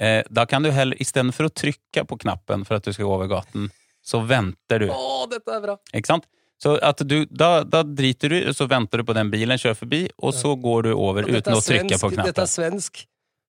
eh, 0.00 0.22
da 0.30 0.46
kan 0.46 0.64
du 0.64 0.70
heller 0.72 0.96
istedenfor 1.02 1.50
å 1.50 1.52
trykke 1.52 2.06
på 2.08 2.18
knappen 2.24 2.64
for 2.64 2.78
at 2.78 2.88
du 2.88 2.92
skal 2.92 3.04
gå 3.04 3.14
over 3.18 3.28
gaten, 3.28 3.68
så 4.04 4.22
venter 4.24 4.86
du. 4.86 4.88
Å, 4.94 5.26
dette 5.28 5.52
er 5.52 5.64
bra! 5.66 5.76
Ikke 5.92 6.14
sant? 6.14 6.28
Så 6.58 6.74
at 6.82 7.04
du, 7.06 7.20
da, 7.30 7.62
da 7.62 7.84
driter 7.86 8.32
du, 8.32 8.38
så 8.56 8.66
venter 8.66 8.98
du 8.98 9.06
på 9.06 9.14
den 9.14 9.28
bilen 9.30 9.60
kjører 9.60 9.78
forbi, 9.78 10.00
og 10.18 10.34
så 10.34 10.56
går 10.58 10.88
du 10.88 10.92
over 10.96 11.28
uten 11.28 11.52
svensk, 11.52 11.58
å 11.60 11.66
trykke 11.68 11.98
på 12.00 12.10
knappen. 12.16 12.32
Dette 12.32 12.46
er 12.48 12.50
svensk. 12.50 13.04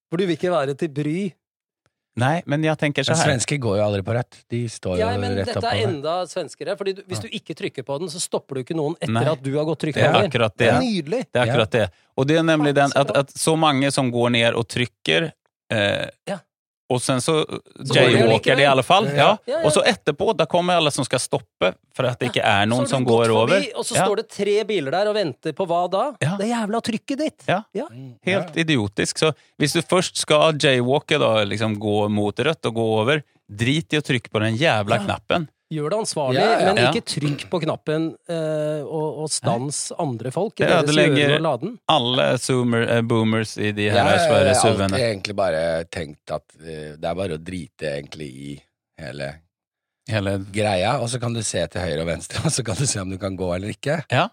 For 0.09 0.21
du 0.21 0.27
vil 0.27 0.37
ikke 0.37 0.51
være 0.53 0.75
til 0.77 0.91
bry. 0.93 1.19
Nei, 2.19 2.41
men 2.45 2.63
jeg 2.67 2.77
tenker 2.81 3.03
så 3.07 3.13
Men 3.15 3.19
her. 3.21 3.29
svensker 3.31 3.59
går 3.63 3.77
jo 3.79 3.83
aldri 3.85 4.01
på 4.05 4.15
rødt. 4.17 4.39
De 4.51 4.61
står 4.69 4.97
jo 4.97 5.01
Ja, 5.01 5.11
men 5.17 5.35
rett 5.37 5.49
dette 5.53 5.71
er 5.71 5.87
enda 5.87 6.15
svenskere. 6.29 6.75
Fordi 6.77 6.93
du, 6.97 7.01
hvis 7.09 7.21
du 7.23 7.27
ikke 7.31 7.55
trykker 7.55 7.85
på 7.87 7.99
den, 8.03 8.11
så 8.13 8.19
stopper 8.23 8.59
du 8.59 8.63
ikke 8.65 8.75
noen 8.77 8.95
etter 8.99 9.13
Nei. 9.15 9.25
at 9.31 9.41
du 9.43 9.51
har 9.57 9.65
gått 9.69 9.79
Det 9.79 9.93
trykket 9.93 10.03
er 10.09 10.19
akkurat 10.27 10.57
Det 10.57 10.65
det. 10.65 10.73
er 10.75 10.79
nydelig! 10.83 11.21
Det 11.31 11.39
er 11.41 11.47
akkurat 11.47 11.71
det. 11.77 11.85
Og 12.19 12.27
det 12.27 12.37
er 12.41 12.43
nemlig 12.43 12.75
den 12.75 12.91
at, 12.95 13.15
at 13.23 13.33
så 13.39 13.55
mange 13.57 13.91
som 13.95 14.11
går 14.11 14.29
ned 14.35 14.53
og 14.59 14.67
trykker 14.67 15.31
eh, 15.71 16.07
Ja. 16.27 16.39
Og 16.89 17.01
sen 17.01 17.19
så 17.21 17.35
jaywalker 17.93 18.55
de 18.57 18.63
i 18.63 18.65
alle 18.65 18.83
fall. 18.83 19.05
Ja. 19.11 19.15
Ja. 19.15 19.27
Ja, 19.45 19.57
ja. 19.59 19.59
Og 19.67 19.73
så 19.75 19.83
etterpå, 19.85 20.31
da 20.37 20.47
kommer 20.49 20.79
alle 20.79 20.89
som 20.91 21.05
skal 21.05 21.19
stoppe 21.21 21.73
for 21.95 22.07
at 22.09 22.17
det 22.19 22.31
ikke 22.31 22.41
er 22.45 22.65
noen 22.69 22.87
som 22.89 23.05
går 23.05 23.29
over. 23.35 23.61
Og 23.77 23.85
så 23.85 23.95
Ja. 23.95 24.05
står 24.07 24.15
det 24.23 24.29
tre 24.33 24.55
biler 24.65 24.91
der 24.91 25.07
og 25.11 25.15
venter 25.15 25.53
på 25.53 25.67
hva 25.69 25.83
da? 25.91 26.03
Ja. 26.21 26.35
Det 26.39 26.47
jævla 26.49 26.81
trykket 26.81 27.17
ditt! 27.17 27.43
Ja. 27.47 27.61
Helt 28.25 28.57
idiotisk. 28.57 29.17
Så 29.21 29.33
hvis 29.59 29.73
du 29.73 29.81
først 29.81 30.17
skal 30.17 30.57
jaywalke, 30.57 31.19
da, 31.19 31.43
liksom 31.45 31.77
gå 31.77 32.09
mot 32.09 32.35
rødt 32.35 32.65
og 32.65 32.73
gå 32.73 32.87
over, 33.03 33.23
drit 33.49 33.93
i 33.93 33.97
å 33.97 34.01
trykke 34.05 34.29
på 34.31 34.39
den 34.41 34.57
jævla 34.57 34.97
Ja. 34.99 35.05
knappen. 35.05 35.47
Gjør 35.69 35.91
det 35.93 35.97
ansvarlig, 36.01 36.39
Ja, 36.41 36.53
ja. 36.63 36.69
men 36.73 36.79
ikke 36.89 37.03
trykk 37.05 37.43
på 37.51 37.59
knappen 37.61 38.07
eh, 38.25 38.79
og, 38.81 39.19
og 39.21 39.27
stans 39.29 39.91
andre 40.01 40.31
folk 40.33 40.57
i 40.57 40.65
Det 40.65 40.69
deres 40.71 41.35
og 41.35 41.43
laden. 41.45 41.75
Alle 41.93 42.25
zoomer, 42.41 42.87
eh, 42.89 43.01
boomers 43.05 43.53
i 43.61 43.69
de 43.77 43.85
her 43.93 44.15
svære 44.23 44.55
SUV-ene. 44.57 44.97
egentlig 44.97 45.35
bare 45.37 45.61
tenkt 45.93 46.33
at 46.33 46.47
uh, 46.57 46.97
det 46.97 47.05
er 47.05 47.19
bare 47.21 47.37
å 47.37 47.43
drite 47.43 47.93
egentlig 47.99 48.31
i 48.33 48.55
hele 48.99 49.29
Hele 50.09 50.39
greia, 50.49 50.95
og 50.97 51.05
så 51.11 51.19
kan 51.21 51.35
du 51.37 51.43
se 51.45 51.61
til 51.69 51.83
høyre 51.85 52.01
og 52.01 52.07
venstre, 52.09 52.41
og 52.47 52.49
så 52.49 52.63
kan 52.65 52.79
du 52.79 52.87
se 52.89 52.97
om 53.03 53.11
du 53.13 53.19
kan 53.21 53.35
gå 53.37 53.51
eller 53.53 53.69
ikke. 53.75 53.99
Ja, 54.09 54.25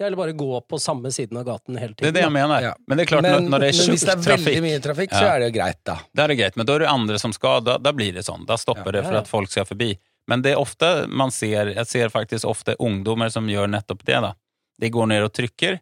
Eller 0.00 0.16
bare 0.16 0.32
gå 0.32 0.60
på 0.64 0.78
samme 0.80 1.12
siden 1.12 1.36
av 1.36 1.44
gaten 1.44 1.76
hele 1.76 1.92
det 2.00 2.08
er 2.08 2.16
det 2.16 2.22
jeg 2.24 2.32
mener. 2.32 2.64
Ja. 2.70 2.72
Men 2.88 2.96
det 2.96 3.04
er 3.04 3.10
klart, 3.12 3.26
Men, 3.28 3.50
når, 3.52 3.66
det 3.66 3.68
er 3.68 3.76
men 3.82 3.92
hvis 3.92 4.06
det 4.08 4.14
er 4.14 4.16
veldig 4.16 4.30
trafikk 4.32 4.64
mye 4.64 4.80
trafikk, 4.88 5.12
Ja. 5.12 5.20
så 5.20 5.28
er 5.28 5.38
det 5.44 5.50
jo 5.50 5.54
greit, 5.60 5.80
da. 5.84 5.98
Da 6.16 6.24
er 6.24 6.32
det 6.32 6.38
greit, 6.40 6.56
men 6.56 6.66
da 6.66 6.78
er 6.78 6.86
det 6.86 6.88
andre 6.88 7.20
som 7.20 7.36
skal, 7.36 7.60
da, 7.68 7.76
da 7.76 7.92
blir 7.92 8.16
det 8.16 8.24
sånn. 8.24 8.48
Da 8.48 8.56
stopper 8.56 8.88
Ja, 8.88 8.96
det 8.96 9.04
for 9.10 9.20
at 9.20 9.28
folk 9.28 9.52
skal 9.52 9.68
forbi. 9.68 9.92
Men 10.28 10.42
det 10.42 10.52
er 10.54 10.60
ofte 10.60 11.06
man 11.08 11.30
ser, 11.30 11.74
jeg 11.74 11.86
ser 11.86 12.08
faktisk 12.08 12.44
ofte 12.48 12.76
ungdommer 12.80 13.30
som 13.30 13.46
gjør 13.50 13.68
nettopp 13.68 14.04
det. 14.04 14.20
da. 14.24 14.32
De 14.80 14.90
går 14.90 15.06
ned 15.10 15.22
og 15.26 15.32
trykker, 15.36 15.80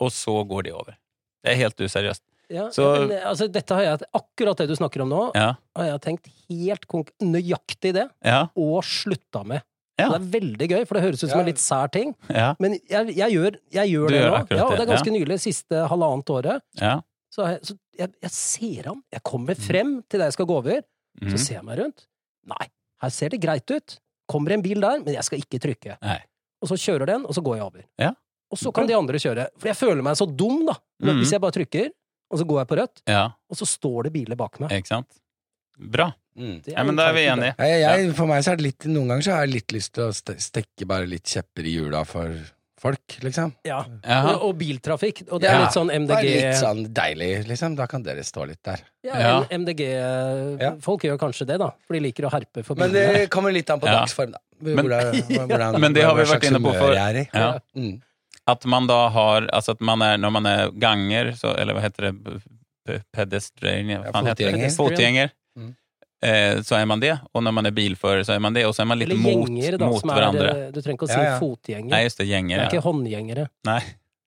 og 0.00 0.10
så 0.12 0.34
går 0.48 0.62
de 0.68 0.72
over. 0.76 0.96
Det 1.42 1.52
er 1.54 1.56
helt 1.62 1.76
useriøst. 1.80 2.20
Ja, 2.52 2.68
Så- 2.70 3.08
men, 3.08 3.18
altså, 3.24 3.46
dette 3.50 3.74
har 3.74 3.82
jeg, 3.82 4.00
akkurat 4.14 4.56
det 4.58 4.68
du 4.68 4.74
snakker 4.76 5.00
om 5.02 5.08
nå, 5.08 5.30
Ja, 5.34 5.54
har 5.76 5.84
jeg 5.86 6.00
tenkt 6.02 6.26
helt 6.50 6.86
nøyaktig 7.22 7.94
det, 7.94 8.08
ja, 8.24 8.48
og 8.54 8.82
slutta 8.84 9.44
med. 9.46 9.62
Ja. 9.98 10.08
Det 10.10 10.20
er 10.20 10.40
veldig 10.40 10.68
gøy, 10.68 10.86
for 10.86 10.94
det 10.94 11.02
høres 11.04 11.22
ut 11.24 11.30
som 11.30 11.38
Ja. 11.38 11.40
en 11.40 11.46
litt 11.46 11.58
sær 11.58 11.90
ting. 11.90 12.14
ja, 12.28 12.54
Men 12.58 12.72
jeg, 12.88 13.14
jeg 13.16 13.30
gjør, 13.32 13.56
jeg 13.72 13.88
gjør 13.90 14.08
det 14.08 14.20
gjør 14.20 14.30
nå. 14.30 14.56
Ja, 14.56 14.64
og 14.64 14.70
det, 14.70 14.78
det 14.78 14.88
er 14.88 14.92
ganske 14.96 15.12
nylig, 15.12 15.40
siste 15.40 15.88
halvannet 15.88 16.24
året. 16.30 16.60
ja. 16.80 17.00
Så, 17.32 17.46
jeg, 17.48 17.60
så 17.62 17.78
jeg, 17.98 18.12
jeg 18.20 18.30
ser 18.30 18.82
ham. 18.84 19.02
Jeg 19.10 19.22
kommer 19.22 19.54
frem 19.56 20.02
til 20.10 20.18
der 20.20 20.26
jeg 20.26 20.32
skal 20.34 20.44
gå 20.46 20.56
over, 20.58 20.82
så 21.22 21.24
Mhm. 21.32 21.38
ser 21.38 21.54
jeg 21.54 21.64
meg 21.64 21.78
rundt. 21.78 22.06
Nei, 22.46 22.66
her 23.02 23.10
ser 23.10 23.28
det 23.34 23.40
greit 23.42 23.70
ut. 23.70 23.98
Kommer 24.30 24.54
en 24.54 24.62
bil 24.64 24.80
der, 24.80 25.00
men 25.02 25.14
jeg 25.14 25.24
skal 25.26 25.38
ikke 25.42 25.58
trykke. 25.60 25.96
Nei. 26.02 26.18
Og 26.62 26.68
så 26.70 26.76
kjører 26.78 27.06
den, 27.10 27.24
og 27.26 27.34
så 27.34 27.42
går 27.42 27.56
jeg 27.58 27.64
over. 27.66 27.82
Ja. 27.98 28.12
og 28.52 28.58
så 28.60 28.68
kan 28.74 28.86
de 28.86 28.92
andre 28.94 29.16
kjøre. 29.16 29.46
For 29.58 29.68
jeg 29.70 29.76
føler 29.78 30.02
meg 30.04 30.14
så 30.20 30.26
dum, 30.28 30.66
da. 30.68 30.74
Men 31.00 31.14
Mhm. 31.16 31.22
Hvis 31.22 31.30
jeg 31.32 31.40
bare 31.40 31.52
trykker, 31.56 31.86
og 32.30 32.38
så 32.38 32.44
går 32.46 32.58
jeg 32.60 32.68
på 32.68 32.76
rødt, 32.78 33.02
Ja, 33.08 33.22
og 33.50 33.56
så 33.56 33.64
står 33.66 34.02
det 34.04 34.12
biler 34.12 34.36
bak 34.36 34.60
meg. 34.60 34.70
ikke 34.70 34.88
sant? 34.88 35.08
Bra. 35.78 36.12
Mm. 36.36 36.62
Ja, 36.66 36.82
men 36.84 36.96
da 36.96 37.08
er 37.08 37.12
vi 37.16 37.24
enige. 37.28 37.54
Jeg, 37.58 37.80
jeg, 37.80 38.14
for 38.14 38.26
meg 38.26 38.44
så 38.44 38.52
er 38.52 38.56
det 38.56 38.64
litt 38.66 38.84
Noen 38.88 39.08
ganger 39.08 39.22
så 39.26 39.32
har 39.34 39.46
jeg 39.46 39.54
litt 39.54 39.72
lyst 39.72 39.92
til 39.94 40.04
å 40.04 40.12
stekke 40.12 40.86
bare 40.88 41.06
litt 41.08 41.24
kjepper 41.24 41.64
i 41.66 41.74
hjula 41.78 42.04
for 42.06 42.28
folk, 42.82 43.16
liksom. 43.22 43.52
Ja. 43.66 43.80
Og, 44.32 44.48
og 44.48 44.56
biltrafikk. 44.58 45.22
Og 45.30 45.40
det 45.42 45.48
er 45.50 45.54
Ja, 45.56 45.64
litt 45.66 45.76
sånn 45.76 45.90
MDG 45.94 46.22
Det 46.22 46.30
er 46.32 46.48
litt 46.50 46.58
sånn 46.60 46.80
deilig, 46.96 47.30
liksom. 47.48 47.76
Da 47.78 47.86
kan 47.90 48.02
dere 48.06 48.24
stå 48.26 48.46
litt 48.50 48.62
der. 48.66 48.82
Ja, 49.06 49.18
Ja. 49.22 49.34
MDG-folk 49.54 51.06
gjør 51.06 51.18
kanskje 51.22 51.46
det, 51.52 51.58
da. 51.62 51.70
For 51.86 51.94
de 51.96 52.00
liker 52.08 52.26
å 52.26 52.32
herpe 52.32 52.64
for 52.66 52.78
Men 52.80 52.92
det 52.94 53.28
kommer 53.30 53.54
litt 53.54 53.70
an 53.70 53.80
på 53.82 53.86
Ja. 53.90 54.00
dagsform, 54.00 54.32
da. 54.34 54.42
Men- 54.62 54.76
Hvordan, 54.86 55.22
hvordan, 55.48 55.80
Men 55.80 55.92
det 55.92 56.02
har 56.04 56.14
vi 56.18 56.22
vært 56.22 56.44
inne 56.50 56.60
på 56.62 56.74
for. 56.78 56.94
Ja. 56.94 57.58
Mm. 57.76 58.00
At 58.46 58.64
man 58.66 58.86
da 58.90 59.08
har, 59.14 59.46
altså 59.52 59.70
at 59.76 59.80
man 59.80 60.02
er, 60.02 60.16
når 60.18 60.30
man 60.32 60.46
er 60.46 60.70
ganger, 60.70 61.32
så, 61.38 61.54
eller 61.58 61.74
hva 61.74 61.82
heter 61.82 62.10
det, 62.10 63.02
pedestrian, 63.14 63.88
Ja, 63.88 64.10
fotgjenger. 64.74 65.30
Eh, 66.22 66.60
så 66.62 66.76
er 66.78 66.84
man 66.86 67.00
det, 67.02 67.16
og 67.34 67.42
når 67.42 67.54
man 67.56 67.66
er 67.66 67.72
bilfører 67.74 68.22
så 68.22 68.36
er 68.36 68.38
man 68.44 68.54
det, 68.54 68.62
og 68.68 68.74
så 68.76 68.84
er 68.84 68.86
man 68.92 69.00
litt 69.00 69.08
Eller 69.10 69.18
mot, 69.24 69.48
gjenger, 69.50 69.76
da, 69.80 69.88
mot 69.90 70.04
hverandre. 70.06 70.50
er 70.52 70.60
eh, 70.68 70.70
Du 70.70 70.78
trenger 70.80 70.94
ikke 71.00 71.08
å 71.08 71.10
si 71.10 71.18
Ja, 71.18 71.24
ja. 71.32 71.38
fotgjenger. 71.40 71.90
Nei, 71.90 72.02
just 72.04 72.18
det, 72.20 72.26
det 72.28 72.36
er 72.38 72.60
Ja. 72.62 72.68
ikke 72.68 72.82
håndgjengere. 72.84 73.48
Nei. 73.66 73.80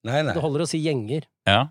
Nei, 0.04 0.22
nei. 0.28 0.34
Det 0.36 0.41
holder 0.43 0.66
å 0.66 0.68
si 0.68 0.82
gjenger. 0.84 1.24
ja. 1.48 1.62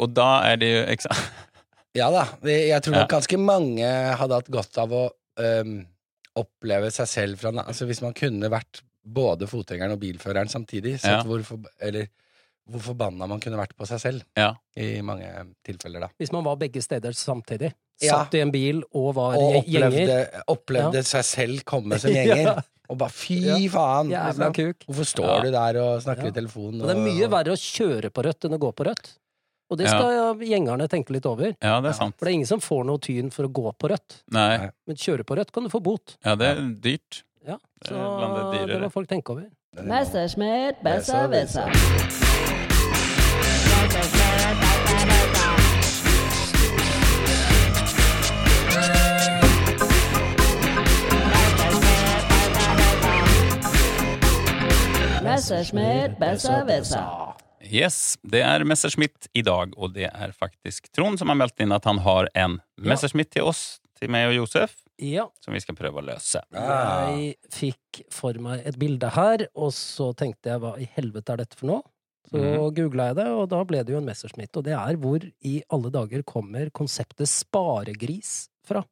Og 0.00 0.12
da 0.14 0.42
er 0.48 0.56
det 0.60 0.68
jo? 0.70 1.10
Ja 2.00 2.10
da. 2.14 2.26
Jeg 2.46 2.82
tror 2.84 2.94
Ja. 2.94 3.00
nok 3.02 3.10
ganske 3.10 3.38
mange 3.40 3.88
hadde 4.20 4.36
hatt 4.38 4.50
godt 4.54 4.78
av 4.78 4.92
å 4.94 5.10
um, 5.40 5.86
oppleve 6.38 6.90
seg 6.94 7.08
selv 7.10 7.40
fra 7.40 7.50
Altså 7.64 7.86
hvis 7.88 8.00
man 8.04 8.12
kunne 8.14 8.48
vært 8.52 8.82
både 9.04 9.48
fotgjengeren 9.50 9.92
og 9.96 10.00
bilføreren 10.00 10.48
samtidig, 10.52 10.98
Ja. 11.02 11.22
sett 11.22 11.26
hvor, 11.26 11.42
eller, 11.80 12.06
hvor 12.70 12.80
forbanna 12.80 13.26
man 13.28 13.40
kunne 13.40 13.58
vært 13.60 13.74
på 13.76 13.86
seg 13.86 14.00
selv 14.00 14.22
Ja. 14.36 14.54
i 14.76 15.00
mange 15.02 15.26
tilfeller, 15.66 16.00
da. 16.00 16.08
Hvis 16.18 16.32
man 16.32 16.44
var 16.44 16.56
begge 16.56 16.82
steder 16.82 17.10
samtidig. 17.12 17.72
Ja. 18.00 18.14
Satt 18.24 18.34
i 18.34 18.40
en 18.40 18.50
bil 18.50 18.82
og 18.94 19.14
var 19.14 19.34
Og 19.36 19.56
opplevde, 19.64 19.68
gjenger. 19.68 19.90
opplevde, 19.90 20.42
opplevde 20.48 20.94
Ja. 21.02 21.02
seg 21.02 21.24
selv 21.24 21.64
komme 21.64 21.98
som 22.00 22.10
gjenger. 22.10 22.44
Ja. 22.44 22.60
Og 22.90 22.98
bare 22.98 23.10
fy 23.14 23.36
Ja. 23.46 23.54
faen! 23.70 24.08
Jævla 24.10 24.48
Liksom. 24.50 24.54
kuk. 24.54 24.76
Hvorfor 24.88 25.04
står 25.06 25.28
Ja. 25.36 25.40
du 25.42 25.50
der 25.52 25.76
og 25.80 26.02
snakker 26.02 26.22
Ja. 26.24 26.28
i 26.28 26.32
telefonen? 26.32 26.80
Og 26.82 26.88
det 26.88 26.96
er 26.96 27.04
mye 27.04 27.28
verre 27.30 27.52
å 27.52 27.58
kjøre 27.60 28.10
på 28.10 28.24
rødt 28.24 28.44
enn 28.48 28.56
å 28.56 28.58
gå 28.58 28.72
på 28.74 28.84
rødt. 28.86 29.12
Og 29.70 29.78
det 29.78 29.86
Ja. 29.86 29.90
skal 29.92 30.34
gjengerne 30.40 30.88
tenke 30.88 31.10
litt 31.10 31.24
over. 31.26 31.54
ja, 31.62 31.80
det 31.80 31.90
er 31.90 31.92
sant. 31.92 32.16
For 32.18 32.24
det 32.26 32.32
er 32.32 32.34
ingen 32.34 32.46
som 32.46 32.58
får 32.58 32.84
noe 32.86 32.98
tyn 32.98 33.30
for 33.30 33.44
å 33.46 33.52
gå 33.52 33.72
på 33.78 33.88
rødt. 33.90 34.22
Nei. 34.32 34.70
Men 34.88 34.96
kjøre 34.96 35.22
på 35.24 35.36
rødt 35.36 35.52
kan 35.52 35.62
du 35.62 35.68
få 35.68 35.80
bot. 35.80 36.16
Ja, 36.24 36.34
det 36.34 36.48
er 36.58 36.60
dyrt. 36.80 37.22
Ja, 37.46 37.58
så 37.86 37.94
det 38.52 38.66
det 38.66 38.80
må 38.82 38.90
folk 38.90 39.06
tenke 39.08 39.30
over. 39.30 39.46
Messerschmidt, 39.76 40.82
Besser, 40.82 41.28
besser. 41.28 42.59
Messerschmitt, 55.40 56.18
besser, 56.18 56.64
besser. 56.64 57.04
Yes, 57.64 58.16
det 58.22 58.40
er 58.42 58.64
Messerschmitt 58.64 59.28
i 59.32 59.42
dag, 59.46 59.72
og 59.76 59.94
det 59.94 60.08
er 60.10 60.32
faktisk 60.36 60.90
Trond 60.96 61.20
som 61.20 61.30
har 61.32 61.38
meldt 61.38 61.62
inn 61.62 61.72
at 61.72 61.86
han 61.88 62.00
har 62.04 62.28
en 62.38 62.58
Messerschmitt 62.76 63.30
til 63.32 63.48
oss, 63.48 63.80
til 64.00 64.12
meg 64.12 64.28
og 64.30 64.36
Josef, 64.40 64.74
Ja, 65.00 65.24
som 65.40 65.56
vi 65.56 65.62
skal 65.64 65.78
prøve 65.78 66.02
å 66.02 66.04
løse. 66.04 66.42
Jeg 66.52 67.36
fikk 67.56 68.02
for 68.12 68.36
meg 68.42 68.66
et 68.68 68.76
bilde 68.80 69.08
her, 69.14 69.46
og 69.56 69.72
så 69.72 70.10
tenkte 70.12 70.52
jeg 70.52 70.60
hva 70.60 70.74
i 70.76 70.88
helvete 70.96 71.32
er 71.32 71.44
dette 71.44 71.56
for 71.56 71.70
noe? 71.72 71.84
Så 72.30 72.38
mm. 72.38 72.70
googla 72.76 73.10
jeg 73.10 73.18
det, 73.18 73.26
og 73.34 73.48
da 73.50 73.60
ble 73.66 73.82
det 73.82 73.94
jo 73.94 73.98
en 73.98 74.06
Messerschmitt. 74.06 74.54
Og 74.54 74.66
det 74.66 74.76
er 74.78 74.98
hvor 75.02 75.24
i 75.42 75.56
alle 75.74 75.90
dager 75.90 76.22
kommer 76.22 76.70
konseptet 76.70 77.30
sparegris 77.30 78.48
fra? 78.66 78.84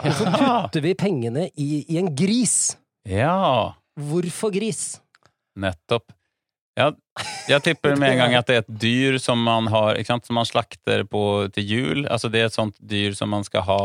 Hvorfor 0.00 0.32
putter 0.32 0.82
vi 0.82 0.94
pengene 0.98 1.48
i, 1.54 1.84
i 1.86 2.00
en 2.00 2.10
gris? 2.16 2.74
Ja, 3.06 3.74
Hvorfor 3.94 4.50
gris? 4.50 4.96
nettopp. 5.54 6.10
Ja, 6.74 6.88
jeg 7.46 7.62
tipper 7.62 7.94
med 8.00 8.14
en 8.14 8.22
gang 8.24 8.36
at 8.38 8.48
det 8.48 8.56
er 8.56 8.64
et 8.64 8.72
dyr 8.82 9.18
som 9.22 9.38
man 9.38 9.68
har, 9.70 10.00
som 10.08 10.34
man 10.34 10.48
slakter 10.48 11.04
på 11.06 11.22
til 11.54 11.68
jul. 11.70 12.00
Altså 12.08 12.30
det 12.32 12.42
er 12.42 12.50
et 12.50 12.56
sånt 12.56 12.80
dyr 12.80 13.14
som 13.14 13.30
man 13.30 13.46
skal 13.46 13.66
ha, 13.68 13.82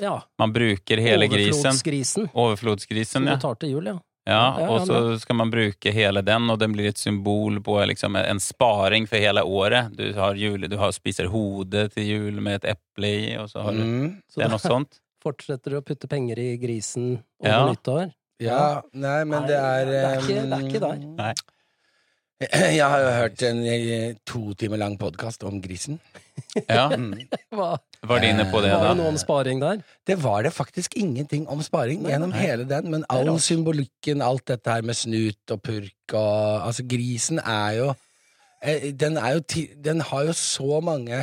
Ja, 0.00 0.22
man 0.40 0.54
bruker 0.54 1.02
hele 1.04 1.28
grisen. 1.28 1.52
overflodsgrisen. 1.58 2.30
Overflodsgrisen, 2.32 3.12
Som 3.12 3.26
ja. 3.28 3.36
du 3.36 3.44
tar 3.44 3.58
til 3.60 3.74
jul, 3.74 3.90
ja. 3.92 3.98
Ja, 4.24 4.68
og 4.70 4.84
så 4.86 5.18
skal 5.18 5.34
man 5.34 5.50
bruke 5.50 5.90
hele 5.92 6.22
den, 6.22 6.48
og 6.50 6.58
den 6.60 6.72
blir 6.76 6.88
et 6.92 6.98
symbol 7.00 7.56
på 7.60 7.74
liksom 7.90 8.14
en 8.20 8.38
sparing 8.38 9.08
for 9.10 9.16
hele 9.18 9.42
året. 9.42 9.90
Du 9.98 10.12
har, 10.14 10.34
jul, 10.38 10.68
du 10.70 10.76
har 10.78 10.92
spiser 10.94 11.26
hode 11.32 11.88
til 11.90 12.06
jul 12.06 12.38
med 12.40 12.60
et 12.64 12.76
eple 12.76 13.10
i, 13.10 13.36
og 13.42 13.48
så 13.50 13.62
har 13.66 13.72
du 13.72 13.82
Mm. 13.82 14.22
Så 14.30 14.38
Det 14.38 14.44
er 14.46 14.48
noe 14.54 14.58
sånt. 14.62 15.00
fortsetter 15.24 15.70
du 15.70 15.80
å 15.80 15.82
putte 15.86 16.08
penger 16.10 16.38
i 16.38 16.56
grisen 16.58 17.22
over 17.42 17.50
Ja. 17.50 17.66
nyttår. 17.72 18.12
Ja, 18.42 18.82
nei, 18.92 19.24
men 19.24 19.42
Nei, 19.42 19.46
det 19.48 19.56
er 19.58 19.84
det 19.86 20.04
er 20.04 20.16
ikke- 20.18 20.46
det 20.50 20.52
er 20.52 20.68
ikke 20.68 20.80
der. 20.80 20.94
ehm, 21.02 21.16
Nei. 21.16 21.34
Jeg 22.78 22.82
har 22.88 23.00
jo 23.02 23.10
hørt 23.14 23.42
en 23.46 23.60
eh, 23.68 24.14
to 24.26 24.40
timer 24.58 24.80
lang 24.80 24.96
podkast 25.00 25.44
om 25.48 25.60
grisen. 25.62 26.00
Ja, 26.68 26.88
Mm. 26.96 27.12
Hva? 27.52 27.76
var 28.08 28.22
de 28.22 28.30
inne 28.32 28.46
på 28.50 28.60
det, 28.64 28.70
Var 28.72 28.88
det 28.88 28.96
noe 28.98 29.10
om 29.12 29.18
sparing 29.20 29.60
der? 29.62 29.82
Det 30.08 30.16
var 30.22 30.42
det 30.46 30.50
faktisk 30.56 30.96
ingenting 30.98 31.44
om 31.52 31.60
sparing 31.62 32.02
gjennom 32.08 32.32
hele 32.34 32.64
den, 32.66 32.88
men 32.90 33.04
all 33.12 33.28
symbolikken, 33.40 34.22
alt 34.24 34.46
dette 34.50 34.72
her 34.72 34.82
med 34.82 34.96
snut 34.98 35.52
og 35.54 35.60
purk 35.62 36.16
og 36.16 36.66
Altså, 36.66 36.82
grisen 36.88 37.38
er 37.44 37.76
jo 37.78 37.90
eh, 38.64 38.88
Den 38.96 39.16
er 39.20 39.36
jo 39.36 39.44
ti, 39.46 39.66
Den 39.76 40.00
har 40.08 40.24
jo 40.30 40.34
så 40.36 40.80
mange 40.82 41.20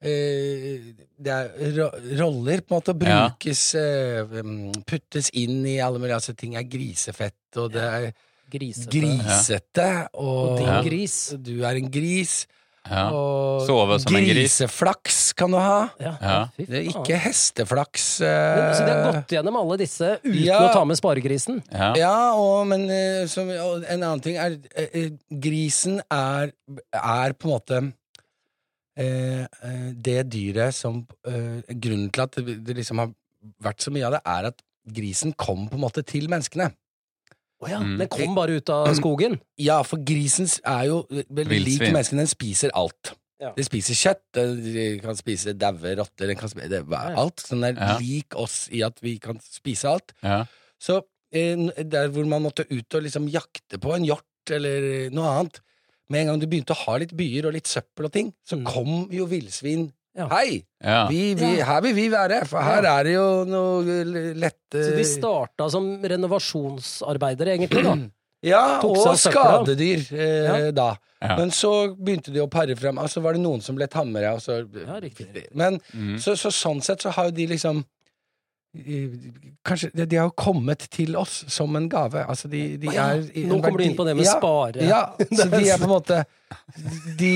eh, 0.00 0.94
det 1.24 1.32
er 1.34 1.50
ro 1.78 1.90
roller, 2.22 2.62
på 2.64 2.74
en 2.74 2.78
måte, 2.80 2.94
å 2.94 2.98
Ja. 3.04 3.18
brukes 3.28 3.66
eh, 3.74 4.24
mm, 4.44 4.84
Puttes 4.88 5.30
inn 5.34 5.64
i 5.66 5.78
alle 5.84 5.98
mulige 5.98 6.16
altså, 6.22 6.34
ting. 6.38 6.54
er 6.56 6.62
grisefett, 6.70 7.36
og 7.56 7.72
det 7.76 7.82
er 7.82 8.08
Grisete. 8.54 8.90
grisete, 8.94 9.88
og, 10.14 10.34
Og 10.52 10.58
din 10.58 10.66
Ja. 10.70 10.82
gris. 10.86 11.16
du 11.42 11.54
er 11.64 11.76
en 11.80 11.90
gris. 11.90 12.46
Ja. 12.84 13.06
Og 13.16 13.62
Sove 13.64 13.96
som 13.98 14.14
en 14.14 14.24
gris. 14.26 14.58
griseflaks 14.60 15.32
kan 15.34 15.50
du 15.50 15.56
ha. 15.56 15.88
Ja, 15.98 16.10
Ja. 16.20 16.48
Det 16.58 16.68
er 16.68 16.88
ikke 16.90 17.16
hesteflaks. 17.16 18.20
Men, 18.20 18.74
så 18.76 18.84
de 18.84 18.90
har 18.92 18.98
eh, 19.00 19.12
gått 19.12 19.28
gjennom 19.32 19.56
alle 19.56 19.78
disse 19.80 20.10
uten 20.22 20.44
Ja. 20.44 20.58
å 20.68 20.72
ta 20.74 20.84
med 20.84 20.98
sparegrisen? 21.00 21.62
Ja. 21.72 21.94
Ja, 21.96 22.34
og, 22.36 22.66
men 22.68 22.84
så, 23.26 23.40
og 23.40 23.84
en 23.88 24.02
annen 24.04 24.20
ting 24.20 24.36
er 24.36 24.58
eh, 24.76 24.88
eh, 24.92 25.10
Grisen 25.32 26.02
er, 26.12 26.52
er 26.92 27.32
på 27.32 27.48
en 27.48 27.54
måte 27.56 27.80
eh, 28.96 29.42
eh, 29.64 29.90
det 29.96 30.28
dyret 30.30 30.74
som 30.76 31.06
eh, 31.26 31.62
Grunnen 31.72 32.10
til 32.12 32.22
at 32.26 32.36
det, 32.36 32.58
det 32.66 32.76
liksom 32.82 33.00
har 33.00 33.10
vært 33.64 33.80
så 33.84 33.90
mye 33.92 34.06
av 34.08 34.12
det, 34.18 34.22
er 34.26 34.50
at 34.52 34.60
grisen 34.86 35.32
kom 35.36 35.66
på 35.68 35.76
en 35.78 35.80
måte 35.84 36.04
til 36.04 36.28
menneskene. 36.28 36.70
Å 37.64 37.68
ja, 37.70 37.78
Mm. 37.80 37.96
den 37.98 38.08
kom 38.12 38.34
bare 38.36 38.58
ut 38.60 38.68
av 38.70 38.88
skogen? 38.98 39.38
Ja, 39.58 39.82
for 39.82 39.96
grisen 40.04 40.46
er 40.64 40.84
jo 40.90 41.02
veldig 41.08 41.60
lik 41.64 41.80
mennesken. 41.88 42.18
Den 42.20 42.26
spiser 42.28 42.70
alt. 42.76 43.14
Ja. 43.40 43.52
Den 43.56 43.64
spiser 43.66 43.94
kjøtt, 43.98 44.22
den 44.36 45.00
kan 45.00 45.16
spise 45.16 45.52
daue 45.58 45.94
rotter, 45.98 46.26
den 46.28 46.36
kan 46.36 46.48
spise 46.52 46.68
det, 46.70 46.84
alt. 46.92 47.36
Så 47.40 47.56
den 47.56 47.64
er 47.64 47.72
Ja. 47.80 47.96
lik 47.98 48.36
oss 48.36 48.68
i 48.72 48.82
at 48.82 49.00
vi 49.02 49.18
kan 49.18 49.40
spise 49.40 49.88
alt. 49.88 50.12
Ja. 50.22 50.44
Så 50.80 51.02
eh, 51.32 51.56
der 51.82 52.08
hvor 52.08 52.26
man 52.28 52.42
måtte 52.44 52.64
ut 52.70 52.94
og 52.94 53.02
liksom 53.02 53.28
jakte 53.28 53.80
på 53.80 53.94
en 53.96 54.04
hjort 54.04 54.50
eller 54.50 55.10
noe 55.10 55.26
annet 55.40 55.60
Med 56.10 56.20
en 56.20 56.26
gang 56.26 56.38
du 56.40 56.46
begynte 56.46 56.74
å 56.76 56.84
ha 56.84 56.98
litt 56.98 57.16
byer 57.16 57.46
og 57.46 57.54
litt 57.54 57.64
søppel 57.66 58.04
og 58.04 58.12
ting, 58.12 58.34
så 58.46 58.58
Mm. 58.60 58.64
kom 58.66 59.08
jo 59.10 59.24
villsvin. 59.24 59.90
Ja. 60.14 60.28
Hei! 60.30 60.60
Ja. 60.78 61.06
Vi, 61.10 61.34
vi, 61.34 61.48
Her 61.66 61.80
vil 61.82 61.94
vi 61.96 62.04
være, 62.12 62.44
for 62.46 62.62
her 62.62 62.86
er 62.86 63.02
det 63.08 63.14
jo 63.16 63.24
noe 63.50 63.96
lette 64.38 64.82
Så 64.86 64.92
de 64.94 65.06
starta 65.08 65.66
som 65.72 65.88
renovasjonsarbeidere, 66.06 67.56
egentlig, 67.58 67.82
da? 67.86 67.96
Ja, 68.44 68.60
og 68.84 69.14
skadedyr 69.16 70.02
eh, 70.12 70.44
Ja. 70.44 70.70
da. 70.76 70.90
Ja. 71.24 71.36
Men 71.38 71.48
så 71.56 71.70
begynte 71.96 72.28
de 72.34 72.42
å 72.42 72.48
pare 72.52 72.74
frem. 72.76 72.98
Altså 73.00 73.22
var 73.24 73.32
det 73.32 73.40
noen 73.40 73.62
som 73.64 73.72
ble 73.78 73.86
tamre. 73.88 74.34
Og 74.36 74.76
Ja, 74.84 74.98
riktig, 75.00 75.30
riktig. 75.32 75.46
Men 75.56 75.78
Mm. 75.94 76.18
så, 76.20 76.34
så 76.36 76.50
sånn 76.52 76.82
sett 76.84 77.00
så 77.00 77.08
har 77.16 77.30
jo 77.30 77.36
de 77.38 77.46
liksom 77.54 77.80
eh, 77.80 77.84
Kanskje 79.64 79.90
de, 79.94 80.16
har 80.16 80.32
kommet 80.34 80.88
til 80.90 81.14
oss 81.16 81.44
som 81.52 81.76
en 81.78 81.86
gave. 81.88 82.24
Altså 82.26 82.50
de, 82.50 82.64
de 82.82 82.90
ja, 82.90 83.12
er 83.14 83.46
Nå 83.46 83.60
kommer 83.62 83.78
du 83.78 83.84
inn 83.86 83.94
på 83.96 84.06
det 84.08 84.16
med 84.18 84.26
ja, 84.26 84.34
spare. 84.38 84.88
Ja, 84.88 85.02
så 85.30 85.46
de 85.52 85.62
er 85.62 85.78
på 85.78 85.86
en 85.86 85.92
måte 85.92 86.24
De, 87.20 87.34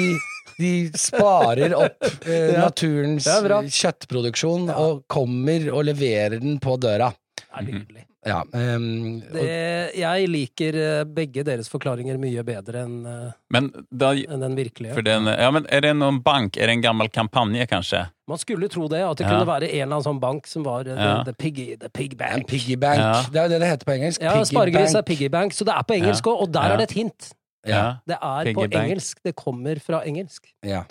de 0.58 0.72
sparer 0.98 1.76
opp 1.78 2.10
eh, 2.26 2.58
naturens 2.66 3.28
kjøttproduksjon 3.28 4.68
og 4.74 5.06
kommer 5.10 5.70
og 5.70 5.86
leverer 5.88 6.40
den 6.42 6.58
på 6.62 6.76
døra. 6.80 7.12
Det 7.38 7.48
er 7.48 7.68
nydelig. 7.70 8.07
Ja, 8.26 8.40
um, 8.42 9.22
og- 9.22 9.32
Det, 9.32 9.94
jeg 9.94 10.28
liker 10.28 10.74
eh, 10.74 11.04
begge 11.04 11.44
deres 11.46 11.68
forklaringer 11.70 12.18
mye 12.18 12.42
bedre 12.44 12.82
enn 12.82 13.06
eh, 13.06 13.30
Men, 13.54 13.68
da, 13.94 14.10
enn 14.12 14.40
den 14.42 14.56
virkelige. 14.58 14.92
for 14.94 15.02
den, 15.06 15.24
ja, 15.30 15.50
men 15.54 15.66
er 15.70 15.80
det 15.80 15.92
noen 15.96 16.18
bank? 16.22 16.56
Er 16.58 16.66
det 16.66 16.74
en 16.78 16.82
gammel 16.82 17.08
kampanje, 17.14 17.64
kanskje? 17.70 18.08
Man 18.28 18.38
skulle 18.42 18.68
tro 18.68 18.88
det, 18.88 19.00
at 19.06 19.16
det 19.18 19.24
Ja. 19.26 19.30
kunne 19.30 19.46
være 19.46 19.68
en 19.70 19.82
eller 19.82 19.96
annen 19.96 20.02
sånn 20.04 20.20
bank 20.20 20.46
som 20.50 20.64
var 20.64 20.80
eh, 20.88 20.96
Ja. 20.98 21.22
the, 21.22 21.30
the 21.30 21.36
piggy, 21.38 21.76
the 21.78 21.88
pig 21.88 22.16
bank. 22.18 22.48
piggy 22.48 22.74
bank. 22.76 22.98
Ja. 22.98 23.22
Det 23.30 23.36
er 23.38 23.42
jo 23.44 23.48
det 23.54 23.60
det 23.60 23.68
heter 23.70 23.86
på 23.86 23.94
engelsk. 23.94 24.20
Ja, 24.20 24.32
piggy 24.34 24.44
sparegris 24.50 24.94
er 24.94 25.02
piggy 25.02 25.28
bank, 25.30 25.52
så 25.52 25.64
det 25.64 25.74
er 25.78 25.82
på 25.84 25.94
engelsk 25.94 26.24
òg, 26.26 26.42
og 26.42 26.52
der 26.52 26.62
Ja. 26.62 26.72
er 26.72 26.76
det 26.76 26.90
et 26.90 26.96
hint. 26.98 27.32
Ja. 27.66 27.96
Det 28.06 28.18
er 28.20 28.44
Piggy 28.44 28.54
på 28.54 28.70
bank. 28.70 28.74
engelsk. 28.84 29.22
Det 29.24 29.36
kommer 29.36 29.78
fra 29.80 30.02
engelsk. 30.04 30.42
Ja. 30.64 30.82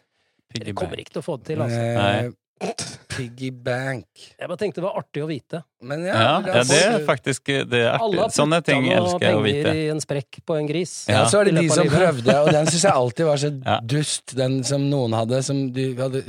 Piggy 0.54 0.66
Dere 0.72 0.74
kommer 0.76 0.96
ikke 0.98 1.12
til 1.12 1.22
å 1.22 1.26
få 1.26 1.38
det 1.44 1.46
til, 1.46 1.58
altså. 1.60 2.32
Eh, 2.64 2.97
Piggy 3.18 3.50
bank. 3.52 4.06
Jeg 4.40 4.48
bare 4.50 4.58
tenkte 4.62 4.80
det 4.82 4.86
var 4.88 5.00
artig 5.02 5.24
å 5.24 5.28
vite. 5.30 5.64
Men 5.82 6.06
ja, 6.08 6.14
Ja, 6.18 6.30
ja, 6.46 6.64
det 6.66 6.78
er 6.86 7.04
faktisk 7.06 7.52
det 7.70 7.82
er 7.84 7.98
artig. 7.98 8.28
Sånne 8.34 8.62
ting 8.66 8.88
elsker 8.90 9.26
jeg 9.28 9.36
å 9.38 9.42
penger 9.42 9.44
vite. 9.46 9.74
i 9.78 9.90
en 9.94 10.00
sprekk 10.02 10.40
på 10.48 10.58
en 10.58 10.68
gris. 10.70 10.94
Ja, 11.10 11.26
så 11.30 11.42
er 11.42 11.50
det 11.52 11.56
de 11.62 11.68
som 11.70 11.90
prøvde, 11.92 12.38
og 12.44 12.50
den 12.56 12.66
syns 12.72 12.84
jeg 12.88 12.94
alltid 12.94 13.26
var 13.30 13.38
så 13.44 13.52
Ja. 13.66 13.80
dust, 13.84 14.36
den 14.38 14.64
som 14.64 14.88
noen 14.90 15.14
hadde 15.18 15.44
som, 15.44 15.72
de 15.74 15.90
hadde, 16.00 16.24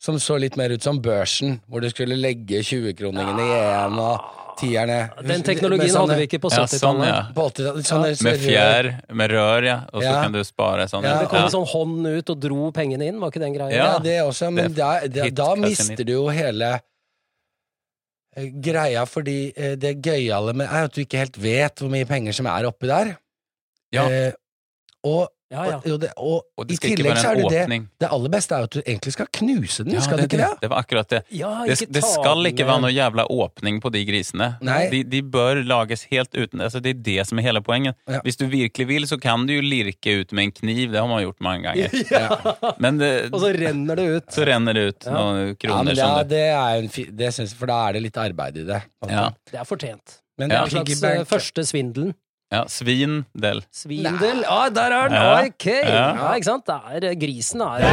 som 0.00 0.16
så 0.20 0.38
litt 0.40 0.56
mer 0.56 0.70
ut 0.72 0.82
som 0.82 1.00
børsen, 1.02 1.60
hvor 1.68 1.80
du 1.84 1.88
skulle 1.90 2.16
legge 2.16 2.62
20-kroningene 2.62 3.44
i 3.44 3.60
én 3.74 3.98
og 3.98 4.20
tierne. 4.60 4.98
Den 5.26 5.42
teknologien 5.46 5.94
hadde 5.96 6.16
vi 6.18 6.26
ikke 6.28 6.40
på 6.44 6.50
sånn, 6.52 6.66
70-tallet. 6.68 7.06
ja. 7.08 7.20
På 7.34 7.46
80-tallet. 7.50 7.86
Sånne 7.88 8.10
Med 8.26 8.40
fjær, 8.42 8.88
med 9.20 9.30
rør, 9.34 9.66
ja. 9.68 9.76
Og 9.92 10.02
så 10.02 10.08
Ja. 10.10 10.22
kan 10.22 10.32
du 10.32 10.40
spare 10.44 10.86
sånn. 10.88 11.02
Ja. 11.04 11.18
Det 11.20 11.28
kom 11.28 11.42
en 11.44 11.50
sånn 11.50 11.66
hånd 11.66 12.06
ut 12.06 12.30
og 12.30 12.40
dro 12.40 12.70
pengene 12.72 13.06
inn, 13.08 13.20
var 13.20 13.30
ikke 13.30 13.40
den 13.44 13.54
greia? 13.54 13.70
Ja, 13.74 13.84
Ja. 13.94 13.98
det 13.98 14.18
også, 14.22 14.52
men 14.52 14.72
Det 14.72 14.76
da, 14.76 14.92
er 15.02 15.08
da, 15.08 15.24
hit, 15.24 15.34
da 15.34 15.54
mister 15.56 16.04
du 16.04 16.12
jo 16.12 16.28
hele 16.28 16.80
eh, 18.36 18.48
greia, 18.60 19.04
fordi 19.06 19.52
eh, 19.56 19.74
det 19.76 19.96
gøyale 20.02 20.54
med 20.54 20.66
er 20.66 20.84
at 20.88 20.92
du 20.96 21.02
ikke 21.04 21.18
helt 21.22 21.36
vet 21.38 21.76
hvor 21.82 21.90
mye 21.92 22.06
penger 22.08 22.32
som 22.32 22.46
er 22.50 22.66
oppi 22.66 22.86
der. 22.90 23.16
Ja. 23.94 24.08
Eh, 24.08 24.32
og, 25.04 25.28
Ja, 25.54 25.64
ja. 25.70 25.76
og, 25.94 26.00
det, 26.02 26.10
og, 26.18 26.42
Og 26.58 26.66
det 26.68 26.76
skal 26.80 26.90
ikke 26.90 26.98
tillegg 27.02 27.18
så 27.22 27.28
være 27.28 27.34
er 27.34 27.40
en 27.40 27.44
det 27.44 27.54
det 27.54 27.62
åpning. 27.64 27.84
Det 28.02 28.08
aller 28.16 28.32
beste 28.34 28.56
er 28.58 28.66
at 28.66 28.74
du 28.74 28.80
egentlig 28.82 29.12
skal 29.14 29.28
knuse 29.38 29.84
den, 29.86 29.94
Ja, 29.94 30.00
skal 30.04 30.18
du 30.18 30.22
det, 30.24 30.28
ikke 30.32 30.40
det? 30.42 30.48
det, 30.50 30.60
det 30.64 30.70
var 30.72 30.82
akkurat 30.84 31.08
det. 31.14 31.20
Ja, 31.38 31.52
Det, 31.68 31.76
det 31.94 32.02
skal 32.04 32.50
ikke 32.50 32.66
være 32.68 32.82
noe 32.84 32.90
jævla 32.94 33.26
åpning 33.30 33.78
på 33.84 33.92
de 33.94 34.02
grisene. 34.08 34.48
Nei. 34.66 34.80
De, 34.92 35.02
de 35.14 35.22
bør 35.22 35.62
lages 35.64 36.02
helt 36.10 36.34
uten 36.34 36.60
altså 36.64 36.80
Det 36.84 36.94
er 36.96 37.00
det 37.06 37.26
som 37.30 37.38
er 37.38 37.46
hele 37.46 37.62
poenget. 37.64 37.94
Ja. 38.10 38.20
Hvis 38.26 38.36
du 38.40 38.46
virkelig 38.50 38.88
vil, 38.90 39.06
så 39.08 39.18
kan 39.22 39.46
du 39.46 39.54
jo 39.54 39.62
lirke 39.64 40.18
ut 40.24 40.32
med 40.34 40.48
en 40.50 40.54
kniv. 40.58 40.90
Det 40.92 41.00
har 41.00 41.08
man 41.08 41.22
gjort 41.24 41.40
mange 41.40 41.62
ganger. 41.70 41.94
Ja. 42.14 42.74
Men 42.82 42.98
det, 43.00 43.12
Og 43.32 43.40
så 43.42 43.52
renner 43.54 43.96
det 43.98 44.04
ut. 44.18 44.28
så 44.34 44.44
renner 44.46 44.74
det 44.76 44.82
ut 44.90 45.06
Ja. 45.06 45.12
noen 45.14 45.56
Ja, 45.62 45.78
men 45.82 45.94
det, 45.94 46.02
er- 46.04 46.18
det. 46.24 46.28
det 46.34 46.44
er 46.50 46.82
en 46.82 46.88
fi, 46.92 47.04
det 47.10 47.30
synes, 47.34 47.54
For 47.54 47.66
da 47.70 47.78
er 47.88 47.92
det 47.96 48.02
litt 48.08 48.16
arbeid 48.20 48.58
i 48.58 48.64
det. 48.68 48.82
Ja. 49.08 49.30
Det 49.50 49.58
er 49.60 49.64
fortjent. 49.68 50.18
Men 50.38 50.50
Ja. 50.50 50.64
En 50.64 50.70
slags 50.70 51.00
piggy 51.00 51.20
eh, 51.20 51.24
første 51.30 51.62
svindelen. 51.64 52.14
Ja, 52.52 52.64
svindel. 52.68 53.62
Svindel. 53.74 54.42
Ja, 54.44 54.58
der 54.70 54.92
er 54.94 55.08
den! 55.08 55.16
Ja. 55.18 55.30
Ok! 55.46 55.66
Ja. 55.66 56.02
Ja. 56.18 56.28
ikke 56.36 56.44
sant? 56.50 56.66
Det 56.68 56.76
er, 56.76 57.06
eh, 57.10 57.14
grisen 57.18 57.62
er 57.64 57.86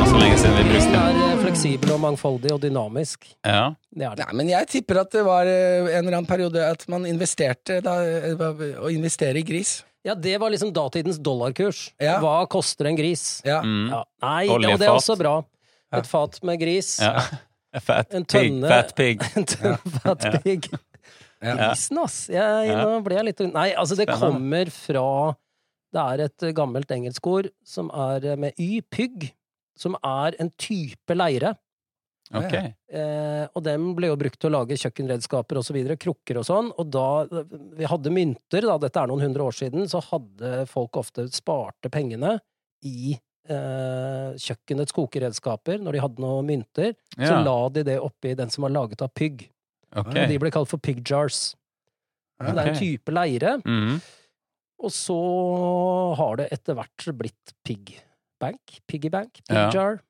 Og 0.00 0.06
så 0.08 0.16
lenge 0.18 0.38
siden 0.40 0.56
vi 0.56 0.64
brukte 0.70 1.02
er 1.02 1.20
eh, 1.26 1.36
fleksibel 1.44 1.92
og 1.94 2.00
mangfoldig 2.02 2.52
og 2.56 2.62
dynamisk. 2.64 3.28
Ja. 3.46 3.68
Det 3.94 4.06
er 4.08 4.16
det. 4.18 4.26
Nei, 4.30 4.38
men 4.40 4.50
jeg 4.50 4.68
tipper 4.72 5.02
at 5.04 5.12
det 5.14 5.22
var 5.26 5.46
eh, 5.46 5.90
en 5.98 6.00
eller 6.06 6.16
annen 6.22 6.26
periode 6.30 6.64
at 6.72 6.86
man 6.90 7.06
investerte 7.06 7.80
da, 7.84 7.98
Å 8.80 8.90
investere 8.90 9.38
i 9.38 9.46
gris. 9.46 9.80
Ja, 10.06 10.14
det 10.16 10.38
var 10.40 10.50
liksom 10.50 10.72
datidens 10.72 11.18
dollarkurs. 11.20 11.90
Ja. 12.00 12.16
Hva 12.24 12.46
koster 12.50 12.88
en 12.88 12.96
gris? 12.98 13.42
Ja. 13.44 13.60
Mm. 13.62 13.90
Ja. 13.92 14.02
Nei, 14.24 14.46
det, 14.48 14.54
og 14.56 14.80
det 14.80 14.88
er 14.88 14.96
også 14.96 15.18
bra. 15.20 15.36
Et 16.00 16.06
fat 16.08 16.40
med 16.46 16.60
gris. 16.62 16.96
ja. 17.04 17.20
Fat 17.86 18.10
En 18.18 18.24
pig. 18.24 18.50
tønne- 18.50 18.66
Fat 18.66 18.88
pig. 18.98 19.20
En 19.38 19.44
tønne 19.46 19.76
fat 20.02 20.24
pig. 20.42 20.64
Ja. 21.40 21.54
Grisen, 21.56 21.98
ass. 22.02 22.18
Jeg, 22.28 22.74
Nå 22.76 22.98
ble 23.04 23.16
jeg 23.16 23.28
litt 23.30 23.40
Nei, 23.48 23.70
altså, 23.72 23.96
det 23.96 24.10
kommer 24.12 24.68
fra 24.74 25.04
Det 25.90 26.02
er 26.02 26.24
et 26.26 26.44
gammelt 26.56 26.92
engelskord 26.92 27.48
som 27.66 27.88
er 27.96 28.32
eh, 28.34 28.38
med 28.38 28.60
y, 28.60 28.82
pygg, 28.84 29.30
som 29.78 29.96
er 30.04 30.36
en 30.42 30.52
type 30.60 31.16
leire. 31.16 31.54
Ok. 32.30 32.52
Eh, 32.54 33.46
og 33.56 33.64
dem 33.66 33.88
ble 33.98 34.12
jo 34.12 34.18
brukt 34.20 34.38
til 34.38 34.52
å 34.52 34.60
lage 34.60 34.78
kjøkkenredskaper 34.78 35.58
og 35.58 35.66
så 35.66 35.74
videre, 35.74 35.98
krukker 35.98 36.38
og 36.38 36.46
sånn. 36.46 36.68
Og 36.78 36.92
da 36.94 37.06
vi 37.26 37.88
hadde 37.90 38.12
mynter, 38.14 38.68
da, 38.68 38.76
dette 38.78 39.02
er 39.02 39.10
noen 39.10 39.24
hundre 39.24 39.48
år 39.48 39.56
siden, 39.56 39.88
så 39.90 40.02
hadde 40.12 40.66
folk 40.70 41.00
ofte 41.00 41.26
sparte 41.34 41.90
pengene 41.90 42.36
i 42.86 43.16
eh, 43.50 44.36
kjøkkenets 44.38 44.94
kokeredskaper. 44.94 45.80
Når 45.82 45.96
de 45.96 46.04
hadde 46.04 46.22
noen 46.22 46.46
mynter, 46.52 46.94
så 47.16 47.40
la 47.42 47.58
de 47.74 47.82
det 47.90 47.98
oppi 47.98 48.36
den 48.38 48.52
som 48.54 48.68
var 48.68 48.76
laget 48.76 49.02
av 49.02 49.10
pygg. 49.16 49.48
Ok. 49.96 50.06
Og 50.14 50.28
de 50.30 50.38
ble 50.38 50.50
kalt 50.54 50.68
for 50.70 50.78
pig 50.78 51.02
jars. 51.04 51.54
Okay. 52.40 52.54
det 52.54 52.62
er 52.62 52.70
en 52.72 52.78
type 52.78 53.12
leire. 53.12 53.56
Mhm. 53.66 54.00
Og 54.80 54.90
så 54.96 55.16
har 56.16 56.36
det 56.40 56.46
etter 56.54 56.74
hvert 56.78 57.08
blitt 57.18 57.52
pig 57.68 57.98
bank. 58.40 58.78
Piggy 58.88 59.10
bank. 59.12 59.42
Pig 59.48 59.56
Ja. 59.56 59.70
jar. 59.70 60.00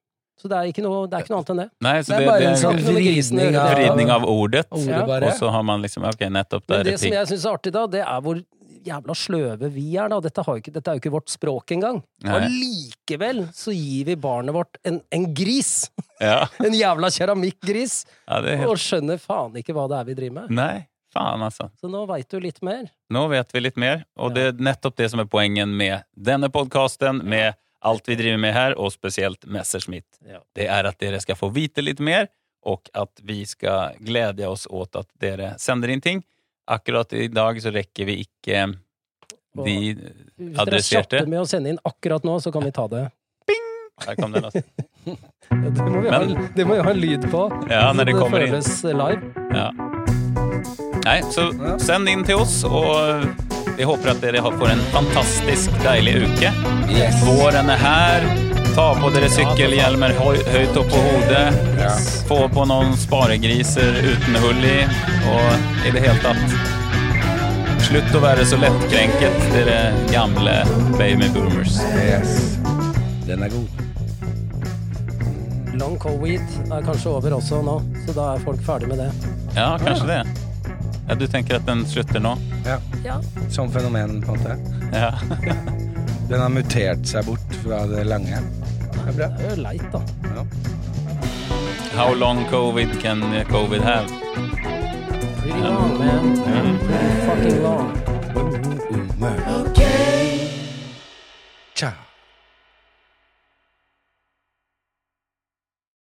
Så 0.41 0.49
det 0.49 0.57
er 0.57 0.70
ikke 0.70 0.84
noe, 0.84 1.03
det 1.11 1.18
er 1.18 1.24
ikke 1.26 1.34
noe 1.34 1.43
annet 1.43 1.51
enn 1.53 1.61
det. 1.61 1.68
Nei, 1.84 1.97
så 2.01 2.14
Det 2.14 2.20
er 2.20 2.30
bare 2.30 2.41
det 2.41 2.49
en 2.51 2.62
sånn 2.62 2.80
vridning 2.86 3.59
av 3.61 3.74
vridning 3.74 4.12
av 4.14 4.24
ordet. 4.24 4.64
ordet, 4.72 5.03
bare. 5.11 5.28
Og 5.28 5.36
så 5.36 5.51
har 5.53 5.66
man 5.68 5.84
liksom 5.84 6.07
Ok, 6.09 6.24
nettopp 6.32 6.64
det 6.66 6.78
er 6.78 6.86
det 6.88 6.95
det 6.97 7.03
som 7.03 7.12
jeg 7.18 7.30
syns 7.34 7.45
er 7.45 7.59
artig, 7.59 7.72
da, 7.76 7.84
det 7.93 8.01
er 8.07 8.24
hvor 8.24 8.41
jævla 8.80 9.14
sløve 9.14 9.68
vi 9.74 9.86
er, 10.01 10.09
da. 10.09 10.20
Dette, 10.24 10.45
ikke, 10.57 10.72
dette 10.72 10.88
er 10.88 10.97
jo 10.97 11.03
ikke 11.03 11.12
vårt 11.12 11.28
språk 11.32 11.74
engang. 11.76 11.99
Og 12.24 12.47
likevel 12.49 13.43
så 13.57 13.74
gir 13.76 14.09
vi 14.09 14.16
barnet 14.20 14.57
vårt 14.57 14.80
en, 14.88 15.03
en 15.12 15.28
gris! 15.34 15.91
Ja. 16.20 16.45
En 16.66 16.74
jævla 16.76 17.09
keramikkgris! 17.09 18.03
ja, 18.28 18.41
det 18.45 18.59
er 18.59 18.66
Og 18.68 18.76
skjønner 18.76 19.16
faen 19.20 19.55
ikke 19.57 19.72
hva 19.72 19.86
det 19.88 20.01
er 20.01 20.09
vi 20.11 20.16
driver 20.18 20.34
med. 20.43 20.51
Nei, 20.53 20.82
faen, 21.16 21.41
altså. 21.47 21.70
Så 21.80 21.88
nå 21.88 22.03
veit 22.11 22.28
du 22.28 22.36
litt 22.45 22.61
mer. 22.61 22.91
Nå 23.09 23.22
vet 23.32 23.55
vi 23.57 23.62
litt 23.64 23.78
mer, 23.80 24.03
og 24.20 24.34
det 24.36 24.45
er 24.51 24.61
nettopp 24.61 24.99
det 25.01 25.09
som 25.14 25.22
er 25.22 25.28
poengen 25.32 25.72
med 25.80 26.05
denne 26.12 26.51
podkasten, 26.53 27.22
med 27.24 27.57
alt 27.81 28.09
vi 28.09 28.16
driver 28.18 28.41
med 28.43 28.53
her, 28.55 28.76
og 28.78 28.93
spesielt 28.93 29.47
Messerschmitt. 29.49 30.09
Ja. 30.26 30.43
Det 30.57 30.66
er 30.68 30.89
at 30.91 30.99
dere 31.01 31.20
skal 31.22 31.39
få 31.39 31.51
vite 31.55 31.85
litt 31.85 32.01
mer, 32.05 32.28
og 32.66 32.91
at 32.93 33.22
vi 33.24 33.41
skal 33.49 33.97
glede 34.05 34.49
oss 34.49 34.66
åt 34.68 34.99
at 35.01 35.09
dere 35.20 35.55
sender 35.59 35.93
inn 35.95 36.03
ting. 36.05 36.20
Akkurat 36.70 37.12
i 37.16 37.28
dag 37.33 37.57
så 37.62 37.72
rekker 37.74 38.07
vi 38.11 38.20
ikke 38.26 38.66
de 39.64 39.78
adresserte. 39.97 40.20
Hvis 40.37 40.68
dere 40.68 40.83
chatter 40.85 41.31
med 41.31 41.41
å 41.41 41.49
sende 41.49 41.72
inn 41.72 41.81
akkurat 41.89 42.26
nå, 42.26 42.37
så 42.45 42.53
kan 42.55 42.66
vi 42.68 42.74
ta 42.76 42.87
det. 42.93 43.07
Der 44.07 44.16
kom 44.16 44.33
den, 44.33 44.45
altså. 44.45 44.62
Det 45.51 45.83
må 45.83 46.01
vi, 46.01 46.11
ha, 46.12 46.18
det 46.55 46.64
må 46.64 46.76
vi 46.76 46.83
ha 46.87 46.93
lyd 46.95 47.24
på. 47.33 47.41
Ja, 47.72 47.89
når 47.97 48.07
det 48.07 48.12
så 48.14 48.20
kommer 48.20 48.45
inn. 48.45 48.53
føles 48.53 48.83
live. 48.85 49.31
Ja. 49.51 49.66
Nei, 51.03 51.16
så 51.35 51.49
send 51.83 52.09
inn 52.12 52.22
til 52.28 52.39
oss, 52.39 52.61
og 52.68 53.24
vi 53.76 53.86
håper 53.88 54.12
at 54.12 54.22
dere 54.22 54.42
får 54.44 54.68
en 54.72 54.82
fantastisk 54.92 55.70
deilig 55.84 56.16
uke. 56.24 56.52
Yes. 56.90 57.20
Våren 57.26 57.70
er 57.70 57.80
her. 57.80 58.26
Ta 58.74 58.92
på 59.00 59.10
dere 59.14 59.28
sykkelhjelmer 59.32 60.14
høyt 60.18 60.76
opp 60.78 60.90
på 60.92 61.00
hodet. 61.06 61.46
Yes. 61.78 62.10
Få 62.28 62.44
på 62.52 62.66
noen 62.70 62.92
sparegriser 62.98 64.02
uten 64.04 64.38
hull 64.44 64.66
i, 64.66 64.76
og 65.30 65.86
i 65.88 65.94
det 65.94 66.04
hele 66.04 66.20
tatt 66.22 66.78
Slutt 67.90 68.12
å 68.14 68.20
være 68.22 68.44
så 68.46 68.54
lettkrenket, 68.60 69.38
dere 69.50 69.78
gamle 70.12 70.52
baby 70.94 71.26
boomers. 71.34 71.80
Yes. 71.98 72.36
Den 73.26 73.42
er 73.42 73.50
god. 73.50 73.80
Long 75.80 75.96
covid 75.98 76.44
er 76.70 76.86
kanskje 76.86 77.16
over 77.16 77.34
også 77.40 77.58
nå, 77.66 77.80
så 78.04 78.14
da 78.14 78.28
er 78.36 78.46
folk 78.46 78.62
ferdig 78.62 78.92
med 78.92 79.02
det. 79.02 79.10
Ja, 79.56 79.72
kanskje 79.82 80.06
det. 80.12 80.49
Ja, 81.11 81.16
Du 81.16 81.26
tenker 81.26 81.56
at 81.56 81.66
den 81.66 81.86
slutter 81.86 82.20
nå? 82.20 82.36
Ja. 82.64 82.78
ja. 83.04 83.22
Som 83.50 83.72
fenomen, 83.72 84.22
på 84.22 84.32
en 84.32 84.38
måte. 84.38 84.56
Ja. 84.92 85.18
den 86.28 86.40
har 86.40 86.48
mutert 86.48 87.02
seg 87.06 87.26
bort 87.26 87.56
fra 87.64 87.80
det 87.90 88.04
lange. 88.06 88.38
Det 88.92 89.00
er 89.08 89.16
bra. 89.16 89.26
Det 89.38 89.48
er 89.48 89.50
jo 89.50 89.56
leit, 89.64 89.88
da. 89.90 90.02
Ja. 90.30 90.44
How 91.98 92.14
long 92.14 92.44
covid 92.50 92.94
can 93.02 93.26
covid 93.50 93.82
have? 93.82 94.06
Pretty 95.42 95.58
long, 95.58 95.98
man. 95.98 96.30
Mm. 96.46 96.78
Pretty 96.78 97.26
fucking 97.26 97.62
long. 97.62 97.90
Mm, 98.36 98.94
mm, 98.94 99.11
mm. 99.18 99.66
Okay. 99.66 100.09